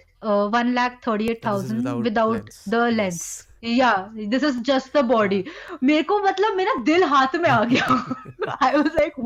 one 0.54 0.74
lakh 0.76 1.00
thirty 1.08 1.28
eight 1.32 1.46
thousand 1.46 1.88
without 2.04 2.50
the 2.70 2.88
lens 2.94 3.22
yeah 3.66 3.92
this 4.16 4.44
is 4.44 4.60
just 4.64 4.98
the 4.98 5.04
body 5.06 5.44
मेरे 5.84 6.04
को 6.04 6.20
मतलब 6.22 6.56
मेरा 6.58 6.74
दिल 6.86 7.04
हाथ 7.14 7.36
में 7.36 7.50
आ 7.50 7.64
गया। 7.66 7.86
आई 8.62 8.76
वॉज़ 8.76 8.88
लाइक 8.96 9.20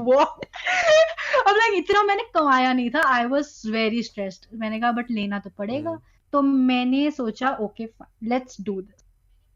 अब 1.40 1.56
लाइक 1.58 1.74
इतना 1.78 2.04
मैंने 2.04 2.24
कमाया 2.36 2.74
नहीं 2.74 2.90
था। 2.90 3.02
आई 3.14 3.26
वॉज़ 3.26 3.50
वेरी 3.72 4.04
स्ट्रेस्ड 4.04 4.46
मैंने 4.60 4.80
कहा 4.80 4.92
बट 4.92 5.12
लेना 5.12 5.40
तो 5.40 5.50
पड़ेगा। 5.58 5.98
तो 6.34 6.42
मैंने 6.42 7.10
सोचा 7.12 7.50
ओके 7.62 7.88
लेट्स 8.24 8.62
डू 8.62 8.82
दिस 8.82 9.06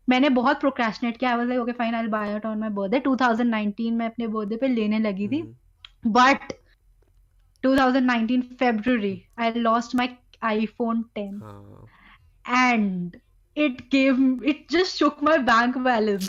मैंने 0.07 0.29
बहुत 0.31 0.59
प्रोक्रेशनेट 0.59 1.17
किया। 1.17 1.31
I 1.31 1.37
was 1.37 1.47
like 1.47 1.61
okay 1.61 1.71
fine 1.73 1.95
I 1.95 2.07
buy 2.07 2.39
on 2.45 2.57
my 2.59 2.69
birthday 2.69 2.99
two 2.99 3.15
thousand 3.15 3.49
nineteen 3.49 3.93
में 3.93 4.05
अपने 4.05 4.27
बर्थडे 4.27 4.55
पे 4.57 4.67
लेने 4.67 4.99
लगी 4.99 5.27
थी। 5.27 5.41
But 6.07 6.53
two 7.63 7.75
thousand 7.77 8.05
nineteen 8.05 8.41
February 8.59 9.21
I 9.39 9.51
lost 9.57 9.95
my 9.95 10.07
iPhone 10.43 11.03
10 11.17 11.41
हाँ. 11.41 11.87
and 12.45 13.17
it 13.57 13.79
gave 13.93 14.19
it 14.49 14.59
just 14.73 14.97
shook 14.99 15.17
my 15.27 15.33
bank 15.47 15.77
balance 15.87 16.27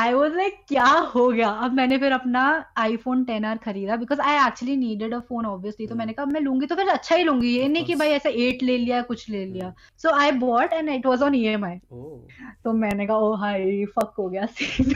i 0.00 0.14
was 0.14 0.36
like 0.40 0.58
क्या 0.68 0.84
हो 1.14 1.26
गया 1.32 1.48
अब 1.66 1.72
मैंने 1.74 1.98
फिर 1.98 2.12
अपना 2.12 2.42
iphone 2.84 3.24
10r 3.30 3.56
खरीदा 3.64 3.96
because 4.02 4.20
i 4.26 4.34
actually 4.42 4.76
needed 4.82 5.16
a 5.18 5.20
phone 5.30 5.48
obviously 5.52 5.86
तो 5.86 5.94
Hmm. 5.94 5.98
मैंने 5.98 6.12
कहा 6.12 6.26
मैं 6.26 6.40
लूँगी 6.40 6.66
तो 6.66 6.76
फिर 6.76 6.88
अच्छा 6.88 7.16
ही 7.16 7.24
लूँगी 7.24 7.54
ये 7.56 7.68
नहीं 7.68 7.84
कि. 7.84 7.94
भाई 7.94 8.10
ऐसे 8.18 8.32
8 8.50 8.62
ले 8.62 8.76
लिया 8.78 9.00
कुछ 9.10 9.28
ले 9.30 9.44
लिया 9.46 9.72
so 10.04 10.14
i 10.20 10.30
bought 10.44 10.76
and 10.78 10.94
it 10.96 11.10
was 11.12 11.26
on 11.28 11.34
E 11.40 11.42
emi 11.56 11.74
Oh. 11.90 12.18
तो 12.64 12.72
मैंने 12.84 13.06
कहा 13.06 13.16
ओ 13.16 13.34
हाय 13.42 13.84
फक 13.98 14.14
हो 14.18 14.28
गया 14.28 14.46
सीन 14.60 14.94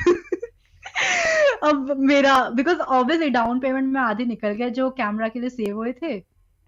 अब 1.64 1.94
मेरा 1.98 2.38
बिकॉज़ 2.54 2.78
ऑब्वियसली 2.78 3.28
डाउन 3.30 3.58
पेमेंट 3.60 3.92
में 3.92 4.00
आधी 4.00 4.24
निकल 4.24 4.52
गया 4.62 4.68
जो 4.78 4.88
कैमरा 5.02 5.28
के 5.28 5.40
लिए 5.40 5.48
सेव 5.50 5.76
हुए 5.76 5.92
थे 6.02 6.18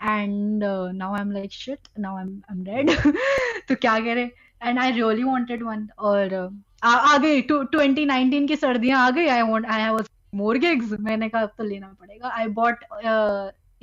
and 0.02 0.64
now 0.94 1.14
I 1.14 1.20
am 1.20 1.30
like 1.30 1.52
shit 1.52 1.78
now 1.98 2.16
I 2.16 2.22
am 2.22 2.42
I 2.50 2.58
am 2.58 2.64
dead 2.64 2.90
तो 3.68 3.74
क्या 3.74 3.98
करे? 4.00 4.32
And 4.62 4.78
I 4.78 4.92
really 4.92 5.22
wanted 5.22 5.62
one 5.62 5.88
और 5.98 6.50
uh, 6.52 6.56
आ, 6.82 6.92
आ 6.92 7.18
गई 7.18 7.42
टू 7.42 7.64
2019 7.64 8.48
की 8.48 8.56
सर्दियाँ 8.56 9.06
आ 9.06 9.10
गई. 9.10 9.26
I 9.26 9.42
want 9.42 9.66
I 9.66 9.90
was 9.90 10.08
more 10.34 10.58
gigs 10.58 11.00
मैंने 11.00 11.28
कहा 11.28 11.42
अब 11.42 11.50
तो 11.58 11.64
लेना 11.64 11.96
पड़ेगा. 12.00 12.28
I 12.28 12.46
bought 12.46 12.84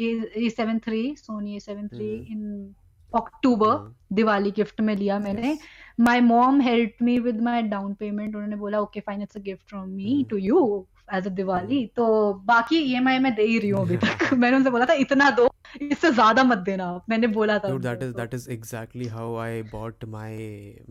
A73 0.02 1.16
Sony 1.16 1.60
A73 1.60 1.80
Mhm. 1.80 2.32
In 2.32 2.76
October 3.16 3.68
Hmm. 3.68 3.94
Diwali 4.14 4.52
gift 4.52 4.82
में 4.82 4.96
लिया 4.96 5.20
मैंने. 5.20 5.56
Yes. 5.56 6.22
Mom 6.22 6.62
mom 6.62 6.88
me 7.02 7.20
with 7.20 7.40
with 7.40 7.64
down 7.64 7.94
payment 7.94 8.36
उन्होंने 8.36 8.56
बोला 8.56 8.80
okay 8.80 9.00
fine 9.00 9.22
it's 9.22 9.38
a 9.38 9.40
gift 9.40 9.70
from 9.70 9.90
me. 9.90 10.26
To 10.30 10.38
you 10.38 10.86
as 11.14 11.26
a 11.26 11.30
Diwali. 11.30 11.86
तो 11.96 12.34
बाकी 12.34 12.78
EMI 12.78 13.20
मैं 13.20 13.36
दे 13.36 13.44
ही 13.44 13.60
रही 13.60 13.70
हूँ 13.70 13.82
अभी 13.82 13.98
तक. 13.98 14.34
मैंने 14.34 14.58
उनसे 14.58 14.70
बोला 14.70 14.86
था 14.86 14.94
इतना 14.94 15.30
दो 15.30 15.55
इससे 15.82 16.12
ज़्यादा 16.12 16.44
मत 16.44 16.58
देना 16.66 16.86
आप 16.90 17.06
मैंने 17.10 17.28
बोला 17.38 17.58
था 17.60 17.70
that 17.86 18.02
is 18.04 18.12
तो- 18.12 18.20
that 18.20 18.34
is 18.38 18.48
exactly 18.56 19.08
how 19.16 19.28
I 19.44 19.52
bought 19.74 20.06
my 20.16 20.30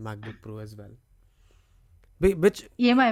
MacBook 0.07 0.37
Pro 0.45 0.57
as 0.65 0.75
well. 0.79 0.93
Whi- 2.21 2.33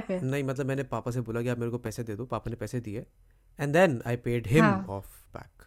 पे? 0.08 0.20
नहीं 0.22 0.44
मतलब 0.44 0.66
मैंने 0.66 0.84
पापा 0.92 1.12
से 1.12 1.22
बोला 1.22 1.42
कि 1.42 1.50
आप 1.50 1.58
मेरे 1.60 1.72
को 1.72 1.78
पैसे 1.88 2.04
दे 2.04 2.16
दो 2.16 2.26
पापा 2.26 2.50
ने 2.50 2.56
पैसे 2.56 2.80
दिए 2.82 3.06
and 3.60 3.74
then 3.74 4.02
I 4.08 4.16
paid 4.28 4.48
him. 4.48 4.66
Off 4.66 5.08
back 5.34 5.64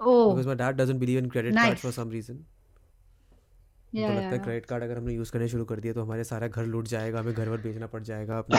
oh 0.00 0.28
because 0.28 0.46
my 0.46 0.56
dad 0.56 0.76
doesn't 0.76 1.00
believe 1.00 1.18
in 1.18 1.28
credit 1.30 1.54
cards 1.54 1.82
for 1.82 1.92
some 1.92 2.10
reason 2.10 2.34
तो 2.34 4.14
लगता 4.14 4.28
है 4.28 4.38
क्रेडिट 4.38 4.66
कार्ड 4.66 4.82
अगर 4.84 4.98
हमने 4.98 5.14
यूज़ 5.14 5.32
करने 5.32 5.48
शुरू 5.48 5.64
कर 5.64 5.80
दिया 5.80 5.92
तो 5.94 6.02
हमारे 6.02 6.24
सारा 6.24 6.48
घर 6.48 6.66
लूट 6.66 6.88
जाएगा 6.88 7.18
हमें 7.20 7.34
घर 7.34 7.48
वर 7.48 7.60
बेचना 7.60 7.86
पड़ 7.94 8.02
जाएगा 8.02 8.38
अपना 8.38 8.58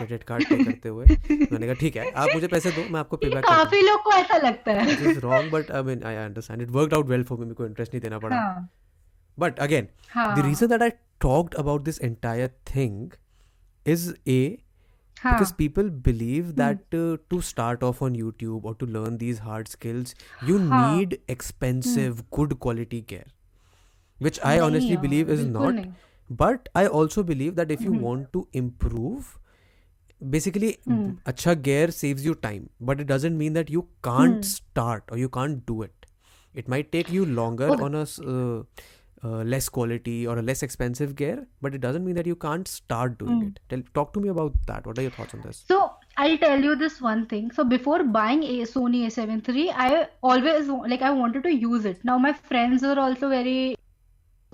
क्रेडिट 0.00 0.22
कार्ड 0.30 0.48
पे 0.48 0.58
करते 0.64 0.88
हुए 0.88 1.04
मैंने 1.06 1.66
कहा 1.66 1.74
ठीक 1.80 1.96
है 1.96 2.10
आप 2.10 2.28
मुझे 2.34 2.48
पैसे 2.54 2.70
दो 2.78 2.84
मैं 2.92 3.00
आपको 3.00 3.16
पे 3.24 3.30
बैक 3.34 3.44
काफ़ी 3.44 3.80
लोग 3.88 4.02
को 4.04 4.12
ऐसा 4.18 4.36
लगता 4.48 4.72
है 4.80 4.84
हूँ 4.84 5.10
is 5.10 5.18
wrong 5.26 5.52
but 5.52 5.70
I 5.70 5.82
mean 5.90 6.02
I 6.12 6.16
understand 6.24 6.62
it 6.62 6.70
worked 6.78 6.94
out 6.94 7.08
well 7.14 7.24
for 7.30 7.38
me 7.38 7.44
मेरे 7.44 7.54
को 7.60 7.66
इंटरेस्ट 7.66 7.94
नहीं 7.94 8.02
देना 8.02 8.18
पड़ा 8.26 8.36
हाँ 8.36 8.68
बट 9.38 9.58
अगेन 9.68 9.88
हाँ 10.14 10.26
reason 10.48 10.72
that 10.74 10.82
I 10.88 10.90
talked 11.24 11.56
about 11.60 11.86
this 11.90 11.98
entire 12.06 12.50
thing 12.72 12.98
is 13.86 14.04
a 14.34 14.40
हाँ 15.22 15.32
because 15.32 15.50
people 15.56 15.88
believe 16.04 16.52
that 16.58 16.94
uh, 16.98 17.16
to 17.32 17.38
start 17.46 17.82
off 17.88 17.98
on 18.06 18.14
YouTube 18.20 18.68
or 18.70 18.74
to 18.82 18.86
learn 18.92 19.16
these 19.22 19.40
hard 19.46 19.68
skills, 19.72 20.14
you 20.50 20.58
हाँ. 20.60 20.78
need 20.84 21.16
expensive, 21.34 22.20
hmm. 22.20 22.28
good 22.36 22.54
quality 22.66 23.00
gear, 23.10 23.26
which 24.20 24.40
I 24.50 24.54
honestly 24.68 24.96
believe 25.02 25.32
is 25.34 25.42
not. 25.48 25.82
But 26.30 26.70
I 26.74 26.86
also 27.00 27.24
believe 27.32 27.58
that 27.60 27.74
if 27.76 27.84
you 27.88 27.92
Mhm. 27.92 28.06
want 28.06 28.32
to 28.38 28.42
improve, 28.62 29.28
basically, 30.28 30.78
Hmm. 30.84 31.10
acha 31.26 31.60
gear 31.62 31.90
saves 31.90 32.24
you 32.24 32.34
time, 32.34 32.68
but 32.80 33.00
it 33.00 33.06
doesn't 33.06 33.36
mean 33.38 33.52
that 33.54 33.70
you 33.70 33.86
can't 34.02 34.44
Hmm. 34.44 34.48
start 34.54 35.04
or 35.10 35.18
you 35.18 35.28
can't 35.28 35.64
do 35.66 35.82
it. 35.82 36.06
It 36.54 36.68
might 36.68 36.90
take 36.92 37.10
you 37.10 37.24
longer 37.24 37.68
on 37.82 37.94
a 37.94 38.06
uh, 38.26 38.62
uh, 39.22 39.42
less 39.44 39.68
quality 39.68 40.26
or 40.26 40.38
a 40.38 40.42
less 40.42 40.62
expensive 40.62 41.14
gear, 41.14 41.46
but 41.60 41.74
it 41.74 41.80
doesn't 41.80 42.04
mean 42.04 42.14
that 42.14 42.26
you 42.26 42.34
can't 42.34 42.66
start 42.66 43.18
doing 43.18 43.40
Hmm. 43.40 43.46
it. 43.48 43.60
Tell, 43.68 43.82
talk 43.94 44.12
to 44.14 44.20
me 44.20 44.28
about 44.30 44.54
that. 44.66 44.86
What 44.86 44.98
are 44.98 45.02
your 45.02 45.10
thoughts 45.10 45.34
on 45.34 45.42
this? 45.42 45.64
So 45.68 45.92
I'll 46.16 46.38
tell 46.38 46.64
you 46.68 46.74
this 46.76 47.00
one 47.02 47.26
thing. 47.26 47.50
So 47.50 47.64
before 47.64 48.02
buying 48.02 48.42
a 48.44 48.62
Sony 48.62 49.04
A7 49.10 49.42
III, 49.48 49.70
I 49.72 50.08
always 50.22 50.68
like 50.68 51.02
I 51.02 51.10
wanted 51.10 51.42
to 51.44 51.54
use 51.54 51.84
it. 51.84 52.02
Now 52.02 52.16
my 52.18 52.32
friends 52.32 52.82
were 52.82 52.98
also 52.98 53.28
very 53.28 53.76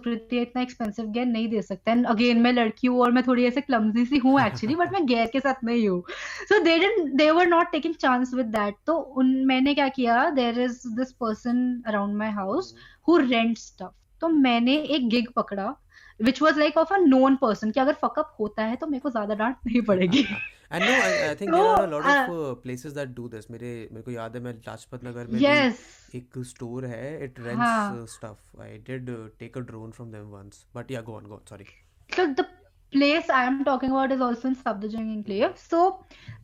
pretty 0.07 0.41
इतना 0.41 0.63
expensive 0.63 1.07
gear 1.11 1.27
नहीं 1.27 1.49
दे 1.49 1.63
सकते। 1.63 1.91
And 1.91 2.07
again 2.07 2.41
मैं 2.41 2.53
लड़की 2.53 2.87
हूँ 2.87 3.01
और 3.03 3.13
मैं 3.13 3.23
थोड़ी 3.27 3.45
ऐसे 3.47 3.61
क्लमजी 3.61 4.05
सी 4.05 4.19
हूँ 4.19 4.41
एक्चुअली 4.41 4.75
बट 4.75 4.93
मैं 4.93 5.05
गेयर 5.07 5.27
के 5.33 5.41
साथ 5.41 5.65
नहीं 5.65 5.89
हूँ। 5.89 6.03
So 6.49 6.59
they 6.65 6.79
they 7.15 7.31
were 7.31 7.47
not 7.47 7.71
taking 7.73 7.95
chance 7.95 8.35
with 8.35 8.47
that 8.47 8.75
तो 8.87 8.97
उन, 8.97 9.35
मैंने 9.47 9.75
क्या 9.75 9.89
किया 9.89 10.29
there 10.31 10.61
is 10.61 10.81
this 10.97 11.13
person 11.13 11.83
around 11.87 12.17
my 12.17 12.31
house 12.33 12.75
who 13.09 13.17
rent 13.19 13.59
stuff 13.59 13.95
तो 14.21 14.29
मैंने 14.29 14.77
एक 14.77 15.09
गिग 15.09 15.31
पकड़ा 15.37 15.75
which 16.21 16.43
was 16.43 16.59
like 16.59 16.77
of 16.77 16.95
a 16.95 16.99
known 16.99 17.37
person 17.37 17.71
कि 17.71 17.81
अगर 17.81 17.93
फकअप 17.93 18.37
होता 18.41 18.65
है 18.65 18.77
तो 18.77 18.87
मेरे 18.87 19.01
को 19.01 19.11
ज़्यादा 19.11 19.35
डांट 19.35 19.57
नहीं 19.67 19.83
पड़ेगी। 19.83 20.25
And 20.77 20.85
no, 20.85 20.95
I, 21.03 21.11
I 21.27 21.35
think 21.41 21.53
तो, 21.53 21.59
there 21.59 21.75
are 21.75 21.85
a 21.85 21.91
lot 21.91 22.07
of 22.13 22.31
uh, 22.31 22.41
uh, 22.47 22.55
places 22.65 22.95
that 22.97 23.15
do 23.19 23.29
this. 23.35 23.51
मेरे 23.51 23.73
मेरे 23.93 24.03
को 24.03 24.11
याद 24.11 24.37
है 24.37 24.43
मैं 24.43 24.53
लाजपत 24.69 25.05
नगर 25.05 25.27
में 25.33 25.41
yes. 25.41 25.81
एक 26.15 26.39
स्टोर 26.51 26.87
है 26.87 27.07
इट 27.25 27.41
रेंट्स 27.41 27.61
हाँ। 27.63 28.07
Stuff 28.15 28.61
I 28.63 28.77
did 28.91 29.11
take 29.41 29.57
a 29.59 29.61
drone 29.73 29.91
from 29.97 30.11
them 30.13 30.29
once 30.37 30.65
but 30.77 30.91
yeah 30.91 31.01
go 31.09 31.17
on 31.17 31.27
go 31.33 31.43
sorry 31.51 31.65
So 32.11 32.25
the 32.41 32.45
place 32.93 33.31
I 33.37 33.41
am 33.47 33.57
talking 33.69 33.91
about 33.95 34.13
is 34.17 34.21
also 34.27 34.49
in 34.49 34.55
Sabdajang 34.59 35.09
Enclave. 35.15 35.57
So 35.63 35.81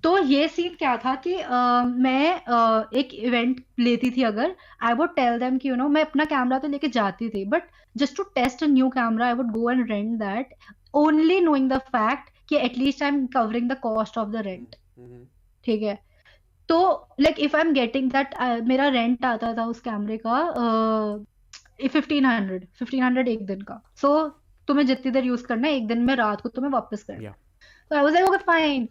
तो 0.04 0.16
ये 0.30 0.48
scene 0.48 0.74
क्या 0.78 0.96
था 1.04 1.14
कि 1.26 1.34
अ, 1.34 1.60
मैं 2.06 2.32
अ, 2.34 2.90
एक 3.02 3.14
event 3.14 3.62
लेती 3.78 4.10
थी 4.16 4.22
अगर 4.30 4.54
आई 4.82 4.94
वुड 5.02 5.14
टेल 5.16 5.38
देम 5.40 5.58
कि 5.58 5.68
यू 5.68 5.76
नो 5.76 5.88
मैं 5.96 6.04
अपना 6.04 6.24
कैमरा 6.34 6.58
तो 6.64 6.68
लेके 6.68 6.88
जाती 6.98 7.28
थी 7.30 7.44
but 7.54 7.68
just 7.96 8.16
to 8.16 8.22
test 8.34 8.64
a 8.64 8.66
new 8.66 8.88
camera 8.98 9.26
I 9.26 9.34
would 9.42 9.50
go 9.52 9.70
and 9.70 9.90
rent 9.90 10.18
that 10.20 10.54
only 11.04 11.40
knowing 11.40 11.70
the 11.70 11.78
fact 11.96 12.30
कि 12.48 12.56
at least 12.58 13.02
I 13.02 13.08
am 13.08 13.26
covering 13.34 13.68
the 13.70 13.78
cost 13.82 14.18
of 14.18 14.28
the 14.30 14.42
rent 14.46 14.76
ठीक 15.64 15.82
है? 15.82 15.98
तो 16.68 16.78
like 17.20 17.40
if 17.40 17.56
I 17.56 17.62
am 17.62 17.72
getting 17.74 18.10
that 18.12 18.34
मेरा 18.68 18.88
rent 18.90 19.24
आता 19.24 19.52
था 19.56 19.64
उस 19.66 19.80
कैमरे 19.80 20.16
का 20.26 20.38
फिफ्टीन 21.82 22.26
हंड्रेड 22.26 22.66
फिफ्टीन 22.78 23.02
हंड्रेड 23.02 23.28
एक 23.28 23.46
दिन 23.46 23.60
का. 23.60 23.80
सो 23.96 24.08
so, 24.08 24.30
तुम्हें 24.68 24.86
जितनी 24.86 25.12
देर 25.12 25.24
यूज़ 25.24 25.44
करना 25.46 25.68
है 25.68 25.74
एक 25.76 25.86
दिन 25.86 26.02
में 26.04 26.14
रात 26.16 26.40
को 26.40 26.48
तुम्हें 26.48 26.72
वापस 26.72 27.02
करना 27.02 27.24
या 27.24 27.34
तो 27.90 27.96
I 27.96 28.02
was 28.02 28.12
like 28.14 28.26
okay 28.26 28.36
fine 28.44 28.88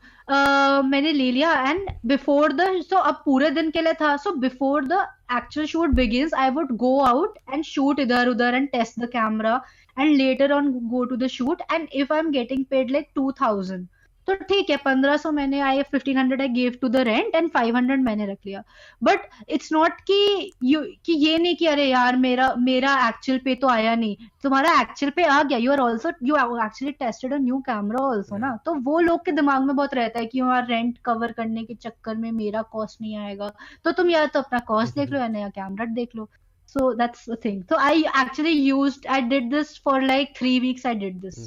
मैंने 0.87 1.11
ले 1.11 1.31
लिया 1.31 1.51
एंड 1.69 1.89
बिफोर 2.05 2.53
द 2.53 2.67
सो 2.81 2.97
अब 2.97 3.21
पूरे 3.25 3.49
दिन 3.51 3.69
के 3.71 3.81
लिए 3.81 3.93
था. 4.01 4.15
So 4.17 4.31
before 4.39 4.85
the 4.85 5.05
actual 5.35 5.67
shoot 5.67 5.89
begins 5.95 6.33
I 6.33 6.49
would 6.49 6.75
go 6.77 6.99
out 7.03 7.37
and 7.53 7.63
shoot 7.63 7.99
इधर 7.99 8.27
उधर 8.27 8.55
and 8.55 8.67
test 8.71 8.99
the 8.99 9.09
camera 9.09 9.61
and 9.97 10.15
later 10.15 10.51
on 10.54 10.71
go 10.89 11.04
to 11.06 11.15
the 11.15 11.27
shoot 11.30 11.62
and 11.71 11.88
if 11.93 12.13
I 12.13 12.19
am 12.19 12.32
getting 12.32 12.65
paid 12.65 12.91
like 12.91 13.10
two 13.15 13.32
thousand 13.41 13.88
तो 14.27 14.34
ठीक 14.39 14.69
है 14.69 14.75
पंद्रह 14.77 15.15
सौ 15.17 15.30
मैंने 15.32 15.60
I 15.60 15.82
fifteen 15.84 16.17
hundred 16.17 16.41
I 16.41 16.47
give 16.47 16.73
to 16.82 16.88
the 16.89 16.95
rent 16.95 17.36
and 17.36 17.49
five 17.51 17.75
hundred 17.75 18.01
मैंने 18.04 18.25
रख 18.25 18.38
लिया। 18.45 18.62
But 19.01 19.19
it's 19.49 19.71
not 19.73 20.01
कि 20.10 20.51
यू 20.63 20.82
कि 21.06 21.13
ये 21.25 21.38
नहीं 21.38 21.56
कि 21.56 21.65
अरे 21.67 21.86
यार 21.86 22.15
मेरा 22.17 22.54
मेरा 22.58 22.93
एक्चुअल 23.08 23.39
पे 23.45 23.56
तो 23.56 23.67
आया 23.67 23.95
नहीं। 23.95 24.15
तुम्हारा 24.43 24.80
एक्चुअल 24.82 25.12
पे 25.15 25.23
आ 25.23 25.41
गया। 25.43 25.58
You 25.58 25.71
are 25.71 25.80
also 25.80 26.12
you 26.23 26.36
actually 26.36 26.91
tested 26.91 27.34
new 27.34 27.58
camera 27.67 28.04
also 28.06 28.38
ना? 28.38 28.56
तो 28.65 28.73
वो 28.84 28.99
लोग 28.99 29.25
के 29.25 29.32
दिमाग 29.32 29.63
में 29.63 29.75
बहुत 29.75 29.93
रहता 29.93 30.19
है 30.19 30.25
कि 30.25 30.39
यार 30.39 30.67
रेंट 30.67 30.97
कवर 31.06 31.32
करने 31.32 31.63
के 31.63 31.73
चक्कर 31.75 32.15
में 32.15 32.32
मेरा 32.32 32.62
कॉस्ट 32.71 33.01
नहीं 33.01 33.17
आएगा। 33.17 33.51
तो 33.84 33.91
तुम 33.91 34.10
या 34.10 34.25
तो 34.27 34.39
अपना 34.39 34.60
कॉस्ट 34.67 34.95
देख 34.95 35.10
लो 35.10 35.19
या 35.19 35.27
नया 35.30 35.49
कैमरा 35.49 35.86
देख 35.93 36.15
लो। 36.15 36.30
So 36.75 36.93
that's 36.97 37.25
the 37.25 37.36
thing. 37.45 37.62
So 37.69 37.77
i 37.86 37.93
actually 38.23 38.55
used 38.57 39.05
i 39.17 39.21
did 39.36 39.51
this 39.51 39.77
for 39.77 39.95
like 40.01 40.36
three 40.38 40.57
weeks 40.65 40.86
i 40.86 40.93
did 41.05 41.21
this. 41.21 41.39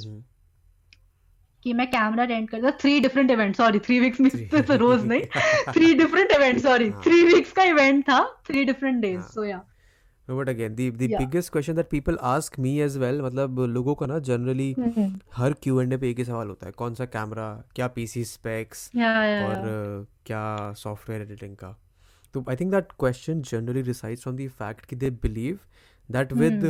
कि 1.63 1.73
मैं 1.73 1.85
कैमरा 1.91 2.23
रेंट 2.29 2.49
करता 2.49 2.71
three 2.81 2.99
different 3.01 3.31
event 3.31 3.55
sorry 3.55 3.79
three 3.85 3.99
weeks 3.99 4.19
में 4.21 4.29
तो, 4.49 4.61
तो 4.61 4.75
रोज 4.77 5.05
नहीं। 5.05 5.21
थ्री 5.73 5.93
डिफरेंट 6.01 6.31
इवेंट 6.31 6.59
सॉरी 6.63 6.89
हाँ. 6.89 7.01
थ्री 7.03 7.23
वीक्स 7.23 7.51
का 7.51 7.63
इवेंट 7.63 8.03
था 8.09 8.19
थ्री 8.47 8.65
डिफरेंट 8.65 9.01
डेज़ 9.01 9.19
हाँ. 9.19 9.29
सो 9.29 9.43
या 9.43 9.61
No, 10.27 10.35
but 10.37 10.49
again, 10.49 10.75
the 10.75 10.85
the 10.99 11.07
Yeah. 11.09 11.19
biggest 11.19 11.51
question 11.55 11.75
that 11.79 11.89
people 11.89 12.15
ask 12.27 12.55
me 12.65 12.71
as 12.85 12.95
well, 13.01 13.19
मतलब 13.21 13.59
लोगों 13.73 13.93
का 13.95 14.05
ना 14.05 14.17
जनरली 14.29 14.71
हम्म। 14.79 15.19
हर 15.35 15.53
क्यू 15.63 15.81
एंड 15.81 15.97
पे 15.99 16.09
एक 16.09 16.17
ही 16.17 16.25
सवाल 16.25 16.47
होता 16.47 16.65
है 16.65 16.71
कौन 16.77 16.95
सा 16.95 17.05
कैमरा 17.15 17.49
क्या 17.75 17.87
पीसी 17.97 18.23
स्पेक्स 18.25 18.89
या 18.95 19.11
या 19.23 19.43
और 19.47 19.55
uh, 19.55 20.07
क्या 20.25 20.73
सॉफ्टवेयर 20.83 21.21
एडिटिंग 21.21 21.55
का? 21.55 21.75
तो 22.34 22.44
I 22.50 22.56
think 22.56 22.70
that 22.72 22.92
question 23.00 23.42
generally 23.50 23.82
resides 23.82 24.22
from 24.22 24.36
the 24.36 24.48
fact 24.58 24.86
कि 24.86 24.96
they 24.96 25.10
believe 25.26 25.58
that 26.08 26.32
with 26.32 26.62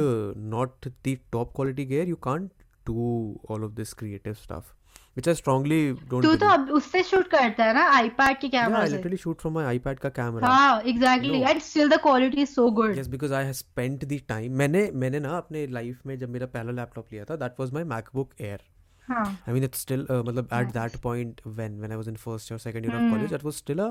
not 0.56 0.88
the 1.08 1.16
top 1.32 1.52
quality 1.56 1.84
gear 1.94 2.08
you 2.08 2.16
can't 2.28 2.50
do 2.86 3.06
all 3.50 3.64
of 3.64 3.70
this 3.80 3.92
creative 4.02 4.34
stuff 4.44 4.74
which 5.18 5.28
I 5.30 5.32
strongly 5.38 5.76
don't 6.10 6.22
तू 6.24 6.34
तो 6.34 6.46
believe. 6.46 6.52
अब 6.52 6.70
उससे 6.74 7.02
shoot 7.02 7.26
करता 7.30 7.64
है 7.64 7.72
ना 7.74 7.82
iPad 7.96 8.38
के 8.40 8.46
Yeah, 8.46 8.52
camera 8.52 8.80
I 8.80 8.88
से 8.90 8.96
literally 8.96 9.18
shoot 9.22 9.40
from 9.44 9.54
my 9.56 9.64
iPad 9.70 9.98
का 10.04 10.10
camera. 10.18 10.42
हाँ 10.44 10.80
exactly 10.92 11.40
No. 11.40 11.48
And 11.50 11.60
still 11.62 11.88
the 11.88 11.98
quality 12.02 12.42
is 12.42 12.48
so 12.48 12.70
good 12.78 12.96
Yes, 12.98 13.08
because 13.14 13.34
I 13.38 13.42
have 13.48 13.56
spent 13.60 14.04
the 14.12 14.18
time. 14.32 14.50
मैंने 14.60 14.90
मैंने 15.02 15.20
ना 15.20 15.36
अपने 15.36 15.66
लाइफ 15.78 16.06
में 16.06 16.16
जब 16.18 16.30
मेरा 16.36 16.46
पहला 16.54 16.72
लैपटॉप 16.72 17.12
लिया 17.12 17.24
था 17.30 17.38
that 17.42 17.60
was 17.62 17.74
my 17.78 17.84
MacBook 17.94 18.36
Air. 18.50 18.58
हाँ। 19.07 19.25
I 19.47 19.53
mean, 19.55 19.63
it's 19.67 19.81
still 19.85 20.03
uh, 20.03 20.21
मतलब 20.27 20.47
at 20.49 20.67
Nice. 20.67 20.73
that 20.75 20.95
point 21.01 21.41
when 21.57 21.79
when 21.81 21.91
I 21.95 21.97
was 21.97 22.07
in 22.11 22.15
first 22.21 22.51
or 22.51 22.57
second 22.63 22.87
year 22.87 22.95
of 22.95 23.01
Hmm. 23.01 23.11
college, 23.13 23.31
that 23.31 23.43
was 23.47 23.57
still 23.61 23.81
a 23.81 23.89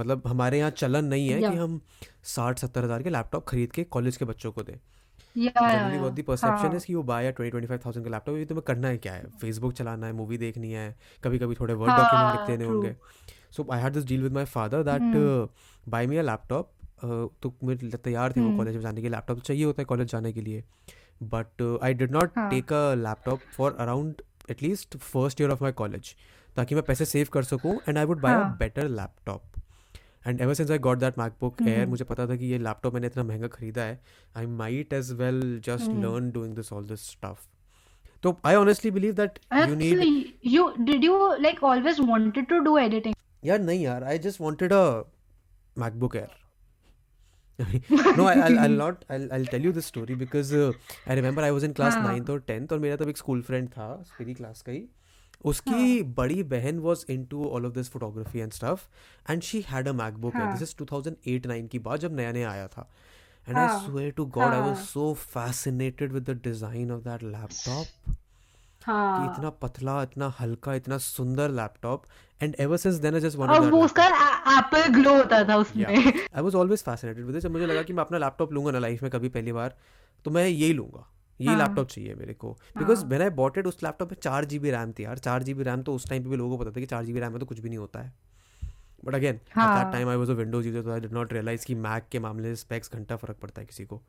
मतलब 0.00 0.22
हमारे 0.26 0.58
यहाँ 0.58 0.70
चलन 0.82 1.04
नहीं 1.04 1.28
है 1.28 1.40
कि 1.40 1.56
हम 1.56 1.80
साठ 2.34 2.58
सत्तर 2.58 2.84
हज़ार 2.84 3.02
के 3.02 3.10
लैपटॉप 3.10 3.44
खरीद 3.48 3.72
के 3.72 3.84
कॉलेज 3.96 4.16
के 4.16 4.24
बच्चों 4.24 4.52
को 4.52 4.62
दें। 4.62 4.76
Generally 5.36 5.98
what 5.98 6.12
the 6.12 6.22
perception 6.26 6.76
is 6.76 6.86
कि 6.86 6.92
यू 6.92 7.02
बाय 7.02 7.32
20 7.40 7.50
25000 7.52 8.04
का 8.04 8.10
लैपटॉप 8.10 8.36
ये 8.36 8.44
तुम्हें 8.44 8.64
करना 8.66 8.88
है 8.88 8.98
क्या 8.98 9.12
है? 9.12 9.26
फेसबुक 9.40 9.72
चलाना 9.72 10.06
है 10.06 10.12
मूवी 10.12 10.38
देखनी 10.38 10.72
है 10.72 10.86
कभी 11.24 11.38
कभी 11.38 11.54
थोड़े 11.54 11.74
वर्ड 11.74 11.92
डॉक्यूमेंट 11.92 12.38
लिख 12.38 12.46
देने 12.48 12.64
होंगे. 12.64 12.94
So 13.56 13.66
I 13.72 13.80
had 13.80 13.92
this 13.92 14.04
deal 14.06 14.22
with 14.22 14.32
my 14.32 14.44
father 14.44 14.82
that 14.82 15.02
buy 15.88 16.06
me 16.06 16.16
a 16.16 16.22
laptop 16.22 16.72
तो 17.42 17.54
मैं 17.64 17.76
तैयार 17.90 18.32
थे 18.32 18.40
वो 18.40 18.56
कॉलेज 18.56 18.74
में 18.74 18.82
जाने 18.82 18.96
के 18.96 19.08
लिए। 19.08 19.10
लैपटॉप 19.10 19.40
चाहिए 19.40 19.64
होता 19.64 19.82
है 19.82 19.86
कॉलेज 19.86 20.10
जाने 20.12 20.32
के 20.32 20.40
लिए। 20.40 20.62
But 21.22 21.62
I 21.82 21.94
did 21.94 22.12
not 22.12 22.38
take 22.38 22.72
a 22.72 22.94
laptop 22.94 23.40
for 23.56 23.76
around 23.80 24.22
at least 24.50 24.96
first 24.96 25.40
year 25.40 25.50
of 25.50 25.62
my 25.62 25.72
college 25.72 26.14
ताकि 26.56 26.74
मैं 26.74 26.84
पैसे 26.84 27.04
सेव 27.04 27.28
कर 27.32 27.42
सकूँ 27.44 27.78
and 27.88 27.98
I 27.98 28.04
would 28.04 28.20
buy 28.20 28.34
a 28.34 28.44
better 28.58 28.88
laptop 28.90 29.42
and 30.26 30.40
ever 30.40 30.54
since 30.54 30.70
I 30.70 30.78
got 30.78 30.98
that 30.98 31.18
MacBook 31.18 31.62
Air 31.62 31.86
मुझे 31.86 32.04
पता 32.04 32.26
था 32.26 32.36
कि 32.36 32.46
ये 32.46 32.58
लैपटॉप 32.58 32.94
मैंने 32.94 33.06
इतना 33.06 33.22
महँगा 33.24 33.48
खरीदा 33.48 33.82
है 33.82 34.00
I 34.36 34.46
might 34.54 34.92
as 34.92 35.12
well 35.12 35.60
just 35.64 35.90
learn 36.04 36.30
doing 36.30 36.54
this 36.56 36.72
all 36.72 36.86
this 36.86 37.10
stuff 37.10 37.46
तो 38.22 38.36
I 38.46 38.54
honestly 38.54 38.90
believe 38.90 39.14
that 39.14 39.38
you 39.58 39.74
need 39.74 40.32
you 40.46 40.72
did 40.80 41.04
you 41.04 41.34
like 41.40 41.62
always 41.64 42.00
wanted 42.00 42.46
to 42.46 42.58
do 42.60 42.76
editing 42.78 43.14
यार 43.44 43.58
नहीं 43.60 43.84
यार 43.84 44.04
I 44.04 44.18
just 44.18 44.40
wanted 44.40 44.72
a 44.72 45.02
MacBook 45.78 46.16
Air 46.16 46.45
no 47.58 48.26
I, 48.26 48.34
I'll, 48.34 48.58
I'll 48.58 48.68
not 48.84 49.04
I'll, 49.08 49.32
I'll 49.32 49.44
tell 49.44 49.60
you 49.60 49.72
this 49.72 49.86
story 49.86 50.14
because 50.14 50.52
uh, 50.52 50.72
I 51.06 51.14
remember 51.14 51.42
I 51.42 51.50
was 51.50 51.64
in 51.64 51.74
class 51.74 51.96
ninth 51.96 52.30
और 52.30 52.40
tenth 52.40 52.72
और 52.72 52.78
मेरा 52.78 52.96
तब 52.96 53.08
एक 53.08 53.16
school 53.16 53.42
friend 53.42 53.68
था 53.68 53.88
मेरी 54.20 54.34
क्लास 54.34 54.62
का 54.62 54.72
ही। 54.72 54.84
उसकी 55.44 56.02
बड़ी 56.02 56.42
बहन 56.42 56.78
was 56.78 57.04
in 57.12 57.24
to 57.24 57.48
all 57.48 57.66
of 57.66 57.72
this 57.72 57.90
photography 57.90 58.38
and 58.38 58.52
stuff 58.52 58.80
and 59.30 59.42
she 59.42 59.60
had 59.68 59.88
a 59.88 59.92
MacBook 59.92 60.36
this 60.36 60.62
is 60.62 60.74
2008 60.82 61.46
9 61.46 61.68
की 61.68 61.78
बात 61.78 62.00
जब 62.00 62.16
नया 62.16 62.32
नया 62.32 62.50
आया 62.50 62.66
था। 62.68 62.90
And 63.48 63.58
I 63.58 63.86
swear 63.86 64.10
to 64.10 64.26
God 64.26 64.52
I 64.52 64.60
was 64.60 64.76
so 64.76 65.12
fascinated 65.14 66.12
with 66.12 66.30
the 66.30 66.40
design 66.44 66.90
of 66.90 67.02
that 67.02 67.22
laptop 67.22 68.16
कि 68.88 69.24
इतना 69.26 69.50
पतला 69.62 70.02
इतना 70.02 70.32
हल्का 70.40 70.74
इतना 70.74 70.98
सुंदर 71.00 71.50
laptop 71.52 72.04
and 72.42 72.54
ever 72.60 72.76
since 72.76 72.94
then 72.96 73.14
I 73.14 73.20
just 73.20 73.38
wanted 73.38 73.56
और 73.56 73.70
वो 73.70 73.84
उसका 73.84 74.06
एप्पल 74.58 74.86
ग्लो 74.94 75.16
होता 75.16 75.42
था 75.48 75.56
उसमें। 75.56 75.84
I 75.86 76.42
was 76.42 76.54
always 76.54 76.82
fascinated 76.84 77.24
with 77.24 77.34
this 77.34 77.46
मुझे 77.46 77.66
लगा 77.66 77.82
कि 77.82 77.92
मैं 77.92 78.04
अपना 78.04 78.18
लैपटॉप 78.18 78.52
लूँगा 78.52 78.70
ना 78.70 78.78
लाइफ 78.78 79.02
में 79.02 79.10
कभी 79.10 79.28
पहली 79.28 79.52
बार 79.52 79.76
तो 80.24 80.30
मैं 80.30 80.46
यही 80.46 80.72
लूँगा। 80.72 81.06
ये 81.40 81.54
लैपटॉप 81.56 81.78
हाँ। 81.78 81.84
चाहिए 81.84 82.14
मेरे 82.14 82.34
को। 82.34 82.50
Because 82.78 83.04
when 83.06 83.22
I 83.22 83.30
bought 83.32 83.58
it 83.58 83.66
उस 83.66 83.82
लैपटॉप 83.82 84.12
में 84.12 84.18
चार 84.22 84.44
जी 84.44 84.58
बी 84.58 84.70
रैम 84.70 84.92
थी 84.92 85.04
यार। 85.04 85.18
चार 85.18 85.42
जी 85.42 85.54
बी 85.54 85.62
रैम 85.62 85.82
तो 85.82 85.94
उस 85.94 86.08
टाइम 86.08 86.22
पे 86.22 86.30
भी 86.30 86.36
लोगों 86.36 86.56
को 86.56 86.64
पता 86.64 86.70
था 86.70 86.80
कि 86.80 86.86
चार 86.86 87.04
जी 87.04 87.12
बी 87.12 87.20
रैम 87.20 87.32
में 87.32 87.40
तो 87.40 87.46
कुछ 87.46 87.58
भी 87.60 87.68
नहीं 87.68 87.78
होता 87.78 88.00
है। 88.00 88.12
But 89.04 89.14
again 89.14 89.34
at 89.34 89.56
that 89.56 89.92
time 89.92 90.08
I 90.08 90.16
was 90.16 90.30
a 90.30 90.34
Windows 90.34 90.66
user 90.66 90.82
तो 90.82 90.92
आई 90.92 91.00
डिड 91.00 91.12
नॉट 91.12 91.32
रियलाइज़ 91.32 91.66
कि 91.66 91.74
मैक 91.76 92.06
के 92.12 92.18
मामले 92.18 92.48
में 92.48 92.54
स्पेक्स 92.56 92.92
घंटा 92.94 93.16
फ़र्क 93.16 93.36
पड़ता 93.42 93.60
है 93.60 93.66
किसी 93.66 93.84
को। 93.84 94.00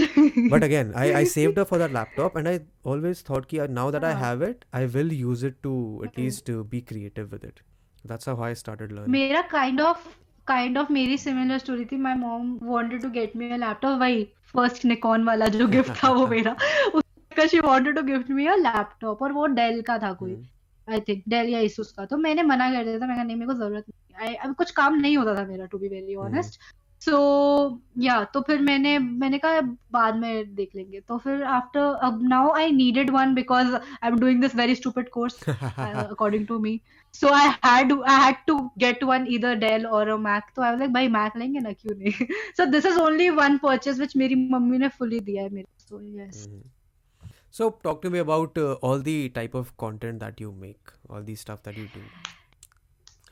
But 0.00 0.64
again 0.64 0.92
I 0.96 1.10
I 1.10 1.26
saved 1.26 1.62
for 1.62 1.78
that 1.78 1.92
laptop 1.92 2.38
and 2.38 2.48
I 2.48 2.60
always 2.86 3.24
thought 3.30 3.46
कि 3.46 3.58
now 3.68 3.90
that 3.90 4.04
I 4.04 4.14
have 4.14 4.44
it 4.44 4.64
I 4.74 4.86
will 4.86 5.12
use 5.12 5.46
it 5.46 5.56
to 5.62 6.02
at least 6.04 6.50
be 6.50 6.80
creative 6.80 7.24
with 7.24 7.44
it 7.44 7.60
that's 8.06 8.28
how 8.28 8.42
I 8.42 8.54
started 8.54 8.92
learning 8.92 9.08
मेरा 9.08 9.42
kind 9.42 9.80
of 9.80 10.06
kind 10.46 10.78
of 10.78 10.92
मेरी 10.92 11.18
similar 11.18 11.58
story 11.58 11.84
थी। 11.84 11.96
My 11.96 12.14
mom 12.14 12.58
wanted 12.62 13.02
to 13.02 13.10
get 13.10 13.36
me 13.36 13.50
a 13.50 13.56
laptop 13.56 13.98
वही 14.00 14.24
first 14.24 14.84
Nikon 14.84 15.24
वाला 15.24 15.46
जो 15.46 15.68
gift 15.68 16.04
था 16.04 16.10
वो 16.10 16.26
मेरा। 16.26 16.56
उसका 16.94 17.46
she 17.46 17.60
wanted 17.60 17.96
to 17.96 18.02
gift 18.02 18.30
me 18.30 18.46
a 18.46 18.56
laptop 18.56 19.22
और 19.22 19.32
वो 19.32 19.46
डेल 19.46 19.80
का 19.82 19.98
था 19.98 20.12
कोई। 20.12 20.36
आई 20.90 21.00
थिंक 21.00 21.22
डेल 21.28 21.48
या 21.48 21.60
इसुस 21.60 21.92
का। 21.92 22.04
तो 22.04 22.16
मैंने 22.16 22.42
मना 22.42 22.70
कर 22.72 22.84
दिया 22.84 22.96
था। 22.96 23.00
मैंने 23.00 23.14
कहा 23.14 23.24
नहीं 23.24 23.36
मेरे 23.36 23.46
को 23.46 23.54
ज़रूरत 23.54 23.84
नहीं। 23.88 24.28
आई 24.28 24.34
अब 24.34 24.54
कुछ 24.54 24.70
काम 24.70 24.94
नहीं 24.94 25.16
होता 25.16 25.34
था 25.34 25.46
मेरा 25.46 25.66
to 25.66 25.78
be 25.78 25.88
very 25.88 26.14
honest 26.14 26.60
so 27.04 27.16
या 27.98 28.22
तो 28.34 28.40
फिर 28.40 28.60
मैंने 28.62 28.98
मैंने 28.98 29.38
कहा 29.38 29.60
बाद 29.92 30.16
में 30.16 30.54
देख 30.54 30.74
लेंगे। 30.76 31.00
तो 31.00 31.18
फिर 31.18 31.42
आफ्टर 31.42 31.80
अब 31.80 32.20
now 32.28 32.52
I 32.56 32.72
needed 32.72 33.10
one 33.10 33.34
because 33.34 33.74
I 33.74 34.08
am 34.08 34.18
doing 34.20 34.40
this 34.40 34.54
very 34.56 34.74
stupid 34.74 35.08
course 35.08 35.48
according 35.48 36.46
to 36.46 36.58
me 36.58 36.80
so 37.14 37.28
I 37.34 37.48
had 37.64 37.92
I 37.92 38.20
had 38.24 38.36
to 38.46 38.58
get 38.78 39.04
one 39.04 39.26
इधर 39.36 39.54
डेल 39.64 39.86
और 39.86 40.08
अ 40.08 40.16
मैक 40.28 40.52
तो 40.56 40.62
आई 40.62 40.76
लाइक 40.76 40.92
भाई 40.92 41.08
मैक 41.18 41.36
लेंगे 41.36 41.60
ना 41.60 41.72
क्यों 41.72 41.96
नहीं? 41.98 42.26
So 42.56 42.66
this 42.66 42.86
is 42.86 42.98
only 43.00 43.28
one 43.40 43.58
purchase 43.58 43.98
which 43.98 44.16
मेरी 44.16 44.34
मम्मी 44.50 44.78
ने 44.78 44.88
फुली 44.98 45.20
दिया 45.20 45.42
है 45.42 45.50
मेरे 45.50 45.66
so 45.88 46.00
yes 46.20 46.46
So 47.56 47.66
talk 47.82 47.98
to 48.02 48.10
me 48.12 48.20
about 48.20 48.56
uh, 48.60 48.72
all 48.86 49.02
the 49.08 49.28
type 49.34 49.52
of 49.58 49.68
content 49.82 50.22
that 50.22 50.40
you 50.44 50.48
make, 50.62 50.94
all 51.08 51.22
the 51.22 51.36
stuff 51.42 51.60
that 51.66 51.76
you 51.80 51.84
do. 51.92 52.00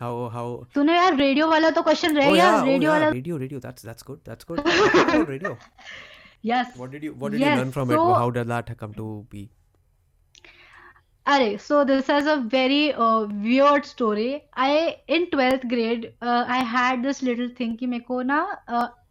how 0.02 0.12
how? 0.34 0.46
तूने 0.74 0.96
यार 0.96 1.16
radio 1.16 1.48
वाला 1.48 1.70
तो 1.70 1.82
क्वेश्चन 1.82 2.16
रह 2.16 2.32
गया 2.32 2.50
रेडियो 2.64 2.90
वाला 2.90 3.08
radio 3.08 3.36
radio 3.46 3.60
that's 3.60 3.86
that's 3.86 4.04
good 4.06 4.18
that's 4.28 4.46
good 4.50 4.60
radio 5.30 5.56
yes 6.44 6.72
what 6.76 6.90
did 6.90 7.04
you 7.04 7.12
what 7.18 7.32
did 7.32 7.40
you 7.40 7.56
learn 7.56 7.70
from 7.70 7.92
it 7.92 7.98
how 7.98 8.30
did 8.38 8.46
that 8.48 8.72
come 8.80 8.92
to 8.92 9.10
be 9.32 9.48
अरे 11.26 11.56
so 11.64 11.82
this 11.84 12.08
is 12.10 12.28
a 12.28 12.34
very 12.52 12.80
weird 12.98 13.84
story 13.84 14.30
I 14.62 14.78
in 15.16 15.24
twelfth 15.32 15.66
grade 15.72 16.06
I 16.22 16.64
had 16.70 17.02
this 17.06 17.22
little 17.22 17.54
thing 17.60 17.76
कि 17.78 17.86
मेरे 17.86 18.04
को 18.08 18.20
ना 18.30 18.40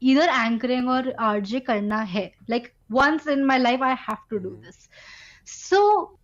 इधर 0.04 0.30
anchoring 0.30 0.90
और 0.90 1.12
RJ 1.30 1.60
करना 1.60 2.00
है. 2.16 2.32
Like 2.50 2.72
once 2.92 3.28
in 3.28 3.44
my 3.46 3.60
life 3.60 3.84
I 3.84 3.96
have 4.08 4.18
to 4.30 4.38
do 4.38 4.50
this 4.50 4.90
so 5.48 5.80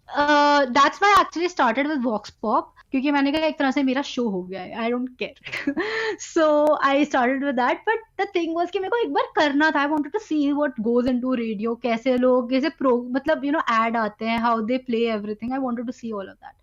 that's 0.10 1.02
why 1.04 1.22
actually 1.22 1.50
started 1.50 1.88
with 1.88 2.04
vox 2.04 2.30
pop 2.42 2.74
क्योंकि 2.92 3.12
मैंने 3.12 3.32
कहा 3.32 3.46
एक 3.46 3.58
तरह 3.60 3.72
से 3.72 3.84
मेरा 3.84 4.02
शो 4.02 4.28
हो 4.30 4.42
गया 4.44 4.62
है 4.62 4.74
I 4.74 4.92
don't 4.92 5.10
care 5.20 5.74
so 6.20 6.76
I 6.84 7.06
started 7.06 7.44
with 7.46 7.56
that 7.56 7.82
but 7.90 8.04
the 8.22 8.28
thing 8.36 8.56
was 8.56 8.72
कि 8.72 8.80
मेरे 8.80 8.90
को 8.90 8.98
एक 8.98 9.14
बार 9.14 9.32
करना 9.36 9.72
था 9.72 9.80
I 9.80 9.88
wanted 9.88 10.12
to 10.12 10.20
see 10.20 10.52
what 10.52 10.80
goes 10.82 11.08
into 11.08 11.34
radio 11.34 11.76
कैसे 11.76 12.18
लोग, 12.18 12.50
कैसे 12.50 12.70
प्रो 12.70 13.02
मतलब 13.12 13.46
यू 13.46 13.52
नो 13.52 13.60
एड 13.72 13.98
आते 13.98 14.26
हैं 14.26 14.40
how 14.40 14.62
they 14.62 14.78
play 14.78 15.06
everything 15.14 15.54
I 15.54 15.60
wanted 15.60 15.86
to 15.86 15.92
see 15.92 16.12
all 16.12 16.30
of 16.30 16.36
that 16.36 16.54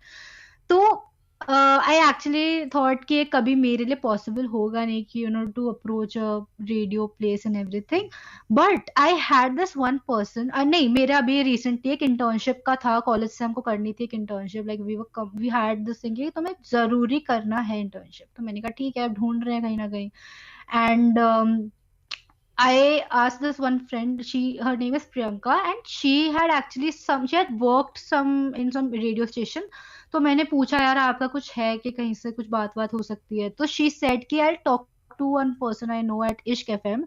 तो 0.69 1.11
आई 1.41 1.97
एक्चुअली 2.09 2.65
थॉट 2.75 3.03
कि 3.05 3.23
कभी 3.33 3.53
मेरे 3.55 3.85
लिए 3.85 3.95
पॉसिबल 4.03 4.45
होगा 4.53 4.83
नहीं 4.85 5.03
कि 5.09 5.23
you 5.23 5.29
know 5.29 5.43
to 5.55 5.67
approach 5.69 6.17
a 6.17 6.37
radio 6.61 7.05
place 7.17 7.45
and 7.47 7.55
everything 7.57 8.09
but 8.59 8.89
I 8.97 9.15
had 9.21 9.57
this 9.57 9.75
one 9.77 9.97
person 10.07 10.51
नहीं 10.67 10.89
मेरा 10.93 11.17
अभी 11.17 11.41
रिसेंटली 11.43 11.91
एक 11.93 12.03
इंटर्नशिप 12.03 12.63
का 12.65 12.75
था 12.85 12.99
कॉलेज 13.09 13.29
से 13.31 13.45
हमको 13.45 13.61
करनी 13.61 13.93
थी 13.93 14.03
एक 14.03 14.13
internship 14.13 14.67
like 14.67 14.81
we 14.81 14.97
we 15.35 15.49
had 15.49 15.85
this 15.85 16.03
thing 16.03 16.17
तुम्हें 16.35 16.55
ज़रूरी 16.71 17.19
करना 17.29 17.59
है 17.69 17.79
इंटर्नशिप 17.79 18.27
तो 18.37 18.43
मैंने 18.43 18.61
कहा 18.61 18.71
ठीक 18.77 18.97
है 18.97 19.09
ढूंढ 19.13 19.43
रहे 19.45 19.55
हैं 19.55 19.63
कहीं 19.63 19.77
ना 19.77 19.87
कहीं 19.87 20.09
and 20.73 21.71
I 22.57 23.05
asked 23.11 23.41
this 23.41 23.57
one 23.59 23.85
friend. 23.87 24.25
She 24.25 24.57
her 24.57 24.77
name 24.77 24.95
is 24.95 25.05
Priyanka, 25.05 25.55
and 25.69 25.75
she 25.85 26.31
had 26.31 26.49
actually 26.49 26.91
some. 26.91 27.27
She 27.27 27.35
had 27.35 27.59
worked 27.59 27.97
some 27.97 28.53
in 28.55 28.71
some 28.71 28.89
radio 28.91 29.25
station. 29.25 29.63
तो 30.15 30.19
मैंने 30.19 30.43
पूछा 30.43 30.77
यार 30.77 30.97
आपका 30.97 31.27
कुछ 31.27 31.51
है 31.57 31.77
कि 31.77 31.91
कहीं 31.91 32.13
से 32.13 32.31
कुछ 32.31 32.47
बात 32.49 32.73
बात 32.77 32.93
हो 32.93 33.01
सकती 33.03 33.39
है? 33.39 33.49
तो 33.49 33.65
शी 33.65 33.89
सेट 33.89 34.23
कि 34.29 34.39
I 34.39 34.51
talk 34.65 34.87
to 35.19 35.25
one 35.29 35.51
person 35.53 35.91
I 35.91 36.01
know 36.01 36.23
at 36.23 36.41
Ishq 36.47 36.69
F 36.69 36.87
M 36.87 37.03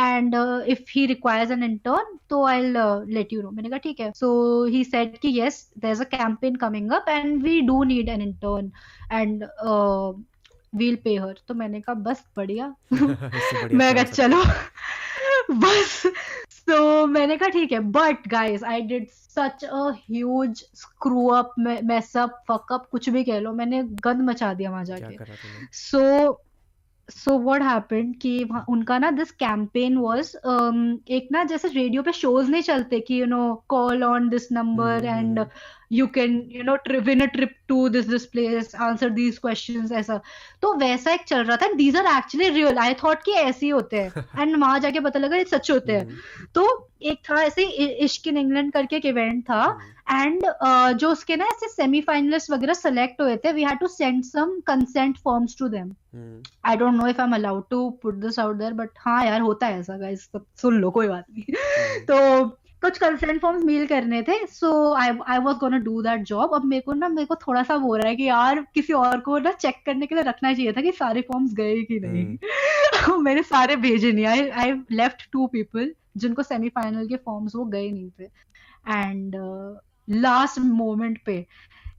and 0.00 0.34
if 0.68 0.90
he 0.90 1.04
requires 1.06 1.50
an 1.50 1.62
intern 1.64 2.18
तो 2.30 2.44
आई 2.46 2.60
लेट 3.14 3.32
यू 3.32 3.42
नो 3.42 3.50
मैंने 3.50 3.68
कहा 3.68 3.78
ठीक 3.78 4.00
है. 4.00 4.10
सो 4.12 4.64
ही 4.64 4.82
सेड 4.84 5.16
कि 5.18 5.40
yes 5.40 5.56
there 5.78 5.90
is 5.92 6.02
a 6.02 6.04
campaign 6.16 6.56
coming 6.56 6.92
up 6.92 7.08
and 7.08 7.42
we 7.42 7.60
do 7.60 7.82
need 7.84 8.08
an 8.08 8.22
intern 8.22 8.70
and 9.12 9.44
we'll 10.74 10.96
pay 11.04 11.16
her 11.16 11.34
तो 11.48 11.54
मैंने 11.54 11.80
कहा 11.80 11.94
बस 11.94 12.24
बढ़िया. 12.36 12.74
मैं 13.72 13.94
कहा 13.94 14.04
चलो 14.04 14.42
बस. 15.50 16.02
तो 16.68 17.06
मैंने 17.06 17.36
कहा 17.36 17.48
ठीक 17.48 17.72
है 17.72 17.78
but 17.90 18.28
guys 18.28 18.64
I 18.64 18.80
did 18.80 19.06
such 19.36 19.64
a 19.64 19.90
huge 19.96 20.64
screw 20.74 21.26
up 21.26 21.54
mess 21.58 22.16
up 22.16 22.42
fuck 22.48 22.72
up 22.72 22.86
कुछ 22.92 23.08
भी 23.08 23.24
कह 23.24 23.38
लो 23.38 23.52
मैंने 23.52 23.82
गंद 23.82 24.30
मचा 24.30 24.54
दिया 24.54 24.70
वहाँ 24.70 24.84
जाके। 24.84 25.16
सो 25.72 26.42
सो 27.08 27.38
वॉट 27.38 27.62
हैपेंड 27.62 28.14
कि 28.16 28.48
उनका 28.68 28.98
ना 28.98 29.10
दिस 29.10 29.30
कैंपेन 29.30 29.96
वॉज़ 29.96 30.36
एक 31.10 31.28
ना 31.32 31.44
जैसे 31.44 31.68
रेडियो 31.68 32.02
पे 32.02 32.12
शोज़ 32.12 32.50
नहीं 32.50 32.62
चलते 32.62 33.00
कि 33.00 33.20
you 33.20 33.26
know 33.26 33.54
call 33.68 34.04
on 34.04 34.28
this 34.28 34.52
number 34.52 35.04
and 35.04 35.44
you 35.92 36.06
can 36.06 36.48
you 36.52 36.62
know 36.62 36.76
win 37.00 37.20
a 37.20 37.26
trip 37.26 37.54
to 37.68 37.88
this 37.88 38.08
this 38.08 38.26
place 38.26 38.74
answer 38.74 39.10
these 39.10 39.38
questions 39.38 39.92
ऐसा। 39.92 40.20
तो 40.62 40.74
वैसा 40.74 41.12
एक 41.12 41.24
चल 41.24 41.44
रहा 41.44 41.56
था। 41.56 41.72
These 41.72 41.96
are 41.96 42.06
actually 42.16 42.48
real 42.48 42.78
I 42.78 42.94
thought 42.94 43.22
कि 43.22 43.32
ऐसे 43.32 43.66
ही 43.66 43.70
होते 43.70 43.96
हैं। 43.96 44.24
एंड 44.40 44.56
वहाँ 44.56 44.78
जाके 44.80 45.00
पता 45.00 45.18
लगा 45.18 45.36
ये 45.36 45.44
सच 45.44 45.70
होते 45.70 45.92
हैं। 45.92 46.04
हम्म। 46.04 46.46
तो 46.54 46.88
एक 47.02 47.18
था 47.30 47.42
ऐसे 47.42 47.64
इश्क 48.04 48.26
इन 48.28 48.36
इंग्लैंड 48.36 48.72
करके 48.72 48.96
एक 48.96 49.06
इवेंट 49.06 49.42
था। 49.44 49.78
And 50.10 50.44
hmm. 50.44 50.92
uh, 50.92 50.98
जो 50.98 51.10
उसके 51.10 51.36
ना 51.36 51.44
ऐसे 51.44 51.68
सेमीफाइनलिस्ट 51.68 52.50
वगैरह 52.50 52.74
सेलेक्ट 52.74 53.20
हुए 53.20 53.36
थे 53.36 53.52
we 53.52 53.64
had 53.64 53.78
to 53.78 53.86
send 53.86 54.22
some 54.24 54.58
consent 54.66 55.18
forms 55.18 55.56
to 55.58 55.68
them 55.68 55.92
I 56.64 56.76
don't 56.76 56.94
know 56.94 57.06
if 57.06 57.20
I 57.20 57.26
am 57.26 57.34
allowed 57.34 57.62
to 57.70 57.90
put 58.02 58.14
this 58.14 58.38
out 58.38 58.56
there 58.56 58.72
but 58.72 58.90
हाँ 58.98 59.24
यार 59.26 59.40
होता 59.40 59.66
है 59.66 59.80
ऐसा 59.80 59.96
गाइस 59.96 60.28
सुन 60.56 60.80
लो 60.80 60.90
कोई 60.90 61.08
बात 61.08 61.24
नहीं। 61.30 61.44
हम्म। 61.50 62.04
तो 62.04 62.58
कुछ 62.82 62.98
कंसेंट 62.98 63.40
फॉर्म 63.40 63.66
मेल 63.66 63.86
करने 63.86 64.22
थे 64.22 64.46
so 64.46 64.92
I 64.92 65.10
I 65.28 65.38
was 65.38 65.56
gonna 65.56 65.78
do 65.78 66.02
that 66.02 66.22
job 66.22 66.54
अब 66.54 66.64
मेरे 66.64 66.82
को 66.82 66.92
ना 66.92 67.08
मेरे 67.08 67.26
को 67.26 67.34
थोड़ा 67.34 67.62
सा 67.62 67.76
वो 67.76 67.96
रहा 67.96 68.08
है 68.08 68.16
कि 68.16 68.22
यार 68.22 68.66
किसी 68.74 68.92
और 68.92 69.20
को 69.20 69.38
ना 69.38 69.52
चेक 69.52 69.74
करने 69.86 70.06
के 70.06 70.14
लिए 70.14 70.24
रखना 70.24 70.54
चाहिए 70.54 70.72
था 70.72 70.80
कि 70.80 70.92
सारे 70.92 71.20
फॉर्म्स 71.20 71.54
गए 71.54 71.82
कि 71.82 72.00
नहीं। 72.00 72.38
hmm. 72.38 73.18
मैंने 73.18 73.42
सारे 73.42 73.76
भेजे 73.76 74.12
नहीं। 74.12 74.26
I 74.26 74.48
I 74.48 74.72
left 74.90 75.28
two 75.32 75.46
people 75.46 75.94
जिनको 76.16 76.42
सेमीफाइनल 76.42 77.08
के 77.08 77.16
फॉर्म्स 77.16 77.54
वो 77.56 77.64
गए 77.64 77.90
नहीं 77.90 78.10
थे। 78.20 78.24
एंड 78.88 79.36
लास्ट 80.10 80.58
मोमेंट 80.58 81.22
पे 81.26 81.46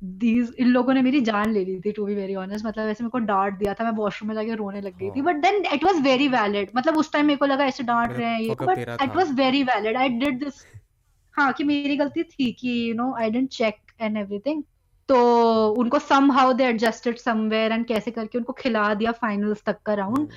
दीज 0.04 0.54
इन 0.60 0.68
लोगों 0.68 0.94
ने 0.94 1.02
मेरी 1.02 1.22
जान 1.22 1.52
ले 1.54 1.64
ली 1.66 1.80
थी 1.80 1.92
टू 1.92 2.06
बी 2.06 2.16
वेरी 2.16 2.36
ऑनेस्ट 2.36 2.66
मतलब 2.66 2.90
ऐसे 2.90 3.04
मेरे 3.04 3.10
को 3.10 3.20
डांट 3.26 3.58
दिया 3.60 3.74
था 3.74 3.84
मैं 3.84 3.92
वॉशरूम 3.98 4.28
में 4.28 4.36
जाके 4.36 4.56
रोने 4.56 4.82
लग 4.82 4.98
गई 4.98 5.10
थी. 5.10 5.22
But 5.22 5.36
then 5.36 5.64
it 5.74 5.84
was 5.84 6.02
very 6.04 6.28
valid 6.28 6.72
मतलब 6.76 6.98
उस 6.98 7.12
टाइम 7.14 7.26
मेरे 7.26 7.38
को 7.38 7.46
लगा 7.46 7.66
ऐसे 7.66 7.84
डांट 7.84 8.12
रहे 8.12 8.28
हैं 8.28 8.40
ये. 8.42 8.56
But 8.62 8.78
it 8.80 9.16
was 9.16 9.32
very 9.40 9.64
valid 9.64 9.98
I 9.98 10.10
did 10.10 10.44
this 10.44 10.66
हाँ 11.36 11.52
कि 11.54 11.64
मेरी 11.64 11.98
गलती 11.98 12.24
थी 12.24 12.52
कि 12.52 12.78
you 12.90 12.94
know 12.96 13.14
I 13.22 13.30
didn't 13.30 13.50
check 13.50 13.76
and 14.02 14.18
everything 14.18 14.64
तो 15.10 15.18
उनको 15.78 16.00
somehow 16.32 16.54
they 16.54 16.64
adjusted 16.64 17.18
somewhere 17.18 17.72
and 17.72 17.86
कैसे 17.86 18.12
करके 18.12 18.38
उनको 18.38 18.54
खिला 18.54 18.94
दिया 18.94 19.12
फाइनल्स 19.12 19.64
तक 19.66 19.82
का 19.86 19.94
round 19.94 20.30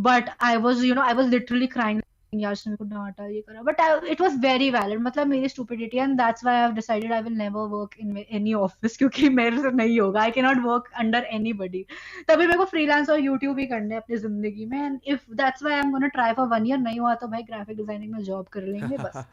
but 0.00 0.30
I 0.42 0.56
was 0.56 0.84
you 0.86 0.94
know 0.94 1.02
I 1.02 1.14
was 1.14 1.28
literally 1.28 1.66
crying 1.66 2.00
यार 2.32 2.54
मेरे 2.66 2.76
को 2.76 2.84
डांटा 2.84 3.26
ये 3.26 3.40
करा। 3.40 3.62
But 3.62 3.80
it 4.10 4.20
was 4.20 4.34
very 4.40 4.70
valid 4.70 5.00
मतलब 5.00 5.26
मेरी 5.26 5.48
stupidity 5.48 5.98
and 5.98 6.16
that's 6.18 6.44
why 6.44 6.56
I 6.56 6.62
have 6.62 6.72
decided 6.74 7.12
I 7.12 7.22
will 7.22 7.36
never 7.38 7.68
work 7.68 7.94
in 8.00 8.16
any 8.18 8.54
office 8.54 8.96
क्योंकि 8.96 9.28
मेरे 9.30 9.62
से 9.62 9.70
नहीं 9.72 9.98
होगा। 10.00 10.20
I 10.22 10.30
can 10.30 10.44
not 10.44 10.58
work 10.64 10.90
under 11.00 11.24
anybody 11.32 11.84
तभी 12.28 12.46
मेरे 12.46 12.58
को 12.58 12.64
फ्रीलांस 12.64 13.10
और 13.10 13.20
यूट्यूब 13.20 13.58
ही 13.58 13.66
करने 13.66 13.96
अपनी 13.96 14.16
ज़िंदगी 14.16 14.66
में। 14.66 14.78
And 14.78 14.98
if 15.06 15.20
that's 15.32 15.62
why 15.62 15.74
I 15.74 15.80
am 15.80 15.90
gonna 15.92 16.06
try 16.16 16.32
for 16.32 16.46
one 16.48 16.66
year 16.66 16.78
नहीं 16.78 17.00
हुआ 17.00 17.14
तो 17.14 17.28
भाई 17.28 17.42
ग्राफिक 17.42 17.76
डिज़ाइनिंग 17.76 18.12
में 18.12 18.22
जॉब 18.24 18.46
कर 18.48 18.62
लेंगे 18.62 18.96
बस। 19.04 19.24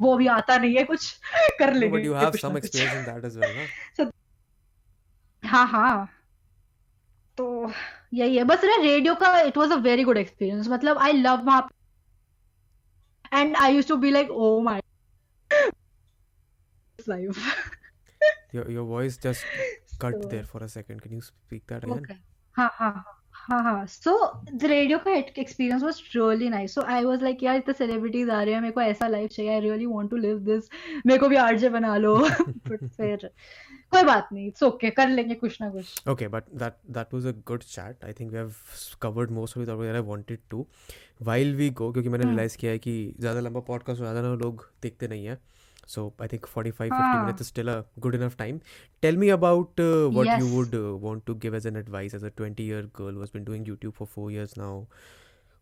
वो 0.00 0.16
भी 0.16 0.26
आता 0.28 0.56
नहीं 0.56 0.76
है 0.76 0.84
कुछ 0.84 1.12
कर 1.58 1.72
लेंगे। 1.74 1.96
But 1.96 2.04
you 2.04 2.14
have 2.14 2.36
some 2.38 2.56
experience 2.56 2.94
in 2.96 3.04
that 3.04 3.24
as 3.24 3.36
well 3.36 3.56
ना? 3.56 4.10
हाँ 5.48 5.66
हाँ। 5.68 6.08
तो 7.38 7.70
यही 8.14 8.36
है। 8.36 8.44
बस 8.44 8.60
रेडियो 8.64 9.14
का 9.14 9.38
it 9.40 9.56
was 9.58 9.72
a 9.72 9.76
very 9.82 10.04
good 10.04 10.18
experience 10.18 10.68
मतलब 10.68 10.98
आई 10.98 11.12
लव 11.12 11.42
वहाँ 11.46 11.68
and 13.33 13.55
I 13.57 13.69
used 13.69 13.87
to 13.89 13.97
be 13.97 14.11
like, 14.11 14.29
oh 14.31 14.61
my 14.61 14.79
life. 17.07 17.37
your 18.51 18.69
your 18.71 18.85
voice 18.85 19.17
just 19.17 19.45
cut 19.99 20.21
so, 20.21 20.29
there 20.29 20.43
for 20.43 20.63
a 20.63 20.69
second. 20.69 21.01
Can 21.01 21.11
you 21.11 21.21
speak 21.21 21.67
that 21.67 21.83
again? 21.83 22.03
Okay. 22.03 22.19
Ha 22.51 22.73
ha. 22.77 22.91
हाँ 23.49 23.61
हाँ 23.63 23.85
so 23.87 24.11
the 24.51 24.65
radio 24.65 24.97
का 24.99 25.11
experience 25.11 25.83
was 25.83 26.01
really 26.15 26.49
nice 26.49 26.73
so 26.75 26.81
I 26.95 27.03
was 27.05 27.23
like 27.23 27.43
यार 27.43 27.55
इतने 27.57 27.73
celebrities 27.73 28.29
आ 28.29 28.41
रहे 28.41 28.53
हैं 28.53 28.61
मेरे 28.61 28.71
को 28.73 28.81
ऐसा 28.81 29.07
लाइफ 29.07 29.31
चाहिए 29.31 29.51
I 29.51 29.59
really 29.59 29.85
want 29.85 30.09
to 30.09 30.17
live 30.17 30.39
this 30.49 30.69
मेरे 31.05 31.19
को 31.19 31.27
भी 31.29 31.35
आरजे 31.43 31.69
बना 31.69 31.95
लो 31.97 32.15
बट 32.17 32.87
फिर 32.97 33.29
कोई 33.94 34.02
बात 34.02 34.28
नहीं 34.32 34.46
इट्स 34.48 34.62
ओके 34.62 34.90
कर 34.90 35.08
लेंगे 35.08 35.34
कुछ 35.34 35.60
ना 35.60 35.70
कुछ। 35.70 36.08
Okay 36.08 36.28
but 36.28 36.44
that 36.62 36.76
that 36.90 37.14
was 37.14 37.26
a 37.26 37.32
good 37.46 37.62
chat 37.62 38.04
I 38.04 38.12
think 38.20 38.30
we 38.32 38.38
have 38.38 38.52
covered 39.02 39.30
most 39.30 39.58
of 39.58 39.64
the 39.64 39.68
topics 39.68 39.94
I 39.94 40.00
wanted 40.08 40.40
to 40.50 40.66
while 41.22 41.54
we 41.56 41.70
go 41.70 41.90
क्योंकि 41.92 42.08
मैंने 42.08 42.24
हाँ। 42.24 42.32
रियलाइज़ 42.32 42.56
किया 42.56 42.72
है 42.72 42.78
कि 42.78 42.94
ज़्यादा 43.20 43.40
लंबा 43.40 43.60
पॉडकास्ट 43.68 44.00
हो 44.00 44.06
ज़्यादा 44.06 44.34
लोग 44.34 44.68
देखते 44.82 45.08
नहीं 45.08 45.26
है। 45.26 45.38
So 45.88 46.12
I 46.22 46.28
think 46.28 46.46
45 46.46 46.76
50 46.80 47.24
minutes 47.24 47.40
is 47.40 47.48
still 47.48 47.68
a 47.68 47.80
good 47.98 48.14
enough 48.14 48.36
time 48.36 48.60
tell 49.02 49.16
me 49.16 49.28
about 49.30 49.80
what 49.80 50.40
you 50.40 50.46
would 50.46 50.74
want 51.02 51.24
to 51.26 51.34
give 51.42 51.56
as 51.56 51.66
an 51.66 51.76
advice 51.76 52.14
as 52.14 52.24
a 52.24 52.30
20 52.40 52.60
year 52.60 52.90
girl 52.98 53.14
who 53.14 53.20
has 53.20 53.30
been 53.34 53.44
doing 53.44 53.66
YouTube 53.66 53.92
for 53.92 54.08
4 54.18 54.30
years 54.32 54.58
now 54.58 54.84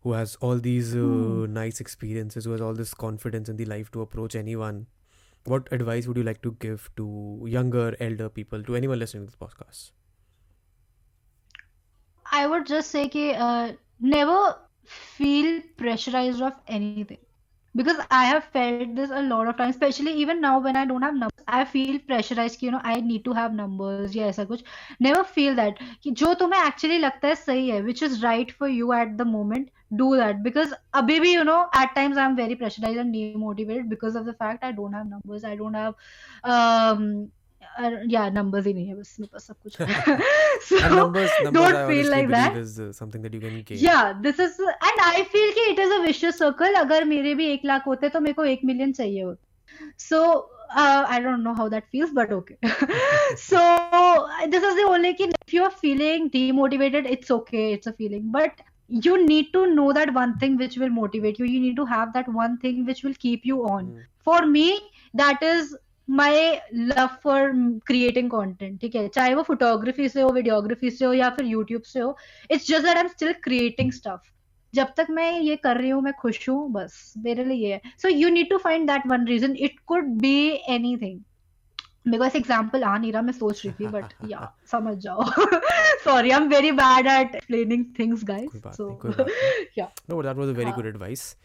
who 0.05 0.13
has 0.13 0.35
all 0.41 0.57
these 0.59 0.89
uh, 0.93 0.99
mm. 0.99 1.49
nice 1.49 1.79
experiences 1.79 2.45
who 2.45 2.51
has 2.51 2.61
all 2.61 2.73
this 2.73 2.93
confidence 2.93 3.51
in 3.53 3.55
the 3.55 3.65
life 3.65 3.91
to 3.91 4.01
what 5.45 5.67
advice 5.71 6.07
would 6.07 6.17
you 6.17 6.23
like 6.23 6.41
to 6.41 6.55
give 6.59 6.89
to 6.97 7.45
younger, 7.47 7.95
elder 7.99 8.29
people, 8.29 8.63
to 8.63 8.75
anyone 8.75 8.99
listening 8.99 9.25
to 9.25 9.31
this 9.31 9.35
podcast? 9.35 9.91
I 12.31 12.47
would 12.47 12.65
just 12.65 12.91
say 12.91 13.07
कि 13.09 13.35
uh, 13.37 13.73
never 13.99 14.55
feel 14.85 15.61
pressurized 15.77 16.41
of 16.41 16.53
anything 16.67 17.17
because 17.74 17.98
I 18.10 18.24
have 18.26 18.44
felt 18.44 18.94
this 18.96 19.10
a 19.10 19.22
lot 19.22 19.46
of 19.48 19.56
times, 19.56 19.76
especially 19.76 20.12
even 20.12 20.40
now 20.40 20.58
when 20.58 20.76
I 20.76 20.84
don't 20.84 21.02
have 21.02 21.14
numbers, 21.14 21.44
I 21.46 21.64
feel 21.64 21.98
pressurized 22.06 22.58
कि 22.60 22.62
you 22.66 22.70
know 22.72 22.80
I 22.82 23.00
need 23.00 23.24
to 23.26 23.32
have 23.38 23.54
numbers 23.54 24.14
या 24.16 24.26
ऐसा 24.28 24.44
कुछ. 24.48 24.62
Never 25.00 25.24
feel 25.24 25.54
that 25.56 25.78
कि 26.02 26.10
जो 26.22 26.34
तुम्हें 26.42 26.60
actually 26.60 26.98
लगता 26.98 27.28
है 27.28 27.34
सही 27.34 27.68
है, 27.70 27.82
which 27.84 28.02
is 28.08 28.22
right 28.24 28.50
for 28.60 28.68
you 28.68 28.92
at 28.92 29.16
the 29.18 29.24
moment, 29.34 29.68
do 30.02 30.16
that 30.16 30.42
because 30.42 30.72
abhi 30.94 31.18
bhi, 31.24 31.32
you 31.32 31.44
know 31.44 31.66
at 31.74 31.94
times 31.94 32.16
i'm 32.18 32.36
very 32.36 32.56
pressurized 32.56 32.98
and 33.04 33.14
demotivated 33.14 33.76
because 33.76 34.02
of 34.04 34.14
the 34.14 34.20
fact 34.22 34.52
i 34.52 34.60
don't 34.60 34.80
have 34.80 34.94
numbers 34.94 35.32
i 35.34 35.44
don't 35.46 35.64
have 35.74 35.86
um 36.44 37.30
uh, 37.30 37.41
yeah 38.07 38.29
numbers 38.29 38.65
ही 38.65 38.73
नहीं 38.73 38.87
है 38.87 38.95
बस 38.95 39.15
मेरे 39.19 39.29
पास 39.33 39.47
सब 39.47 39.55
कुछ 39.63 39.77
so 40.67 40.79
numbers, 40.95 41.31
numbers 41.43 41.53
don't 41.53 41.75
I 41.75 41.87
feel 41.87 42.09
like 42.09 42.29
that 42.29 42.57
is 42.57 42.79
uh, 42.79 42.91
something 42.93 43.21
that 43.21 43.33
you 43.33 43.41
can 43.41 43.61
gain 43.61 43.77
yeah 43.77 44.13
this 44.25 44.39
is 44.39 44.59
and 44.59 45.03
I 45.05 45.23
feel 45.35 45.53
कि 45.59 45.67
it 45.73 45.79
is 45.85 45.95
a 45.99 46.01
vicious 46.07 46.37
circle 46.37 46.77
अगर 46.81 47.05
मेरे 47.13 47.35
भी 47.35 47.47
एक 47.53 47.65
लाख 47.65 47.87
होते 47.87 48.09
तो 48.09 48.19
मेरे 48.19 48.33
को 48.33 48.45
एक 48.55 48.65
मिलियन 48.65 48.93
चाहिए 48.93 49.23
होता 49.23 49.91
so 49.97 50.49
uh, 50.75 51.05
I 51.07 51.19
don't 51.19 51.43
know 51.43 51.53
how 51.53 51.69
that 51.69 51.83
feels, 51.91 52.11
but 52.11 52.31
okay. 52.31 52.57
so 53.35 54.27
this 54.49 54.63
is 54.63 54.75
the 54.75 54.85
only 54.87 55.13
thing. 55.13 55.31
If 55.45 55.53
you 55.53 55.63
are 55.63 55.69
feeling 55.69 56.31
demotivated, 56.31 57.05
it's 57.05 57.29
okay. 57.29 57.73
It's 57.73 57.85
a 57.85 57.93
feeling, 57.93 58.31
but 58.31 58.61
you 58.87 59.25
need 59.25 59.51
to 59.53 59.73
know 59.73 59.91
that 59.93 60.13
one 60.13 60.37
thing 60.39 60.57
which 60.57 60.77
will 60.77 60.89
motivate 60.89 61.39
you 61.39 61.45
you 61.45 61.59
need 61.59 61.75
to 61.75 61.85
have 61.85 62.13
that 62.13 62.27
one 62.27 62.57
thing 62.59 62.85
which 62.85 63.03
will 63.03 63.13
keep 63.15 63.45
you 63.45 63.65
on 63.67 63.87
mm. 63.87 64.03
for 64.19 64.45
me 64.45 64.79
that 65.13 65.41
is 65.41 65.75
my 66.07 66.31
love 66.73 67.07
for 67.23 67.51
creating 67.87 68.29
content 68.29 68.79
ठीक 68.81 68.95
है? 68.95 69.07
चाहे 69.07 69.33
वो 69.35 69.43
photography 69.43 70.07
से 70.09 70.21
हो 70.21 70.29
videography 70.33 70.89
से 70.91 71.05
हो 71.05 71.13
या 71.13 71.29
फिर 71.29 71.45
यूट्यूब 71.45 71.81
से 71.81 71.99
हो 71.99 72.15
it's 72.51 72.67
just 72.67 72.85
that 72.85 72.95
I 72.95 73.01
am 73.01 73.07
still 73.07 73.33
creating 73.43 73.91
stuff 73.91 74.31
जब 74.73 74.93
तक 74.97 75.07
मैं 75.09 75.31
ये 75.39 75.55
कर 75.63 75.77
रही 75.77 75.89
हूँ 75.89 76.01
मैं 76.01 76.13
खुश 76.21 76.47
हूँ 76.49 76.71
बस 76.71 77.13
मेरे 77.25 77.43
लिए 77.43 77.67
ये 77.67 77.73
है। 77.73 77.81
So 78.01 78.07
you 78.07 78.29
need 78.29 78.49
to 78.49 78.57
find 78.57 78.89
that 78.91 79.07
one 79.07 79.25
reason 79.27 79.55
it 79.59 79.79
could 79.87 80.07
be 80.21 80.35
anything 80.69 81.19
मेरे 82.07 82.17
को 82.17 82.25
ऐसे 82.25 82.37
एग्जांपल 82.37 82.83
आ 82.83 82.97
नहीं 82.97 83.11
रहा 83.13 83.21
मैं 83.21 83.33
सोच 83.33 83.65
रही 83.65 83.73
थी 83.79 83.87
बट 83.91 84.13
या 84.29 84.39
समझ 84.71 84.95
जाओ। 85.03 85.23
Sorry 86.03 86.31
I 86.31 86.37
am 86.39 86.47
very 86.49 86.71
bad 86.79 87.07
at 87.07 87.35
explaining 87.35 87.85
things 87.99 88.23
guys 88.25 88.61
so 88.77 88.89
yeah 89.77 89.87
no 90.09 90.21
that 90.23 90.35
was 90.37 90.49
a 90.49 90.57
very 90.57 90.71
good 90.71 90.85
advice 90.85 91.35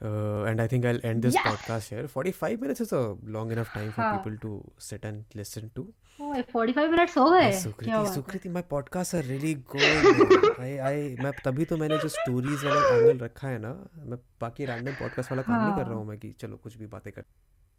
uh, 0.00 0.42
and 0.50 0.60
I 0.60 0.66
think 0.66 0.84
I'll 0.84 1.00
end 1.02 1.22
this 1.22 1.34
yes. 1.34 1.46
podcast 1.46 1.88
here. 1.88 2.08
45 2.08 2.60
minutes 2.60 2.80
is 2.80 2.92
a 2.92 3.16
long 3.26 3.52
enough 3.52 3.72
time 3.72 3.92
for 3.92 4.10
people 4.12 4.36
to 4.42 4.72
sit 4.78 5.04
and 5.04 5.24
listen 5.34 5.70
to. 5.76 5.86
Oh, 6.20 6.32
45 6.52 6.90
minutes 6.90 7.16
हो 7.16 7.30
गए 7.30 7.50
सुकृति 7.60 8.14
सुकृति 8.14 8.52
my 8.56 8.62
podcasts 8.74 9.14
are 9.18 9.22
really 9.30 9.54
good. 9.72 10.44
I 10.66 10.70
I 10.90 11.22
मैं 11.22 11.32
तभी 11.44 11.64
तो 11.64 11.76
मैंने 11.76 11.98
जो 12.04 12.08
stories 12.16 12.64
वाला 12.64 12.96
angle 12.96 13.24
रखा 13.24 13.48
है 13.48 13.58
ना 13.58 13.72
मैं 14.10 14.18
बाकी 14.40 14.66
random 14.66 15.02
podcast 15.02 15.30
वाला 15.30 15.42
काम 15.42 15.64
नहीं 15.64 15.76
कर 15.76 15.86
रहा 15.88 15.98
हूँ 15.98 16.06
मैं 16.08 16.18
कि 16.18 16.32
चलो 16.40 16.56
कुछ 16.64 16.76
भी 16.78 16.86
बातें 16.94 17.12
कर 17.12 17.24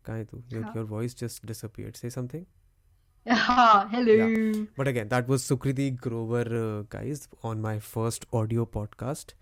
कहाँ 0.05 0.17
है 0.17 0.25
तू 0.25 0.43
your, 0.53 0.65
your 0.75 0.85
voice 0.93 1.17
just 1.23 1.45
disappeared 1.53 2.03
say 2.03 2.13
something 2.19 2.45
Ah, 3.25 3.87
hello. 3.91 4.13
Yeah. 4.13 4.65
But 4.77 4.87
again, 4.87 5.07
that 5.09 5.27
was 5.27 5.43
Sukriti 5.43 5.99
Grover, 5.99 6.43
uh, 6.57 6.83
guys, 6.89 7.27
on 7.43 7.59
my 7.59 7.79
first 7.79 8.27
audio 8.31 8.65
podcast. 8.65 9.33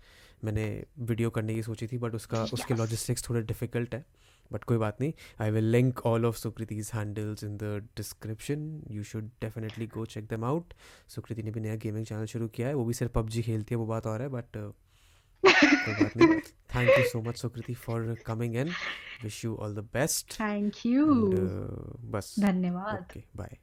मैंने 0.45 0.65
वीडियो 0.99 1.29
करने 1.29 1.55
की 1.55 1.63
सोची 1.63 1.87
थी 1.87 1.97
बट 1.97 2.15
उसका 2.15 2.43
yes. 2.43 2.53
उसके 2.53 2.73
लॉजिस्टिक्स 2.73 3.29
थोड़े 3.29 3.41
डिफ़िकल्ट 3.41 3.95
है 3.95 4.05
बट 4.51 4.63
कोई 4.63 4.77
बात 4.77 5.01
नहीं 5.01 5.13
I 5.41 5.51
will 5.51 5.71
link 5.71 6.05
all 6.05 6.25
of 6.25 6.37
Sukriti's 6.37 6.91
handles 6.93 7.43
in 7.43 7.57
the 7.57 7.87
description 7.97 8.81
you 8.91 9.03
should 9.03 9.29
definitely 9.41 9.87
go 9.87 10.05
check 10.05 10.27
them 10.29 10.45
out 10.45 10.73
Sukriti 11.15 11.43
ने 11.43 11.51
भी 11.51 11.59
नया 11.59 11.75
गेमिंग 11.85 12.05
चैनल 12.05 12.25
शुरू 12.35 12.47
किया 12.47 12.67
है 12.67 12.73
वो 12.73 12.85
भी 12.85 12.93
सिर्फ़ 12.93 13.13
पबजी 13.13 13.41
खेलती 13.41 13.75
है 13.75 13.79
वो 13.79 13.85
बात 13.85 14.07
और 14.07 14.21
है 14.21 14.29
but 14.29 14.57
Thank 16.69 16.97
you 16.97 17.05
so 17.05 17.21
much, 17.21 17.41
Sukriti, 17.41 17.75
for 17.75 18.15
coming 18.23 18.55
in. 18.55 18.73
Wish 19.23 19.43
you 19.43 19.55
all 19.57 19.73
the 19.73 19.81
best. 19.81 20.33
Thank 20.33 20.85
you. 20.85 21.31
And, 21.31 21.49
uh, 21.49 21.97
bas. 22.03 22.35
Dhanyawad. 22.35 23.01
Okay, 23.01 23.25
bye. 23.33 23.57